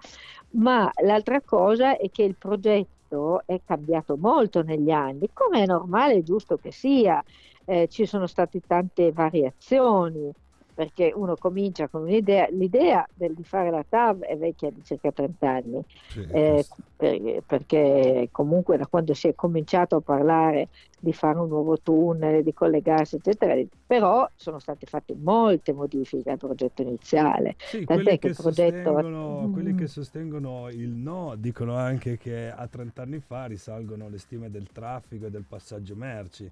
Ma 0.52 0.92
l'altra 1.04 1.42
cosa 1.42 1.98
è 1.98 2.10
che 2.10 2.24
il 2.24 2.36
progetto 2.38 3.44
è 3.46 3.62
cambiato 3.64 4.18
molto 4.18 4.62
negli 4.62 4.92
anni, 4.92 5.30
come 5.34 5.64
è 5.64 5.66
normale 5.66 6.16
e 6.16 6.24
giusto 6.24 6.58
che 6.58 6.72
sia. 6.72 7.24
Eh, 7.66 7.88
ci 7.88 8.06
sono 8.08 8.26
state 8.26 8.62
tante 8.66 9.12
variazioni 9.12 10.32
perché 10.80 11.12
uno 11.14 11.36
comincia 11.36 11.90
con 11.90 12.04
un'idea, 12.04 12.48
l'idea 12.52 13.06
del, 13.14 13.34
di 13.34 13.44
fare 13.44 13.70
la 13.70 13.84
TAV 13.88 14.22
è 14.24 14.38
vecchia 14.38 14.72
di 14.72 14.82
circa 14.82 15.12
30 15.12 15.50
anni, 15.50 15.84
eh, 16.32 16.66
per- 16.96 17.44
perché 17.46 18.30
comunque 18.32 18.78
da 18.78 18.88
quando 18.88 19.14
si 19.14 19.28
è 19.28 19.36
cominciato 19.36 19.98
a 19.98 20.00
parlare 20.00 20.70
di 20.98 21.12
fare 21.12 21.38
un 21.38 21.50
nuovo 21.50 21.78
tunnel, 21.82 22.44
di 22.44 22.54
collegarsi, 22.54 23.18
eccetera, 23.18 23.62
però 23.86 24.26
sono 24.36 24.60
state 24.60 24.86
fatte 24.86 25.16
molte 25.22 25.74
modifiche 25.74 26.32
al 26.32 26.38
progetto 26.38 26.82
iniziale. 26.82 27.56
Sì, 27.58 27.84
Tant'è 27.84 28.04
quelli 28.04 28.20
che 28.20 28.28
il 28.28 28.36
progetto... 28.36 28.94
sostengono, 28.94 29.50
quelli 29.52 29.74
Mm. 29.74 29.78
che 29.78 29.88
sostengono 29.88 30.70
il 30.70 30.92
no 30.92 31.36
dicono 31.36 31.76
anche 31.76 32.18
che 32.18 32.50
a 32.50 32.68
30 32.68 33.02
anni 33.02 33.20
fa 33.20 33.48
risalgono 33.48 34.08
le 34.08 34.18
stime 34.18 34.50
del 34.50 34.70
traffico 34.72 35.26
e 35.26 35.30
del 35.30 35.44
passaggio 35.46 35.96
merci. 35.98 36.50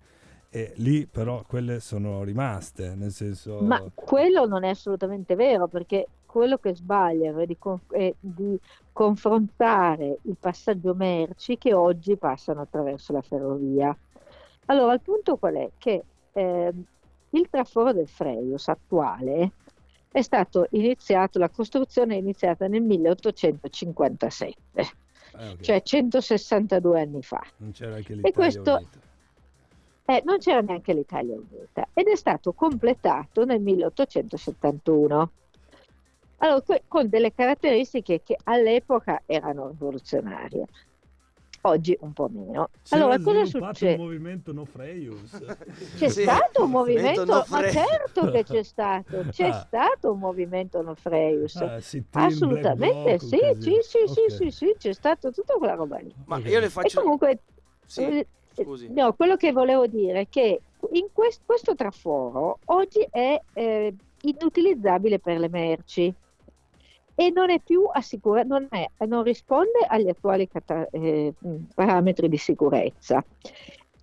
E 0.58 0.74
lì 0.78 1.06
però 1.06 1.44
quelle 1.48 1.80
sono 1.80 2.24
rimaste, 2.24 2.96
nel 2.96 3.12
senso... 3.12 3.60
Ma 3.62 3.80
quello 3.94 4.48
non 4.48 4.64
è 4.64 4.70
assolutamente 4.70 5.36
vero, 5.36 5.68
perché 5.68 6.08
quello 6.26 6.58
che 6.58 6.74
sbagliano 6.74 7.42
è 7.42 7.46
di, 7.46 7.60
con- 7.60 7.80
è 7.90 8.12
di 8.20 8.60
confrontare 8.92 10.18
il 10.24 10.36
passaggio 10.40 10.96
merci 10.96 11.60
che 11.60 11.76
oggi 11.76 12.18
passano 12.18 12.62
attraverso 12.62 13.14
la 13.14 13.22
ferrovia. 13.22 13.96
Allora, 14.66 14.94
il 14.94 15.02
punto 15.02 15.38
qual 15.38 15.54
è? 15.54 15.70
Che 15.78 16.04
ehm, 16.34 16.84
il 17.30 17.48
traforo 17.52 17.94
del 17.94 18.08
Freius 18.08 18.68
attuale 18.68 19.52
è 20.12 20.24
stato 20.24 20.66
iniziato, 20.72 21.38
la 21.38 21.50
costruzione 21.50 22.16
è 22.16 22.18
iniziata 22.18 22.66
nel 22.68 22.82
1857, 22.82 24.82
Eh, 25.38 25.50
ok. 25.52 25.62
cioè 25.62 25.84
162 25.84 27.00
anni 27.00 27.22
fa. 27.22 27.44
non 27.58 27.70
c'era 27.72 27.98
anche 27.98 28.18
E 28.20 28.32
questo 28.32 28.78
Unita. 28.78 29.06
Eh, 30.10 30.22
non 30.24 30.38
c'era 30.38 30.62
neanche 30.62 30.94
l'Italia 30.94 31.36
Unita 31.36 31.90
ed 31.94 32.08
è 32.08 32.16
stato 32.16 32.54
completato 32.54 33.44
nel 33.44 33.60
1871. 33.62 35.32
Allora, 36.38 36.64
con 36.88 37.10
delle 37.10 37.34
caratteristiche 37.34 38.22
che 38.24 38.38
all'epoca 38.46 39.24
erano 39.26 39.68
rivoluzionarie, 39.70 40.66
oggi 41.62 41.98
un 42.00 42.14
po' 42.14 42.30
meno. 42.32 42.70
Si 42.84 42.94
allora, 42.94 43.20
cosa 43.20 43.44
succede? 43.44 43.96
un 43.96 44.06
movimento 44.06 44.54
no 44.54 44.64
Freius. 44.64 45.32
C'è 45.98 46.10
Sì, 46.10 46.22
stato 46.22 46.64
un 46.64 46.70
movimento 46.70 47.26
no 47.26 47.44
ma 47.50 47.70
certo 47.70 48.32
che 48.32 48.44
c'è 48.44 48.64
stato, 48.64 49.26
c'è 49.30 49.48
Ah. 49.50 49.66
stato 49.68 50.12
un 50.14 50.20
movimento 50.20 50.82
no 50.82 50.96
Freius. 50.96 51.56
Ah, 51.58 51.82
Assolutamente 52.12 53.20
sì, 53.20 53.38
sì, 53.60 53.78
sì, 53.82 54.08
sì, 54.08 54.22
Ok. 54.22 54.32
sì, 54.32 54.52
sì, 54.52 54.76
c'è 54.78 54.94
stato 54.94 55.32
tutta 55.32 55.56
quella 55.56 55.74
roba 55.74 55.98
lì. 55.98 56.14
Ma 56.26 56.38
io 56.38 56.60
le 56.60 56.68
E 56.68 56.70
faccio... 56.70 57.02
comunque, 57.02 57.40
Sì, 57.86 58.04
eh, 58.04 58.28
scusi. 58.64 58.92
no, 58.92 59.14
quello 59.14 59.36
che 59.36 59.52
volevo 59.52 59.88
dire 59.88 60.22
è 60.22 60.28
che 60.30 60.62
in 60.92 61.08
quest- 61.12 61.42
questo 61.46 61.76
traforo 61.76 62.60
oggi 62.66 63.06
è 63.10 63.40
eh, 63.54 63.94
inutilizzabile 64.22 65.20
per 65.20 65.40
le 65.40 65.50
merci. 65.50 66.14
e 67.20 67.32
non 67.32 67.50
è 67.50 67.60
più 67.60 67.88
assicura- 67.92 68.44
non, 68.44 68.68
non 69.08 69.24
risponde 69.24 69.80
agli 69.88 70.08
attuali 70.08 70.48
cata- 70.48 70.88
eh, 70.92 71.34
parametri 71.74 72.30
di 72.30 72.38
sicurezza 72.38 73.24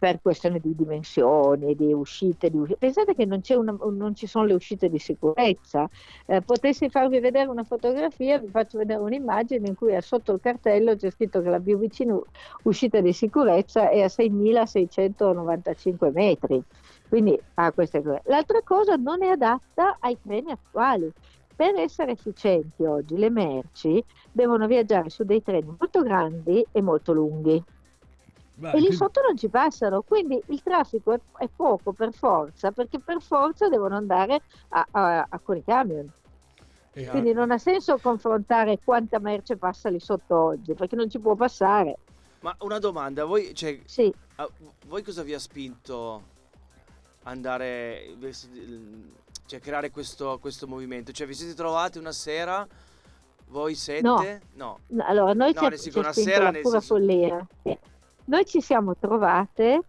per 0.05 0.21
questione 0.21 0.61
di 0.61 0.75
dimensioni, 0.75 1.75
di 1.75 1.91
uscite. 1.95 2.51
Di 2.51 2.59
usci- 2.59 2.77
Pensate 2.77 3.15
che 3.15 3.25
non, 3.25 3.41
una- 3.49 3.79
non 3.91 4.15
ci 4.15 4.27
sono 4.27 4.45
le 4.45 4.53
uscite 4.53 4.91
di 4.91 4.99
sicurezza. 4.99 5.89
Eh, 6.27 6.43
potessi 6.43 6.91
farvi 6.91 7.21
vedere 7.21 7.49
una 7.49 7.65
fotografia, 7.65 8.39
vi 8.39 8.49
faccio 8.49 8.77
vedere 8.77 9.01
un'immagine 9.01 9.67
in 9.67 9.75
cui 9.75 9.97
sotto 10.03 10.35
il 10.35 10.41
cartello 10.43 10.95
c'è 10.95 11.11
scritto 11.11 11.41
che 11.41 11.49
la 11.49 11.59
più 11.59 11.79
vicina 11.79 12.19
uscita 12.65 13.01
di 13.01 13.15
sicurezza 13.15 13.89
è 13.89 14.03
a 14.03 14.09
6.695 14.09 16.13
metri. 16.13 16.63
Quindi 17.09 17.41
cose. 17.75 18.21
L'altra 18.25 18.61
cosa 18.63 18.97
non 18.97 19.23
è 19.23 19.29
adatta 19.29 19.97
ai 20.01 20.19
treni 20.21 20.51
attuali. 20.51 21.11
Per 21.57 21.77
essere 21.77 22.13
efficienti 22.13 22.85
oggi 22.85 23.17
le 23.17 23.31
merci 23.31 24.05
devono 24.31 24.67
viaggiare 24.67 25.09
su 25.09 25.25
dei 25.25 25.43
treni 25.43 25.75
molto 25.79 26.03
grandi 26.03 26.63
e 26.73 26.83
molto 26.83 27.15
lunghi 27.15 27.65
Beh, 28.57 28.69
e 28.69 28.73
lì 28.75 28.79
quindi- 28.81 28.97
sotto 28.97 29.21
non 29.21 29.37
ci 29.37 29.49
passano, 29.49 30.03
quindi 30.03 30.41
il 30.49 30.63
traffico 30.63 31.13
è, 31.13 31.21
è 31.39 31.49
poco 31.55 31.93
per 31.93 32.13
forza, 32.13 32.71
perché 32.71 33.01
per 33.01 33.21
forza 33.21 33.69
devono 33.69 33.97
andare 33.97 34.43
a, 34.69 34.87
a- 34.93 35.27
a 35.29 35.39
con 35.41 35.57
i 35.57 35.65
camion. 35.65 36.11
E- 36.93 37.07
Quindi 37.09 37.33
non 37.33 37.51
ha 37.51 37.59
senso 37.59 37.99
confrontare 37.99 38.79
quanta 38.85 39.19
merce 39.19 39.57
passa 39.57 39.89
lì 39.89 39.99
sotto 39.99 40.37
oggi, 40.37 40.75
perché 40.75 40.95
non 40.95 41.11
ci 41.11 41.19
può 41.19 41.35
passare. 41.35 41.97
Ma 42.41 42.55
una 42.61 42.79
domanda, 42.79 43.25
voi, 43.25 43.53
cioè, 43.55 43.81
Sì. 43.85 44.15
a- 44.37 44.49
voi 44.87 45.03
cosa 45.03 45.23
vi 45.25 45.35
ha 45.35 45.39
spinto 45.41 46.23
andare, 47.25 48.15
verso- 48.19 48.47
cioè 49.47 49.61
creare 49.61 49.91
questo, 49.91 50.39
questo 50.41 50.67
movimento? 50.69 51.11
Cioè 51.13 51.27
vi 51.27 51.35
siete 51.35 51.55
trovati 51.55 51.99
una 51.99 52.13
sera, 52.13 52.67
voi 53.49 53.75
sette? 53.75 54.43
No. 54.53 54.79
No, 54.89 55.05
Allora, 55.07 55.33
noi 55.33 55.53
No, 55.53 55.71
ci 55.77 55.91
ci 55.91 55.99
una 55.99 56.13
sera 56.13 56.51
pura 56.53 56.81
senso- 56.81 56.81
follia. 56.81 57.47
Noi 58.27 58.45
ci 58.47 58.61
siamo 58.61 58.97
trovate 58.97 59.83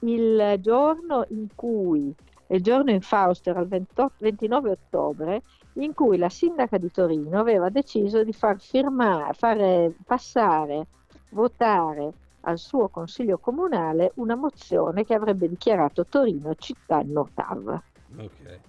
il 0.00 0.56
giorno 0.60 1.24
in 1.28 1.48
cui, 1.54 2.14
il 2.48 2.62
giorno 2.62 2.90
infausto 2.90 3.50
era 3.50 3.60
il 3.60 3.68
28 3.68 4.14
29 4.18 4.70
ottobre, 4.70 5.42
in 5.74 5.94
cui 5.94 6.18
la 6.18 6.28
sindaca 6.28 6.76
di 6.76 6.90
Torino 6.90 7.38
aveva 7.38 7.68
deciso 7.68 8.24
di 8.24 8.32
far 8.32 8.60
firmare, 8.60 9.32
fare 9.34 9.94
passare, 10.04 10.86
votare 11.30 12.12
al 12.42 12.58
suo 12.58 12.88
consiglio 12.88 13.38
comunale 13.38 14.12
una 14.16 14.34
mozione 14.34 15.04
che 15.04 15.14
avrebbe 15.14 15.48
dichiarato 15.48 16.04
Torino 16.04 16.54
città 16.56 17.02
TAV. 17.04 17.82
Ok. 18.16 18.60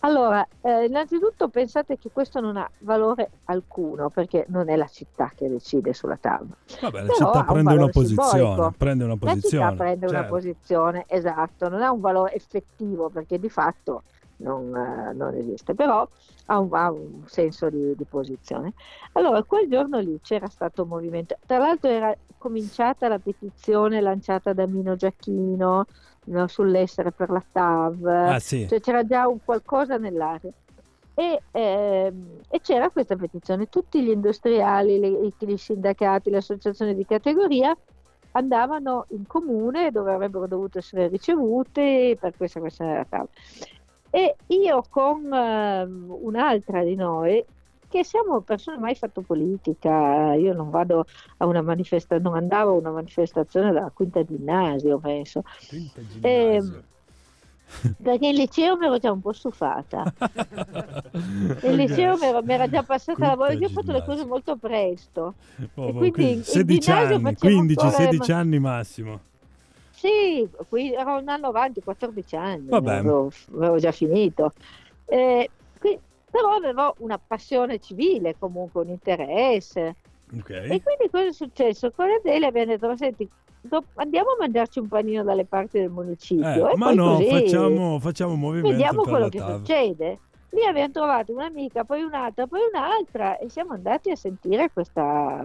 Allora, 0.00 0.46
eh, 0.60 0.84
innanzitutto 0.84 1.48
pensate 1.48 1.98
che 1.98 2.10
questo 2.12 2.40
non 2.40 2.56
ha 2.56 2.68
valore 2.80 3.30
alcuno 3.46 4.10
perché 4.10 4.44
non 4.48 4.68
è 4.68 4.76
la 4.76 4.86
città 4.86 5.32
che 5.34 5.48
decide 5.48 5.92
sulla 5.92 6.16
TAV. 6.16 6.46
Vabbè, 6.80 7.02
la 7.02 7.12
città 7.12 7.30
ha 7.32 7.38
un 7.40 7.46
prende 7.46 7.74
una 7.74 7.88
posizione, 7.88 8.72
prende 8.76 9.04
una 9.04 9.12
La 9.14 9.18
posizione. 9.18 9.64
città 9.64 9.74
prende 9.76 10.06
una 10.06 10.18
certo. 10.18 10.34
posizione, 10.34 11.04
esatto, 11.08 11.68
non 11.68 11.82
ha 11.82 11.90
un 11.90 12.00
valore 12.00 12.34
effettivo 12.34 13.08
perché 13.08 13.40
di 13.40 13.48
fatto 13.48 14.02
non, 14.36 14.72
eh, 14.76 15.12
non 15.14 15.34
esiste, 15.34 15.74
però 15.74 16.06
ha 16.46 16.58
un, 16.58 16.68
ha 16.74 16.90
un 16.92 17.22
senso 17.26 17.68
di, 17.68 17.96
di 17.96 18.04
posizione. 18.04 18.74
Allora, 19.12 19.42
quel 19.42 19.68
giorno 19.68 19.98
lì 19.98 20.20
c'era 20.22 20.46
stato 20.48 20.82
un 20.82 20.88
movimento, 20.90 21.36
tra 21.44 21.58
l'altro 21.58 21.90
era 21.90 22.14
cominciata 22.38 23.08
la 23.08 23.18
petizione 23.18 24.00
lanciata 24.00 24.52
da 24.52 24.64
Mino 24.66 24.94
Giacchino 24.94 25.86
no, 26.28 26.46
sull'essere 26.46 27.12
per 27.12 27.30
la 27.30 27.42
TAV, 27.50 28.04
Ah, 28.06 28.38
sì. 28.38 28.66
cioè 28.68 28.80
c'era 28.80 29.04
già 29.04 29.26
un 29.28 29.38
qualcosa 29.44 29.96
nell'aria. 29.96 30.50
E, 31.14 31.40
ehm, 31.50 32.26
e 32.48 32.60
c'era 32.60 32.90
questa 32.90 33.16
petizione, 33.16 33.68
tutti 33.68 34.00
gli 34.02 34.10
industriali, 34.10 34.98
le- 35.00 35.08
i, 35.08 35.34
i 35.38 35.56
sindacati, 35.56 36.30
le 36.30 36.36
associazioni 36.36 36.94
di 36.94 37.04
categoria 37.04 37.76
andavano 38.32 39.06
in 39.10 39.26
comune 39.26 39.90
dove 39.90 40.12
avrebbero 40.12 40.46
dovuto 40.46 40.78
essere 40.78 41.08
ricevuti 41.08 42.16
per 42.20 42.36
questa 42.36 42.60
questione 42.60 42.92
della 42.92 43.06
TAV. 43.08 43.26
E 44.10 44.36
io 44.46 44.84
con 44.88 45.32
ehm, 45.32 46.06
un'altra 46.20 46.84
di 46.84 46.94
noi, 46.94 47.44
che 47.88 48.04
siamo 48.04 48.40
persone 48.42 48.78
mai 48.78 48.94
fatto 48.94 49.22
politica, 49.22 50.34
io 50.34 50.52
non 50.52 50.70
vado 50.70 51.06
a 51.38 51.46
una 51.46 51.62
manifestazione, 51.62 52.22
non 52.22 52.34
andavo 52.36 52.72
a 52.72 52.74
una 52.74 52.90
manifestazione 52.90 53.72
dalla 53.72 53.90
quinta 53.90 54.22
ginnasio, 54.24 54.98
penso. 54.98 55.42
Ehm, 56.20 56.82
perché 58.02 58.26
in 58.28 58.34
liceo 58.34 58.76
mi 58.76 58.86
ero 58.86 58.98
già 58.98 59.10
un 59.12 59.20
po' 59.20 59.32
stufata. 59.32 60.12
Nel 61.62 61.74
liceo 61.76 62.16
mi 62.16 62.26
ero- 62.26 62.42
mi 62.42 62.52
era 62.52 62.68
già 62.68 62.82
passata 62.82 63.26
la 63.26 63.36
voglia, 63.36 63.54
io 63.54 63.66
ho 63.66 63.70
fatto 63.70 63.92
le 63.92 64.02
cose 64.04 64.24
molto 64.24 64.56
presto. 64.56 65.34
Oh, 65.74 65.88
e 65.88 65.92
boh, 65.92 65.98
quindi 65.98 66.10
quindi 66.12 66.32
in 66.34 66.42
16 66.44 66.80
ginnasio 66.80 67.14
anni, 67.14 67.22
facevo 67.22 67.54
15, 67.56 67.84
ancora- 67.86 68.02
16 68.04 68.32
anni 68.32 68.58
massimo. 68.58 69.20
Sì, 69.90 70.48
qui 70.68 70.92
ero 70.94 71.18
un 71.18 71.28
anno 71.28 71.48
avanti, 71.48 71.82
14 71.82 72.36
anni, 72.36 72.68
avevo, 72.70 73.30
avevo 73.56 73.78
già 73.78 73.90
finito. 73.92 74.52
Eh, 75.06 75.50
però 76.30 76.50
avevo 76.50 76.94
una 76.98 77.18
passione 77.18 77.78
civile, 77.78 78.36
comunque 78.38 78.82
un 78.82 78.88
interesse. 78.88 79.96
Ok. 80.36 80.50
E 80.50 80.82
quindi 80.82 81.08
cosa 81.10 81.26
è 81.26 81.32
successo? 81.32 81.90
Con 81.90 82.06
Adele 82.10 82.46
abbiamo 82.46 82.72
detto, 82.72 82.86
"Ma 82.86 82.96
senti, 82.96 83.28
andiamo 83.94 84.30
a 84.30 84.36
mangiarci 84.38 84.78
un 84.78 84.88
panino 84.88 85.22
dalle 85.22 85.44
parti 85.44 85.78
del 85.78 85.90
municipio. 85.90 86.70
Eh, 86.70 86.76
ma 86.76 86.92
no, 86.92 87.18
facciamo, 87.20 87.98
facciamo 87.98 88.32
un 88.34 88.40
movimento 88.40 88.68
vediamo 88.70 89.02
quello 89.02 89.28
che 89.28 89.38
TAV. 89.38 89.56
succede. 89.56 90.18
Lì 90.50 90.64
abbiamo 90.64 90.90
trovato 90.92 91.32
un'amica, 91.32 91.84
poi 91.84 92.02
un'altra, 92.02 92.46
poi 92.46 92.60
un'altra 92.72 93.36
e 93.38 93.50
siamo 93.50 93.72
andati 93.74 94.10
a 94.10 94.16
sentire 94.16 94.70
questa, 94.72 95.44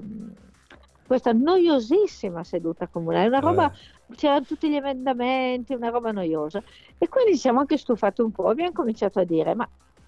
questa 1.05 1.34
noiosissima 1.34 2.43
seduta 2.43 2.88
comunale, 2.88 3.27
una 3.27 3.39
roba, 3.39 3.69
Eh. 4.09 4.15
c'erano 4.15 4.45
tutti 4.45 4.69
gli 4.69 4.75
emendamenti, 4.75 5.73
una 5.73 5.89
roba 5.89 6.11
noiosa. 6.11 6.63
E 6.97 7.09
quindi 7.09 7.34
ci 7.34 7.39
siamo 7.39 7.59
anche 7.59 7.77
stufati 7.77 8.21
un 8.21 8.31
po', 8.31 8.47
abbiamo 8.47 8.71
cominciato 8.71 9.19
a 9.19 9.25
dire, 9.25 9.53
ma, 9.55 9.67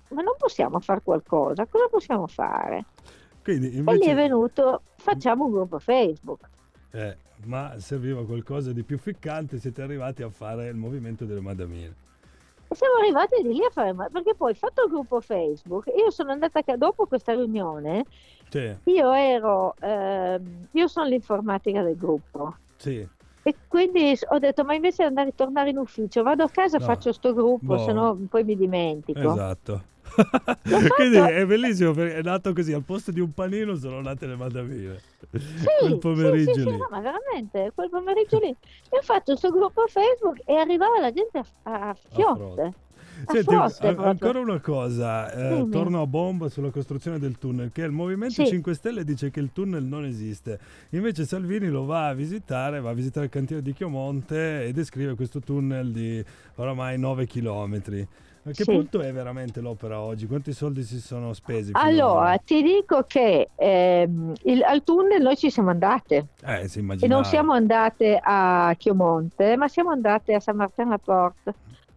ma 0.09 0.21
non 0.21 0.35
possiamo 0.37 0.79
fare 0.79 1.01
qualcosa, 1.03 1.65
cosa 1.65 1.87
possiamo 1.89 2.27
fare? 2.27 2.85
Quindi 3.43 3.67
E 3.67 3.69
lì 3.71 3.77
invece, 3.77 4.11
è 4.11 4.15
venuto, 4.15 4.81
facciamo 4.95 5.45
un 5.45 5.51
gruppo 5.51 5.79
Facebook. 5.79 6.39
eh, 6.91 7.17
ma 7.45 7.73
serviva 7.79 8.25
qualcosa 8.25 8.71
di 8.71 8.83
più 8.83 8.97
ficcante, 8.97 9.59
siete 9.59 9.81
arrivati 9.81 10.23
a 10.23 10.29
fare 10.29 10.67
il 10.67 10.75
movimento 10.75 11.25
delle 11.25 11.41
madamine. 11.41 11.93
E 12.67 12.73
siamo 12.75 12.95
arrivati 12.95 13.41
di 13.43 13.53
lì 13.53 13.63
a 13.63 13.69
fare, 13.69 13.93
perché 14.11 14.33
poi 14.35 14.55
fatto 14.55 14.83
il 14.85 14.89
gruppo 14.89 15.19
Facebook, 15.21 15.85
io 15.95 16.09
sono 16.09 16.31
andata 16.31 16.61
dopo 16.77 17.05
questa 17.05 17.33
riunione, 17.33 18.05
Sì, 18.49 18.75
io 18.85 19.11
ero, 19.11 19.75
ehm, 19.79 20.67
io 20.71 20.87
sono 20.87 21.07
l'informatica 21.07 21.83
del 21.83 21.95
gruppo. 21.97 22.55
sì. 22.77 23.07
E 23.47 23.55
quindi 23.67 24.17
ho 24.29 24.39
detto, 24.39 24.63
ma 24.63 24.73
invece 24.73 25.03
di 25.03 25.09
andare 25.09 25.35
tornare 25.35 25.69
in 25.69 25.77
ufficio, 25.77 26.23
vado 26.23 26.41
a 26.43 26.49
casa 26.49 26.77
e 26.77 26.79
No. 26.79 26.85
faccio 26.87 27.11
sto 27.11 27.31
gruppo, 27.31 27.75
Boh. 27.75 27.77
se 27.77 27.93
no 27.93 28.17
poi 28.27 28.43
mi 28.43 28.55
dimentico. 28.55 29.19
Esatto. 29.19 29.83
Quindi 30.95 31.17
è 31.17 31.45
bellissimo 31.45 31.91
perché 31.91 32.15
è 32.17 32.21
nato 32.21 32.53
così, 32.53 32.73
al 32.73 32.83
posto 32.83 33.11
di 33.11 33.19
un 33.19 33.33
panino 33.33 33.75
sono 33.75 34.01
nate 34.01 34.27
le 34.27 34.35
madamine. 34.35 34.99
Sì, 35.31 35.65
Quel 35.79 35.91
sì, 35.91 35.97
pomeriggio 35.97 36.53
sì, 36.53 36.61
sì, 36.61 36.65
lì. 36.69 36.77
no, 36.77 36.87
ma 36.89 36.99
veramente, 37.01 37.71
quel 37.73 37.89
pomeriggio 37.89 38.39
lì. 38.39 38.49
E 38.49 38.97
ho 38.97 39.01
fatto 39.01 39.23
questo 39.31 39.49
gruppo 39.51 39.85
Facebook 39.87 40.41
e 40.45 40.55
arrivava 40.55 40.99
la 40.99 41.11
gente 41.11 41.39
a, 41.63 41.89
a 41.89 41.93
fiotte. 42.13 42.73
A 43.27 43.31
Senti, 43.31 43.53
a- 43.53 43.71
ancora 44.09 44.39
una 44.39 44.59
cosa, 44.59 45.31
eh, 45.31 45.67
torno 45.69 46.01
a 46.01 46.05
bomba 46.05 46.49
sulla 46.49 46.69
costruzione 46.69 47.17
del 47.17 47.37
tunnel, 47.37 47.71
che 47.71 47.81
il 47.83 47.91
Movimento 47.91 48.43
Sì. 48.43 48.47
5 48.47 48.73
Stelle 48.73 49.05
dice 49.05 49.31
che 49.31 49.39
il 49.39 49.51
tunnel 49.53 49.83
non 49.83 50.03
esiste, 50.03 50.59
invece 50.89 51.25
Salvini 51.25 51.69
lo 51.69 51.85
va 51.85 52.09
a 52.09 52.13
visitare, 52.13 52.81
va 52.81 52.89
a 52.89 52.93
visitare 52.93 53.27
il 53.27 53.31
cantiere 53.31 53.61
di 53.61 53.71
Chiomonte 53.71 54.65
e 54.65 54.73
descrive 54.73 55.15
questo 55.15 55.39
tunnel 55.39 55.91
di 55.93 56.23
oramai 56.55 56.99
9 56.99 57.25
km. 57.25 57.81
A 58.47 58.51
che 58.51 58.63
Sì. 58.63 58.71
punto 58.71 59.01
è 59.01 59.11
veramente 59.11 59.59
l'opera 59.59 59.99
oggi? 59.99 60.27
Quanti 60.27 60.53
soldi 60.53 60.83
si 60.83 60.99
sono 61.01 61.33
spesi? 61.33 61.71
Allora, 61.73 62.37
ti 62.37 62.61
dico 62.61 63.03
che 63.07 63.49
ehm, 63.55 64.33
il- 64.43 64.61
al 64.61 64.83
tunnel 64.83 65.19
noi 65.19 65.35
ci 65.35 65.49
siamo 65.49 65.71
andate. 65.71 66.27
Eh, 66.45 66.67
si 66.67 66.85
E 66.99 67.07
non 67.07 67.25
siamo 67.25 67.53
andate 67.53 68.19
a 68.21 68.71
Chiomonte, 68.77 69.57
ma 69.57 69.67
siamo 69.67 69.89
andate 69.89 70.35
a 70.35 70.39
Saint-Martin-la-Porte, 70.39 71.53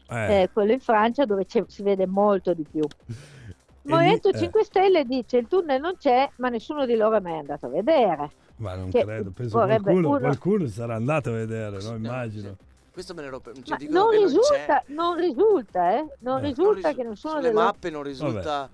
Eh. 0.08 0.42
eh, 0.42 0.50
quello 0.50 0.72
in 0.72 0.80
Francia 0.80 1.26
dove 1.26 1.44
si 1.46 1.82
vede 1.82 2.06
molto 2.06 2.54
di 2.54 2.64
più. 2.70 2.80
Il 2.80 3.94
Movimento 3.94 4.30
eh. 4.30 4.38
5 4.38 4.64
Stelle 4.64 5.04
dice 5.04 5.36
il 5.36 5.48
tunnel 5.48 5.80
non 5.82 5.96
c'è, 5.98 6.30
ma 6.36 6.48
nessuno 6.48 6.86
di 6.86 6.96
loro 6.96 7.16
è 7.16 7.20
mai 7.20 7.38
andato 7.40 7.66
a 7.66 7.68
vedere. 7.68 8.30
Ma 8.56 8.74
non 8.74 8.88
che 8.88 9.02
credo, 9.04 9.30
penso 9.32 9.58
vorrebbe 9.58 9.82
qualcuno, 9.82 10.08
uno- 10.08 10.18
qualcuno 10.18 10.66
sarà 10.66 10.94
andato 10.94 11.28
a 11.28 11.32
vedere, 11.32 11.78
no? 11.82 11.94
Immagino. 11.94 12.56
Questo 12.98 13.14
me 13.14 13.22
l'ero... 13.22 13.40
Cioè, 13.40 13.54
Ma 13.68 13.76
dicono 13.76 13.98
non 14.00 14.10
che 14.10 14.16
non 14.16 14.24
risulta, 14.26 14.82
non 14.86 15.14
risulta, 15.16 15.98
eh? 15.98 16.06
Non 16.18 16.38
Eh. 16.38 16.48
risulta 16.48 16.92
che 16.94 17.04
nessuno 17.04 17.34
Sulle 17.34 17.42
delle 17.42 17.52
mappe 17.54 17.90
non 17.90 18.02
risulta... 18.02 18.68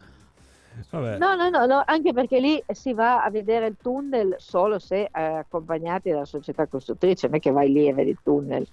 Vabbè. 0.89 1.19
No, 1.19 1.35
no, 1.35 1.51
no, 1.51 1.67
no, 1.67 1.83
anche 1.85 2.15
perché 2.15 2.41
lì 2.41 2.65
si 2.73 2.95
va 2.95 3.23
a 3.23 3.29
vedere 3.29 3.67
il 3.67 3.77
tunnel 3.83 4.35
solo 4.39 4.79
se 4.79 5.03
eh, 5.03 5.11
accompagnati 5.13 6.09
dalla 6.09 6.25
società 6.25 6.67
costruttrice, 6.67 7.27
non 7.27 7.37
è 7.37 7.39
che 7.39 7.51
vai 7.51 7.71
lì 7.71 7.87
e 7.87 7.93
vedi 7.93 8.09
il 8.11 8.19
tunnel, 8.23 8.67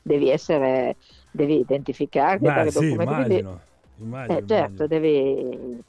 devi 0.00 0.30
essere, 0.30 0.94
devi 1.32 1.58
identificarti, 1.58 2.44
Beh, 2.44 2.54
dare 2.54 2.70
sì, 2.70 2.88
documenti, 2.90 3.12
quindi- 3.14 3.38
immagino. 3.40 3.60
immagino, 3.98 4.38
eh, 4.38 4.44
certo, 4.46 4.86
devi... 4.86 5.82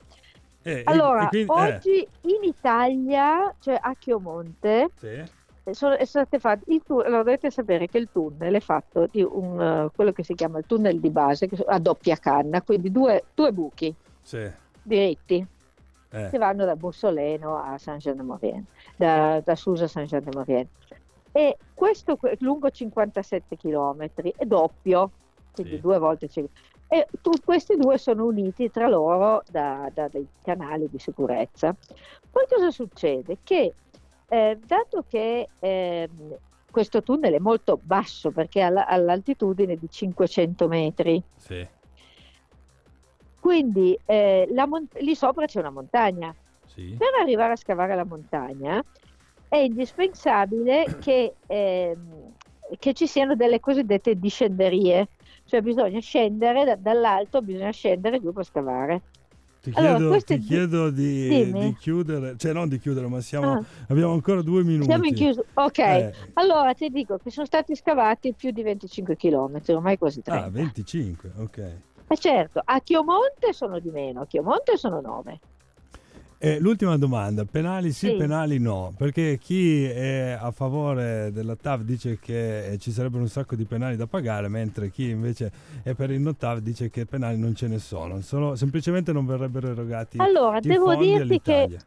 E- 0.64 0.72
e- 0.72 0.82
Allora, 0.86 1.26
e 1.26 1.28
quindi- 1.28 1.52
eh, 1.52 1.76
oggi 1.76 2.08
in 2.22 2.44
Italia, 2.46 3.54
cioè 3.60 3.78
a 3.80 3.94
Chiomonte, 3.96 4.90
sì. 5.00 5.24
Sono 5.72 5.96
è 5.96 6.06
state 6.06 6.40
fatte 6.40 6.64
il 6.68 6.82
tu- 6.84 7.00
allora 7.00 7.24
dovete 7.24 7.50
sapere 7.50 7.88
che 7.88 7.98
il 7.98 8.10
tunnel 8.12 8.54
è 8.56 8.60
fatto 8.60 9.08
di 9.10 9.22
un, 9.22 9.62
eh, 9.62 9.90
quello 9.96 10.12
che 10.12 10.24
si 10.24 10.34
chiama 10.36 10.60
il 10.60 10.66
tunnel 10.68 11.00
di 11.00 11.10
base 11.10 11.50
a 11.68 11.80
doppia 11.80 12.18
canna, 12.18 12.62
quindi 12.62 12.92
due, 12.92 13.24
due 13.34 13.52
buchi 13.54 13.94
Sì. 14.22 14.50
diritti 14.82 15.46
Eh. 16.10 16.30
che 16.30 16.38
vanno 16.38 16.66
da 16.66 16.76
Bussoleno 16.76 17.58
a 17.58 17.78
Saint-Jean-de-Maurienne, 17.78 18.66
da, 18.96 19.42
da 19.44 19.56
Susa 19.56 19.86
a 19.86 19.88
Saint-Jean-de-Maurienne. 19.88 20.68
E 21.32 21.58
questo 21.74 22.18
que- 22.18 22.36
lungo 22.42 22.70
57 22.70 23.58
km 23.58 24.06
è 24.36 24.46
doppio, 24.46 25.10
quindi 25.54 25.80
due 25.80 25.98
volte. 25.98 26.28
cin- 26.28 26.48
E 26.88 27.08
tu- 27.24 27.32
questi 27.44 27.76
due 27.76 27.98
sono 27.98 28.26
uniti 28.26 28.70
tra 28.70 28.88
loro 28.88 29.42
da, 29.50 29.90
da 29.92 30.08
dei 30.10 30.28
canali 30.44 30.88
di 30.92 31.00
sicurezza. 31.00 31.76
Poi 32.30 32.46
cosa 32.48 32.70
succede? 32.70 33.38
Che 33.44 33.74
eh, 34.34 34.58
dato 34.66 35.06
che 35.08 35.48
ehm, 35.60 36.36
questo 36.72 37.04
tunnel 37.04 37.34
è 37.34 37.38
molto 37.40 37.80
basso 37.82 38.32
perché 38.32 38.62
è 38.62 38.64
alla- 38.64 38.88
all'altitudine 38.88 39.76
di 39.78 39.88
500 39.88 40.68
metri, 40.68 41.22
Sì. 41.38 41.68
quindi 43.40 43.98
eh, 44.06 44.48
la 44.52 44.66
mont- 44.66 44.98
lì 45.00 45.14
sopra 45.16 45.46
c'è 45.46 45.60
una 45.60 45.70
montagna. 45.70 46.34
Sì. 46.66 46.96
Per 46.98 47.10
arrivare 47.22 47.54
a 47.54 47.58
scavare 47.58 47.96
la 47.96 48.06
montagna 48.06 48.84
è 49.48 49.58
indispensabile 49.58 50.86
che, 51.00 51.36
ehm, 51.46 52.34
che 52.80 52.94
ci 52.94 53.06
siano 53.06 53.36
delle 53.36 53.60
cosiddette 53.60 54.18
discenderie, 54.18 55.10
cioè 55.46 55.62
bisogna 55.62 56.00
scendere 56.00 56.64
da- 56.66 56.76
dall'alto, 56.76 57.44
bisogna 57.44 57.70
scendere 57.72 58.20
giù 58.20 58.34
per 58.34 58.46
scavare. 58.46 59.02
Ti 59.64 59.72
Allora, 59.76 59.94
chiedo, 59.96 60.10
queste 60.10 60.34
ti 60.36 60.40
di- 60.42 60.48
chiedo 60.48 60.90
di, 60.90 61.52
di 61.54 61.76
chiudere, 61.80 62.36
cioè 62.36 62.52
non 62.52 62.68
di 62.68 62.78
chiudere, 62.80 63.08
ma 63.08 63.22
siamo, 63.22 63.54
Ah. 63.54 63.64
abbiamo 63.88 64.12
ancora 64.12 64.42
due 64.42 64.62
minuti. 64.62 64.88
Siamo 64.90 65.06
in 65.06 65.14
chiusura. 65.14 65.46
Ok, 65.54 65.78
Eh. 65.78 66.14
allora 66.34 66.74
ti 66.74 66.90
dico 66.90 67.18
che 67.18 67.30
sono 67.32 67.46
stati 67.46 67.74
scavati 67.74 68.34
più 68.34 68.52
di 68.52 68.62
25 68.62 69.16
km, 69.16 69.62
ormai 69.68 69.98
quasi 69.98 70.22
30. 70.22 70.44
Ah, 70.48 70.50
25, 70.50 71.32
ok. 71.38 71.58
E 72.10 72.18
certo, 72.18 72.62
a 72.62 72.82
Chiomonte 72.82 73.54
sono 73.54 73.80
di 73.80 73.90
meno, 73.90 74.20
a 74.24 74.26
Chiomonte 74.28 74.76
sono 74.76 75.00
9. 75.00 75.40
E 76.46 76.60
l'ultima 76.60 76.98
domanda, 76.98 77.46
penali 77.46 77.94
sì, 77.94 78.10
Sì. 78.10 78.16
penali 78.16 78.60
no, 78.60 78.94
perché 78.98 79.38
chi 79.38 79.86
è 79.86 80.38
a 80.38 80.52
favore 80.52 81.32
della 81.32 81.56
TAV 81.56 81.84
dice 81.84 82.20
che 82.20 82.74
eh, 82.74 82.78
ci 82.80 82.92
sarebbero 82.92 83.22
un 83.22 83.30
sacco 83.30 83.56
di 83.56 83.64
penali 83.64 83.96
da 83.96 84.08
pagare, 84.08 84.50
mentre 84.50 84.92
chi 84.92 85.08
invece 85.08 85.50
è 85.84 85.94
per 85.94 86.12
il 86.12 86.20
no 86.20 86.36
TAV 86.36 86.58
dice 86.60 86.90
che 86.90 87.06
penali 87.06 87.38
non 87.38 87.56
ce 87.56 87.70
ne 87.70 87.80
sono, 87.80 88.20
solo, 88.20 88.58
semplicemente 88.58 89.14
non 89.14 89.26
verrebbero 89.26 89.70
erogati 89.70 90.18
Allora, 90.18 90.60
devo 90.60 90.94
dirti 90.96 91.40
che 91.40 91.80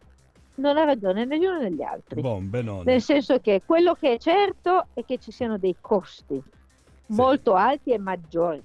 non 0.54 0.78
ha 0.78 0.84
ragione 0.84 1.26
né 1.26 1.38
gli 1.38 1.44
uno 1.44 1.59
né 1.61 1.70
gli 1.70 1.82
altri. 1.82 2.22
Bon, 2.22 2.48
benone. 2.48 2.90
Nel 2.90 3.02
senso 3.02 3.38
che 3.40 3.61
quello 3.62 3.92
che 3.92 4.14
è 4.14 4.18
certo 4.18 4.86
è 4.94 5.04
che 5.04 5.18
ci 5.18 5.32
siano 5.32 5.59
dei 5.59 5.76
costi 5.78 6.42
molto 7.09 7.52
alti 7.52 7.90
e 7.90 7.98
maggiori. 7.98 8.62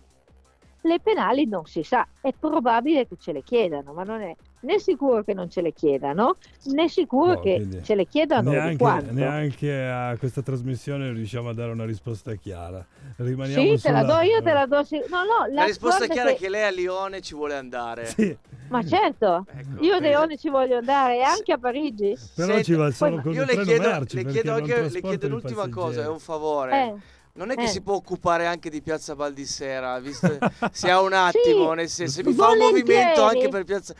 Le 0.83 0.99
penali 1.03 1.45
non 1.47 1.65
si 1.65 1.83
sa, 1.83 2.07
è 2.21 2.31
probabile 2.31 3.05
che 3.09 3.17
ce 3.19 3.33
le 3.33 3.43
chiedano, 3.43 3.91
ma 3.91 4.03
non 4.03 4.21
è 4.21 4.33
né 4.61 4.79
sicuro 4.79 5.23
che 5.23 5.33
non 5.33 5.49
ce 5.49 5.61
le 5.61 5.73
chiedano, 5.73 6.37
né 6.65 6.87
sicuro 6.89 7.35
Boh, 7.35 7.39
che 7.41 7.67
ce 7.83 7.95
le 7.95 8.07
chiedano 8.07 8.49
di 8.49 8.55
neanche, 8.55 8.77
quanto. 8.77 9.13
neanche 9.13 9.83
a 9.87 10.15
questa 10.17 10.41
trasmissione 10.41 11.11
riusciamo 11.11 11.49
a 11.49 11.53
dare 11.53 11.71
una 11.71 11.85
risposta 11.85 12.33
chiara. 12.35 12.85
Rimaniamo 13.17 13.75
Sì, 13.75 13.81
te 13.81 13.91
la 13.91 14.01
sulla- 14.01 14.13
do 14.15 14.21
io, 14.21 14.41
te 14.41 14.53
la 14.53 14.65
do. 14.65 14.75
No, 15.09 15.23
no, 15.23 15.53
La 15.53 15.65
risposta 15.65 15.97
guarda 15.97 16.13
chiara 16.13 16.29
è 16.29 16.33
che- 16.33 16.39
che 16.43 16.49
lei 16.49 16.63
a 16.63 16.71
Lione 16.71 17.21
ci 17.21 17.33
vuole 17.35 17.55
andare. 17.55 18.05
Sì. 18.05 18.35
Ma 18.69 18.83
certo, 18.85 19.45
io 19.81 19.95
a. 19.95 19.99
Leone 19.99 20.37
ci 20.37 20.49
voglio 20.49 20.77
andare 20.77 21.17
e 21.17 21.21
anche 21.23 21.51
a 21.51 21.57
Parigi. 21.57 22.15
Però 22.35 22.61
ci 22.61 22.73
va 22.73 22.89
solo 22.91 23.19
con 23.21 23.33
Io 23.33 23.43
le 23.43 23.59
chiedo, 23.61 23.81
merci, 23.89 24.15
le 24.23 24.25
chiedo 24.31 24.53
anche 24.53 24.81
le 24.89 25.01
chiedo 25.01 25.27
l'ultima 25.27 25.67
cosa, 25.69 26.03
è 26.03 26.07
un 26.07 26.19
favore. 26.19 26.71
Eh, 26.71 26.93
Non 27.33 27.49
è 27.49 27.55
che 27.55 27.63
eh. 27.63 27.67
si 27.67 27.81
può 27.81 27.95
occupare 27.95 28.45
anche 28.45 28.69
di 28.69 28.81
Piazza 28.81 29.13
Valdissera, 29.13 29.97
visto 29.99 30.27
se 30.71 30.89
ha 30.91 30.99
un 31.01 31.13
attimo, 31.13 31.69
Sì, 31.69 31.75
nel 31.75 31.87
senso, 31.89 32.21
se 32.21 32.23
mi 32.27 32.33
fa 32.33 32.49
un 32.49 32.57
movimento 32.57 33.23
anche 33.23 33.47
per 33.47 33.63
Piazza 33.63 33.93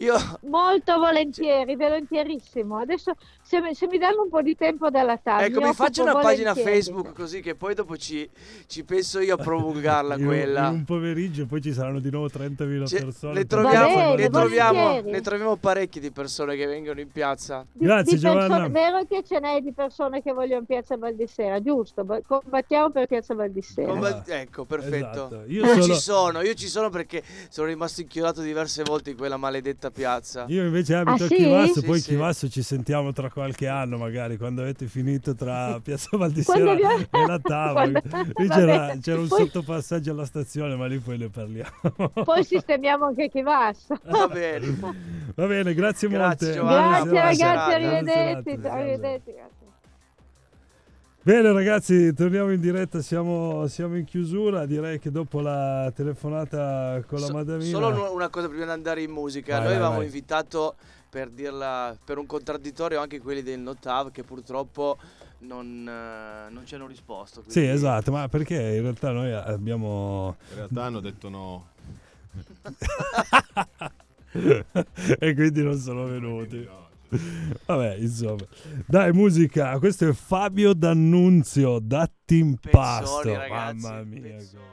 Io 0.00 0.14
Molto 0.42 0.96
volentieri, 0.98 1.74
volentierissimo. 1.74 2.76
Adesso 2.78 3.14
se, 3.42 3.60
mi- 3.60 3.74
se 3.74 3.86
mi 3.88 3.98
danno 3.98 4.22
un 4.22 4.28
po' 4.28 4.42
di 4.42 4.54
tempo 4.56 4.90
dalla 4.90 5.16
TAV, 5.16 5.40
Ecco, 5.42 5.60
mi 5.60 5.72
faccio 5.74 6.02
una 6.02 6.14
pagina. 6.16 6.54
Facebook 6.54 7.12
così 7.12 7.40
che 7.40 7.56
poi 7.56 7.74
dopo 7.74 7.96
ci, 7.96 8.28
ci 8.66 8.84
penso 8.84 9.18
io 9.18 9.34
a 9.34 9.36
promulgarla 9.38 10.14
un- 10.14 10.24
quella. 10.24 10.68
Un 10.68 10.84
pomeriggio 10.84 11.46
poi 11.46 11.60
ci 11.60 11.72
saranno 11.72 11.98
di 11.98 12.10
nuovo 12.10 12.28
30.000 12.28 12.86
Cioè, 12.86 13.04
persone. 13.04 13.32
ne, 13.34 13.46
troviamo, 13.46 13.86
Piazza 13.94 14.14
ne, 14.14 14.28
troviamo, 14.30 15.00
ne 15.00 15.20
troviamo 15.20 15.56
parecchie 15.56 16.00
di 16.00 16.10
persone 16.12 16.54
che 16.54 16.66
vengono 16.66 17.00
in 17.00 17.10
piazza. 17.10 17.66
Di- 17.72 17.84
Grazie, 17.84 18.16
di 18.16 18.20
persone- 18.22 18.42
Giovanna. 18.46 18.68
vero 18.68 19.04
che 19.04 19.24
ce 19.26 19.40
n'è 19.40 19.60
di 19.60 19.72
persone 19.72 20.22
che 20.22 20.32
vogliono 20.32 20.64
Piazza 20.64 20.96
Valdissera, 20.96 21.60
giusto? 21.60 22.04
Ba- 22.04 22.20
Combattiamo 22.24 22.90
per 22.90 23.06
Piazza 23.08 23.34
Valdissera. 23.34 23.88
Come- 23.88 24.22
ecco, 24.26 24.64
perfetto. 24.64 25.26
Esatto. 25.26 25.42
Io, 25.48 25.64
Io 25.64 25.82
ci 25.82 25.94
sono, 25.94 26.40
io 26.42 26.54
ci 26.54 26.68
sono 26.68 26.88
perché 26.88 27.22
sono 27.48 27.66
rimasto 27.66 28.00
inchiodato 28.00 28.42
diverse 28.42 28.84
volte 28.84 29.10
in 29.10 29.16
quella 29.16 29.36
maledetta 29.36 29.86
piazza. 29.90 30.44
Io 30.48 30.64
invece 30.64 30.94
abito 30.94 31.22
Ah, 31.22 31.26
a 31.26 31.28
sì? 31.28 31.34
Chivasso, 31.36 31.80
Sì, 31.80 31.86
poi 31.86 32.00
sì. 32.00 32.08
Chivasso 32.08 32.48
ci 32.48 32.62
sentiamo 32.62 33.12
tra 33.12 33.30
qualche 33.30 33.66
anno 33.68 33.96
magari, 33.98 34.36
quando 34.36 34.62
avete 34.62 34.86
finito 34.86 35.34
tra 35.34 35.78
Piazza 35.84 36.16
Valdissera 36.16 36.58
Quando 36.64 36.96
vi- 36.96 37.06
e 37.10 37.26
la. 37.26 37.40
Quando- 37.72 38.00
Lì 38.36 38.48
c'era, 38.48 38.94
c'era 39.00 39.20
un 39.20 39.28
Poi- 39.28 39.38
sottopassaggio 39.40 40.10
alla 40.10 40.24
stazione, 40.24 40.76
ma 40.76 40.86
lì 40.86 40.98
poi 40.98 41.18
ne 41.18 41.28
parliamo. 41.28 41.70
Poi 42.24 42.44
sistemiamo 42.44 43.06
anche 43.06 43.28
chi 43.28 43.42
va. 43.42 43.72
Va 44.04 44.28
bene. 44.28 44.76
Va 45.34 45.46
bene, 45.46 45.74
grazie, 45.74 46.08
Grazie, 46.08 46.08
molte. 46.08 46.52
Giovanna. 46.52 47.04
Grazie 47.04 47.20
ragazzi, 47.20 47.72
arrivederci. 47.74 48.66
Arrivederci, 48.66 49.32
grazie. 49.32 49.66
Bene 51.28 51.52
ragazzi, 51.52 52.14
torniamo 52.14 52.50
in 52.52 52.58
diretta, 52.58 53.02
siamo, 53.02 53.66
siamo 53.66 53.98
in 53.98 54.06
chiusura, 54.06 54.64
direi 54.64 54.98
che 54.98 55.10
dopo 55.10 55.40
la 55.42 55.92
telefonata 55.94 57.02
con 57.06 57.20
la 57.20 57.26
So- 57.26 57.32
madamina... 57.34 57.68
Solo 57.70 57.88
un- 57.88 58.14
una 58.14 58.30
cosa 58.30 58.48
prima 58.48 58.64
di 58.64 58.70
andare 58.70 59.02
in 59.02 59.10
musica. 59.10 59.58
Vai, 59.58 59.58
Noi 59.58 59.66
vai, 59.66 59.76
avevamo 59.76 59.96
vai. 59.98 60.06
invitato 60.06 60.76
per 61.10 61.28
dirla 61.28 61.94
per 62.02 62.16
un 62.16 62.24
contraddittorio 62.24 62.98
anche 62.98 63.20
quelli 63.20 63.42
del 63.42 63.60
Notav 63.60 64.10
che 64.10 64.22
purtroppo 64.22 64.96
non, 65.40 65.86
eh, 65.86 66.48
non 66.50 66.62
ci 66.64 66.76
hanno 66.76 66.86
risposto. 66.86 67.42
Sì, 67.42 67.50
quindi- 67.60 67.72
esatto, 67.72 68.10
ma 68.10 68.26
perché 68.28 68.54
in 68.54 68.80
realtà 68.80 69.10
noi 69.12 69.30
abbiamo... 69.30 70.34
In 70.48 70.56
realtà 70.56 70.84
hanno 70.84 71.00
detto 71.00 71.28
no. 71.28 71.68
e 75.18 75.34
quindi 75.34 75.62
non 75.62 75.76
sono 75.76 76.06
venuti. 76.06 76.66
Vabbè, 77.66 77.96
insomma. 77.96 78.44
Dai, 78.86 79.12
musica. 79.12 79.78
Questo 79.78 80.08
è 80.08 80.12
Fabio 80.12 80.74
D'Annunzio, 80.74 81.78
Datti 81.80 82.38
in 82.38 82.56
pasto. 82.70 83.34
Ragazzi, 83.34 83.86
Mamma 83.86 84.02
mia. 84.04 84.20
pezzoni. 84.36 84.66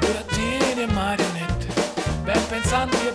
burattini 0.00 0.82
e 0.82 0.86
marionette, 0.92 1.66
ben 2.24 2.46
pensanti 2.48 3.06
e 3.06 3.12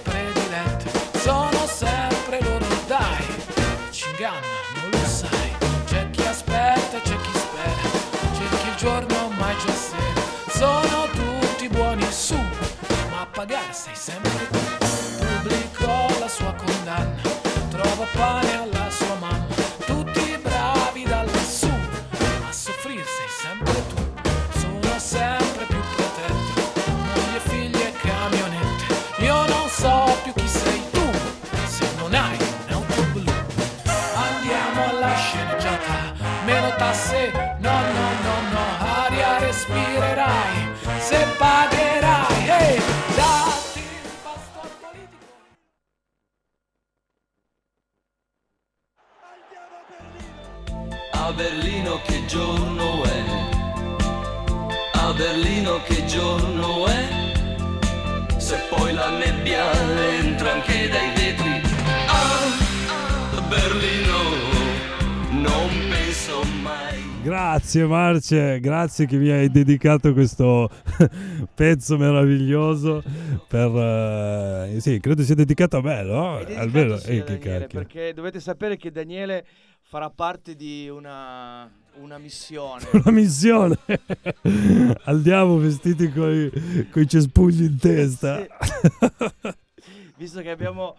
pagare 13.40 13.72
sei 13.72 13.96
sempre 13.96 14.50
tu, 14.52 14.60
pubblicò 15.18 16.20
la 16.20 16.28
sua 16.28 16.54
condanna, 16.56 16.69
Grazie 67.70 67.86
Marce, 67.86 68.60
grazie 68.62 69.06
che 69.06 69.18
mi 69.18 69.30
hai 69.30 69.48
dedicato 69.52 70.12
questo 70.12 70.72
pezzo 71.54 72.00
meraviglioso 72.00 73.04
per... 73.48 73.70
eh, 74.74 74.80
sì, 74.80 75.00
credo 75.00 75.22
sia 75.22 75.36
dedicato 75.36 75.78
a 75.78 75.82
me, 75.84 76.02
no? 76.02 76.38
Almeno, 76.38 76.98
Sì, 76.98 77.18
eh, 77.18 77.20
a 77.20 77.24
che 77.26 77.38
Daniele, 77.38 77.68
perché 77.68 78.12
dovete 78.16 78.40
sapere 78.40 78.76
che 78.76 78.90
Daniele 78.90 79.46
farà 79.84 80.10
parte 80.10 80.56
di 80.56 80.90
una, 80.90 81.70
una 82.02 82.18
missione. 82.18 82.86
Una 82.92 83.12
missione. 83.12 83.78
Andiamo 85.06 85.58
vestiti 85.58 86.12
coi, 86.12 86.52
coi 86.90 87.08
cespugli 87.08 87.66
in 87.66 87.78
testa. 87.78 88.48
Visto 90.18 90.42
che 90.42 90.50
abbiamo 90.50 90.96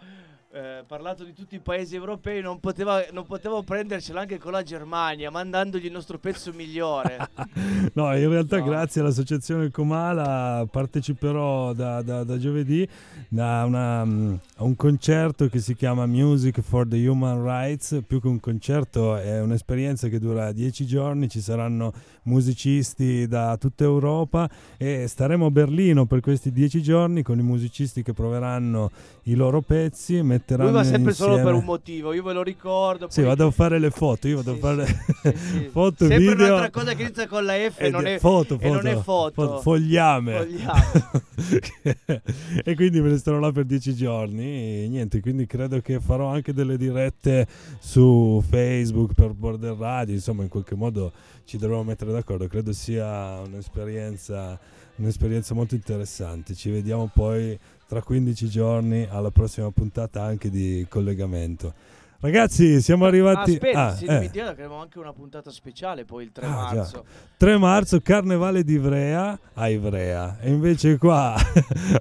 eh, 0.52 0.82
parlato 0.84 1.22
di 1.22 1.32
tutti 1.32 1.54
i 1.54 1.60
paesi 1.60 1.94
europei, 1.94 2.42
non, 2.42 2.58
poteva, 2.58 3.04
non 3.12 3.24
potevo 3.24 3.62
prendercelo 3.62 4.18
anche 4.18 4.38
con 4.38 4.50
la 4.50 4.64
Germania, 4.64 5.30
mandandogli 5.30 5.84
il 5.84 5.92
nostro 5.92 6.18
pezzo 6.18 6.52
migliore. 6.52 7.18
No, 7.92 8.14
in 8.16 8.28
realtà 8.28 8.60
grazie 8.60 9.00
all'associazione 9.00 9.70
Comala 9.70 10.66
parteciperò 10.70 11.72
da, 11.72 12.02
da- 12.02 12.24
da 12.24 12.38
giovedì 12.38 12.86
da 13.28 13.64
una, 13.64 14.04
mm, 14.04 14.34
a 14.56 14.64
un 14.64 14.76
concerto 14.76 15.48
che 15.48 15.58
si 15.58 15.74
chiama 15.74 16.06
Music 16.06 16.60
for 16.60 16.86
the 16.86 17.06
Human 17.06 17.42
Rights. 17.42 18.02
Più 18.06 18.20
che 18.20 18.28
un 18.28 18.38
concerto 18.38 19.16
è 19.16 19.40
un'esperienza 19.40 20.08
che 20.08 20.18
dura 20.18 20.52
dieci 20.52 20.86
giorni, 20.86 21.28
ci 21.28 21.40
saranno 21.40 21.92
musicisti 22.24 23.26
da 23.26 23.56
tutta 23.56 23.84
Europa 23.84 24.48
e 24.76 25.06
staremo 25.06 25.46
a 25.46 25.50
Berlino 25.50 26.06
per 26.06 26.20
questi 26.20 26.52
dieci 26.52 26.82
giorni 26.82 27.22
con 27.22 27.38
i 27.38 27.42
musicisti 27.42 28.02
che 28.02 28.12
proveranno 28.12 28.90
i 29.24 29.34
loro 29.34 29.60
pezzi, 29.60 30.22
metteranno 30.40 30.70
Lui 30.70 30.78
va 30.78 30.84
sempre 30.84 31.12
solo 31.12 31.30
per 31.34 31.38
insieme- 31.40 31.58
un 31.58 31.64
motivo, 31.64 32.12
io 32.12 32.22
ve 32.22 32.32
lo 32.32 32.42
ricordo. 32.42 33.06
Sì, 33.10 33.22
vado 33.22 33.46
a 33.46 33.50
fare 33.50 33.78
le 33.78 33.90
foto, 33.90 34.26
io 34.28 34.36
vado 34.42 34.52
a 34.52 34.56
fare 34.56 34.86
foto, 35.70 36.06
Sempre 36.06 36.18
video. 36.18 36.46
un'altra 36.46 36.70
cosa 36.70 36.94
che 36.94 37.02
inizia 37.02 37.26
con 37.28 37.44
la 37.44 37.54
F 37.54 37.74
Ed 37.80 37.92
non 37.92 38.06
è 38.06 38.18
foto, 38.18 38.58
e 38.58 38.68
non 38.70 38.86
è 38.86 38.94
foto, 38.96 39.32
foto. 39.32 39.52
fo- 39.56 39.60
fogliame. 39.60 40.36
Fogliame. 40.36 42.22
e 42.64 42.74
quindi 42.74 43.00
me 43.00 43.10
ne 43.10 43.18
starò 43.18 43.38
là 43.38 43.52
per 43.52 43.64
dieci 43.64 43.94
giorni. 43.94 44.84
E 44.84 44.86
niente, 44.88 45.20
quindi 45.20 45.46
credo 45.46 45.80
che 45.80 46.00
farò 46.00 46.26
anche 46.28 46.52
delle 46.52 46.76
dirette 46.76 47.46
su 47.78 48.42
Facebook 48.48 49.14
per 49.14 49.32
Border 49.32 49.76
Radio. 49.76 50.14
Insomma, 50.14 50.42
in 50.42 50.48
qualche 50.48 50.74
modo 50.74 51.12
ci 51.44 51.56
dovremo 51.58 51.84
mettere 51.84 52.12
d'accordo. 52.12 52.46
Credo 52.46 52.72
sia 52.72 53.40
un'esperienza, 53.40 54.58
un'esperienza 54.96 55.54
molto 55.54 55.74
interessante. 55.74 56.54
Ci 56.54 56.70
vediamo 56.70 57.10
poi 57.12 57.58
tra 57.90 58.00
15 58.02 58.48
giorni 58.48 59.04
alla 59.10 59.32
prossima 59.32 59.68
puntata 59.72 60.22
anche 60.22 60.48
di 60.48 60.86
collegamento. 60.88 61.74
Ragazzi, 62.20 62.80
siamo 62.80 63.04
arrivati. 63.04 63.54
Aspetta, 63.54 63.86
ah, 63.86 63.96
si 63.96 64.04
eh. 64.04 64.12
dimentica 64.12 64.44
che 64.44 64.50
abbiamo 64.50 64.76
anche 64.76 65.00
una 65.00 65.12
puntata 65.12 65.50
speciale 65.50 66.04
poi 66.04 66.22
il 66.22 66.30
3 66.30 66.46
Ah, 66.46 66.48
già. 66.50 66.74
marzo. 66.76 67.04
3 67.36 67.58
marzo, 67.58 68.00
Carnevale 68.00 68.62
di 68.62 68.74
Ivrea 68.74 69.36
a 69.54 69.68
Ivrea. 69.68 70.38
E 70.38 70.50
invece 70.50 70.98
qua 70.98 71.34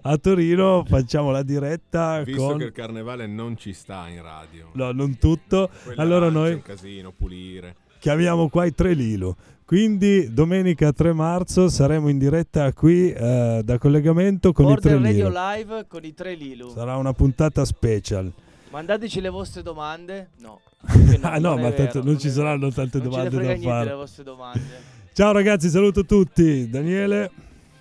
a 0.03 0.17
Torino 0.17 0.83
facciamo 0.87 1.31
la 1.31 1.41
diretta 1.41 2.21
Visto 2.21 2.45
con... 2.45 2.57
che 2.59 2.65
il 2.65 2.71
carnevale 2.71 3.25
non 3.25 3.57
ci 3.57 3.73
sta 3.73 4.07
in 4.09 4.21
radio. 4.21 4.69
No, 4.73 4.91
non 4.91 5.17
tutto. 5.17 5.71
Quella 5.83 6.03
allora 6.03 6.29
noi 6.29 6.53
un 6.53 6.61
casino, 6.61 7.11
pulire. 7.17 7.77
chiamiamo 7.97 8.47
qua 8.49 8.65
i 8.65 8.75
tre 8.75 8.93
Lilo. 8.93 9.35
Quindi 9.69 10.33
domenica 10.33 10.91
3 10.91 11.13
marzo 11.13 11.69
saremo 11.69 12.09
in 12.09 12.17
diretta 12.17 12.73
qui 12.73 13.11
eh, 13.11 13.61
da 13.63 13.77
collegamento 13.77 14.51
con 14.51 14.65
Border 14.65 14.93
i 14.93 14.95
tre 14.95 15.11
Radio 15.11 15.27
Lilo. 15.27 15.51
Live 15.53 15.85
con 15.87 16.03
i 16.03 16.13
tre 16.15 16.33
Lilu. 16.33 16.69
Sarà 16.71 16.95
una 16.95 17.13
puntata 17.13 17.63
special. 17.65 18.33
Mandateci 18.71 19.21
le 19.21 19.29
vostre 19.29 19.61
domande. 19.61 20.29
No. 20.39 20.61
ah 21.21 21.37
no, 21.37 21.49
non 21.49 21.61
ma 21.61 21.69
tanto 21.69 21.83
vero, 21.83 21.99
non 21.99 22.05
non 22.05 22.17
ci 22.17 22.31
saranno 22.31 22.71
tante 22.71 22.97
Non 22.97 23.11
ce 23.11 23.17
ne 23.17 23.29
domande 23.29 23.29
frega 23.29 23.45
da 23.45 23.53
niente 23.53 23.67
fare. 23.67 23.83
delle 23.83 23.95
vostre 23.95 24.23
domande. 24.23 24.81
Ciao 25.13 25.31
ragazzi, 25.33 25.69
saluto 25.69 26.03
tutti. 26.03 26.67
Daniele. 26.67 27.31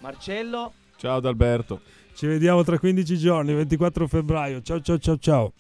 Marcello. 0.01 0.73
Ciao 0.97 1.17
Adalberto. 1.17 1.81
Ci 2.13 2.27
vediamo 2.27 2.63
tra 2.65 2.79
15 2.79 3.17
giorni, 3.17 3.55
24 3.55 4.07
febbraio. 4.07 4.61
Ciao 4.61 4.83
ciao 4.83 4.99
ciao 4.99 5.17
ciao. 5.17 5.53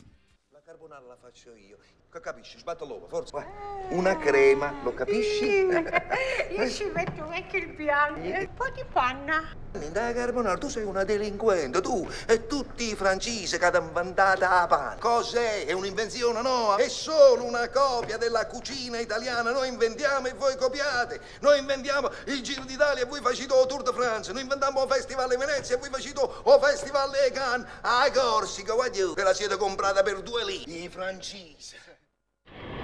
Capisci? 2.20 2.58
Sbatto 2.58 2.84
l'uovo, 2.84 3.06
forza. 3.06 3.44
Una 3.90 4.18
crema, 4.18 4.74
lo 4.82 4.92
capisci? 4.92 5.66
Io 6.50 6.68
ci 6.68 6.84
metto 6.92 7.24
anche 7.24 7.56
il 7.56 7.68
bianco 7.68 8.20
e 8.20 8.40
un 8.40 8.54
po' 8.54 8.68
di 8.70 8.84
panna. 8.92 9.56
Da 9.70 10.12
carbonara, 10.12 10.58
tu 10.58 10.68
sei 10.68 10.82
una 10.82 11.04
delinquente, 11.04 11.80
tu 11.80 12.08
e 12.26 12.46
tutti 12.46 12.90
i 12.90 12.96
francesi 12.96 13.58
che 13.58 13.64
hanno 13.64 13.78
inventato 13.78 14.40
la 14.40 14.66
panna. 14.68 14.96
Cos'è? 14.98 15.66
È 15.66 15.72
un'invenzione? 15.72 16.40
No, 16.42 16.76
è 16.76 16.88
solo 16.88 17.44
una 17.44 17.68
copia 17.68 18.16
della 18.16 18.46
cucina 18.46 18.98
italiana. 18.98 19.50
Noi 19.52 19.68
inventiamo 19.68 20.26
e 20.26 20.32
voi 20.32 20.56
copiate. 20.56 21.20
Noi 21.40 21.58
inventiamo 21.58 22.10
il 22.24 22.42
Giro 22.42 22.64
d'Italia 22.64 23.04
e 23.04 23.06
voi 23.06 23.20
facete 23.20 23.54
il 23.54 23.66
Tour 23.66 23.82
de 23.82 23.92
France. 23.92 24.32
Noi 24.32 24.42
inventiamo 24.42 24.82
il 24.82 24.90
Festival 24.90 25.28
di 25.28 25.36
Venezia 25.36 25.76
e 25.76 25.78
voi 25.78 25.90
facete 25.90 26.20
il 26.20 26.58
Festival 26.60 27.10
di 27.10 27.32
Cannes. 27.32 27.66
A 27.82 28.10
Corsica, 28.10 28.74
guarda, 28.74 29.12
ve 29.14 29.22
la 29.22 29.34
siete 29.34 29.56
comprata 29.56 30.02
per 30.02 30.22
due 30.22 30.44
lì. 30.44 30.84
I 30.84 30.88
francesi. 30.88 31.76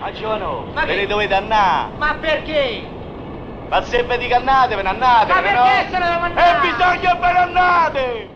A 0.00 0.10
giovano, 0.12 0.68
Ma 0.72 0.84
ve 0.84 0.96
ne 0.96 1.06
dovete 1.06 1.34
andare. 1.34 1.92
Ma 1.96 2.16
perché? 2.20 2.90
Ma 3.68 3.82
se 3.82 4.02
ve 4.02 4.18
dico 4.18 4.34
andate, 4.34 4.74
ve 4.74 4.82
ne 4.82 4.88
andate. 4.88 5.32
Ma 5.32 5.40
no? 5.40 5.64
perché 5.64 5.88
se 5.90 5.98
ne 5.98 6.04
devo 6.10 6.24
andare? 6.24 6.56
E 6.56 6.60
bisogna 6.60 7.14
ve 7.14 7.32
ne 7.32 7.38
andate. 7.38 8.33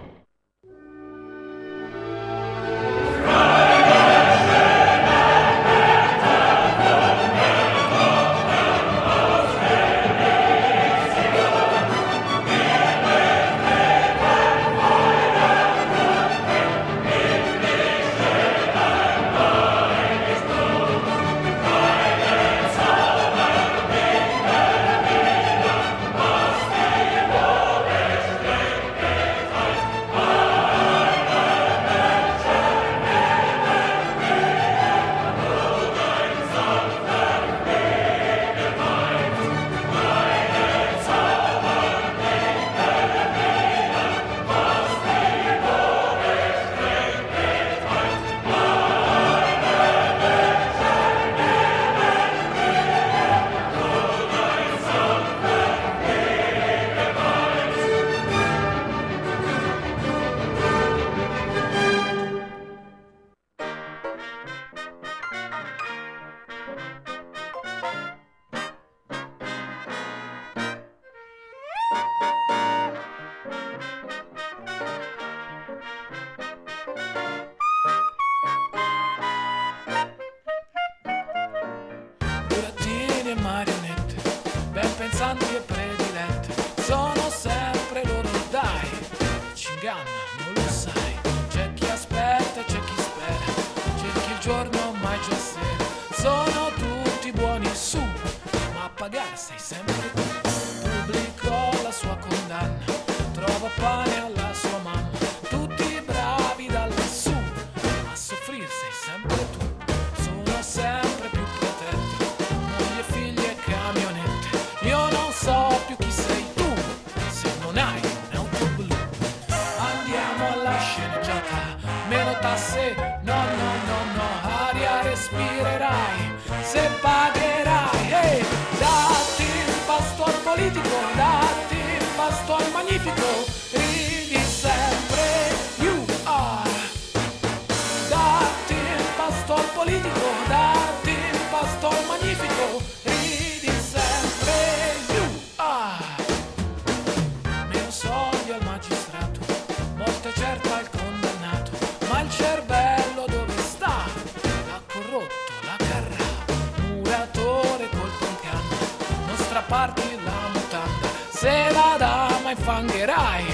Dama 162.68 162.80
infangherai 162.80 163.46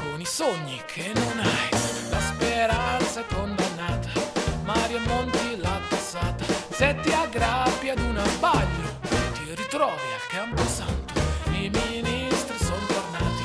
con 0.00 0.20
i 0.20 0.24
sogni 0.24 0.80
che 0.86 1.12
non 1.14 1.38
hai, 1.38 1.68
la 2.08 2.20
speranza 2.20 3.20
è 3.20 3.34
condannata, 3.34 4.08
Mario 4.64 4.98
Monti 5.00 5.58
l'ha 5.58 5.78
tassata, 5.90 6.44
se 6.70 6.96
ti 7.02 7.12
aggrappi 7.12 7.90
ad 7.90 7.98
un 7.98 8.16
abbaglio, 8.16 8.98
ti 9.34 9.54
ritrovi 9.54 10.08
al 10.16 10.26
camposanto, 10.28 11.12
i 11.50 11.68
ministri 11.68 12.56
sono 12.58 12.86
tornati, 12.86 13.44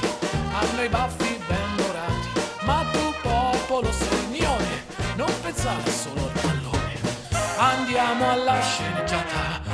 hanno 0.54 0.84
i 0.84 0.90
baffi 0.90 1.40
ben 1.46 1.76
dorati, 1.76 2.28
ma 2.62 2.86
tu 2.94 3.14
popolo 3.22 3.92
segnone, 3.92 4.86
non 5.16 5.32
pensare 5.42 5.92
solo 5.92 6.22
al 6.22 6.40
pallone. 6.40 6.96
Andiamo 7.58 8.32
alla 8.32 8.62
sceneggiata, 8.62 9.67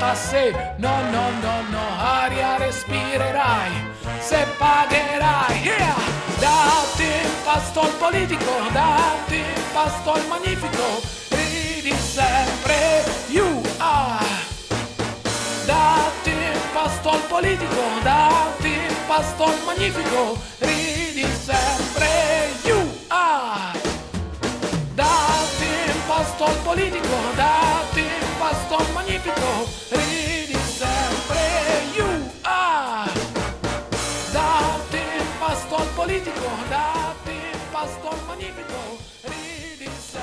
tasse, 0.00 0.52
no 0.78 1.00
no 1.12 1.30
no 1.42 1.62
no, 1.70 1.84
aria 1.98 2.56
respirerai, 2.58 3.70
se 4.20 4.46
pagherai, 4.58 5.62
yeah! 5.62 5.94
Datti 6.38 7.04
il 7.04 7.30
pasto 7.44 7.80
al 7.82 7.92
politico, 7.98 8.52
datti 8.72 9.36
il 9.36 9.62
pasto 9.72 10.12
al 10.12 10.26
magnifico, 10.26 11.00
ridi 11.28 11.92
sempre, 11.92 13.04
you 13.28 13.62
are. 13.78 14.48
Datti 15.66 16.30
il 16.30 16.60
pasto 16.72 17.10
al 17.10 17.20
politico, 17.28 17.82
datti 18.02 18.68
il 18.68 18.96
pasto 19.06 19.44
al 19.44 19.58
magnifico, 19.64 20.36
ridi 20.58 21.26
sempre, 21.44 22.08
you 22.64 22.80
are. 23.08 23.78
Datti 24.94 25.64
il 25.64 26.00
pasto 26.06 26.44
al 26.44 26.56
politico, 26.64 27.16
magnifico, 28.94 29.66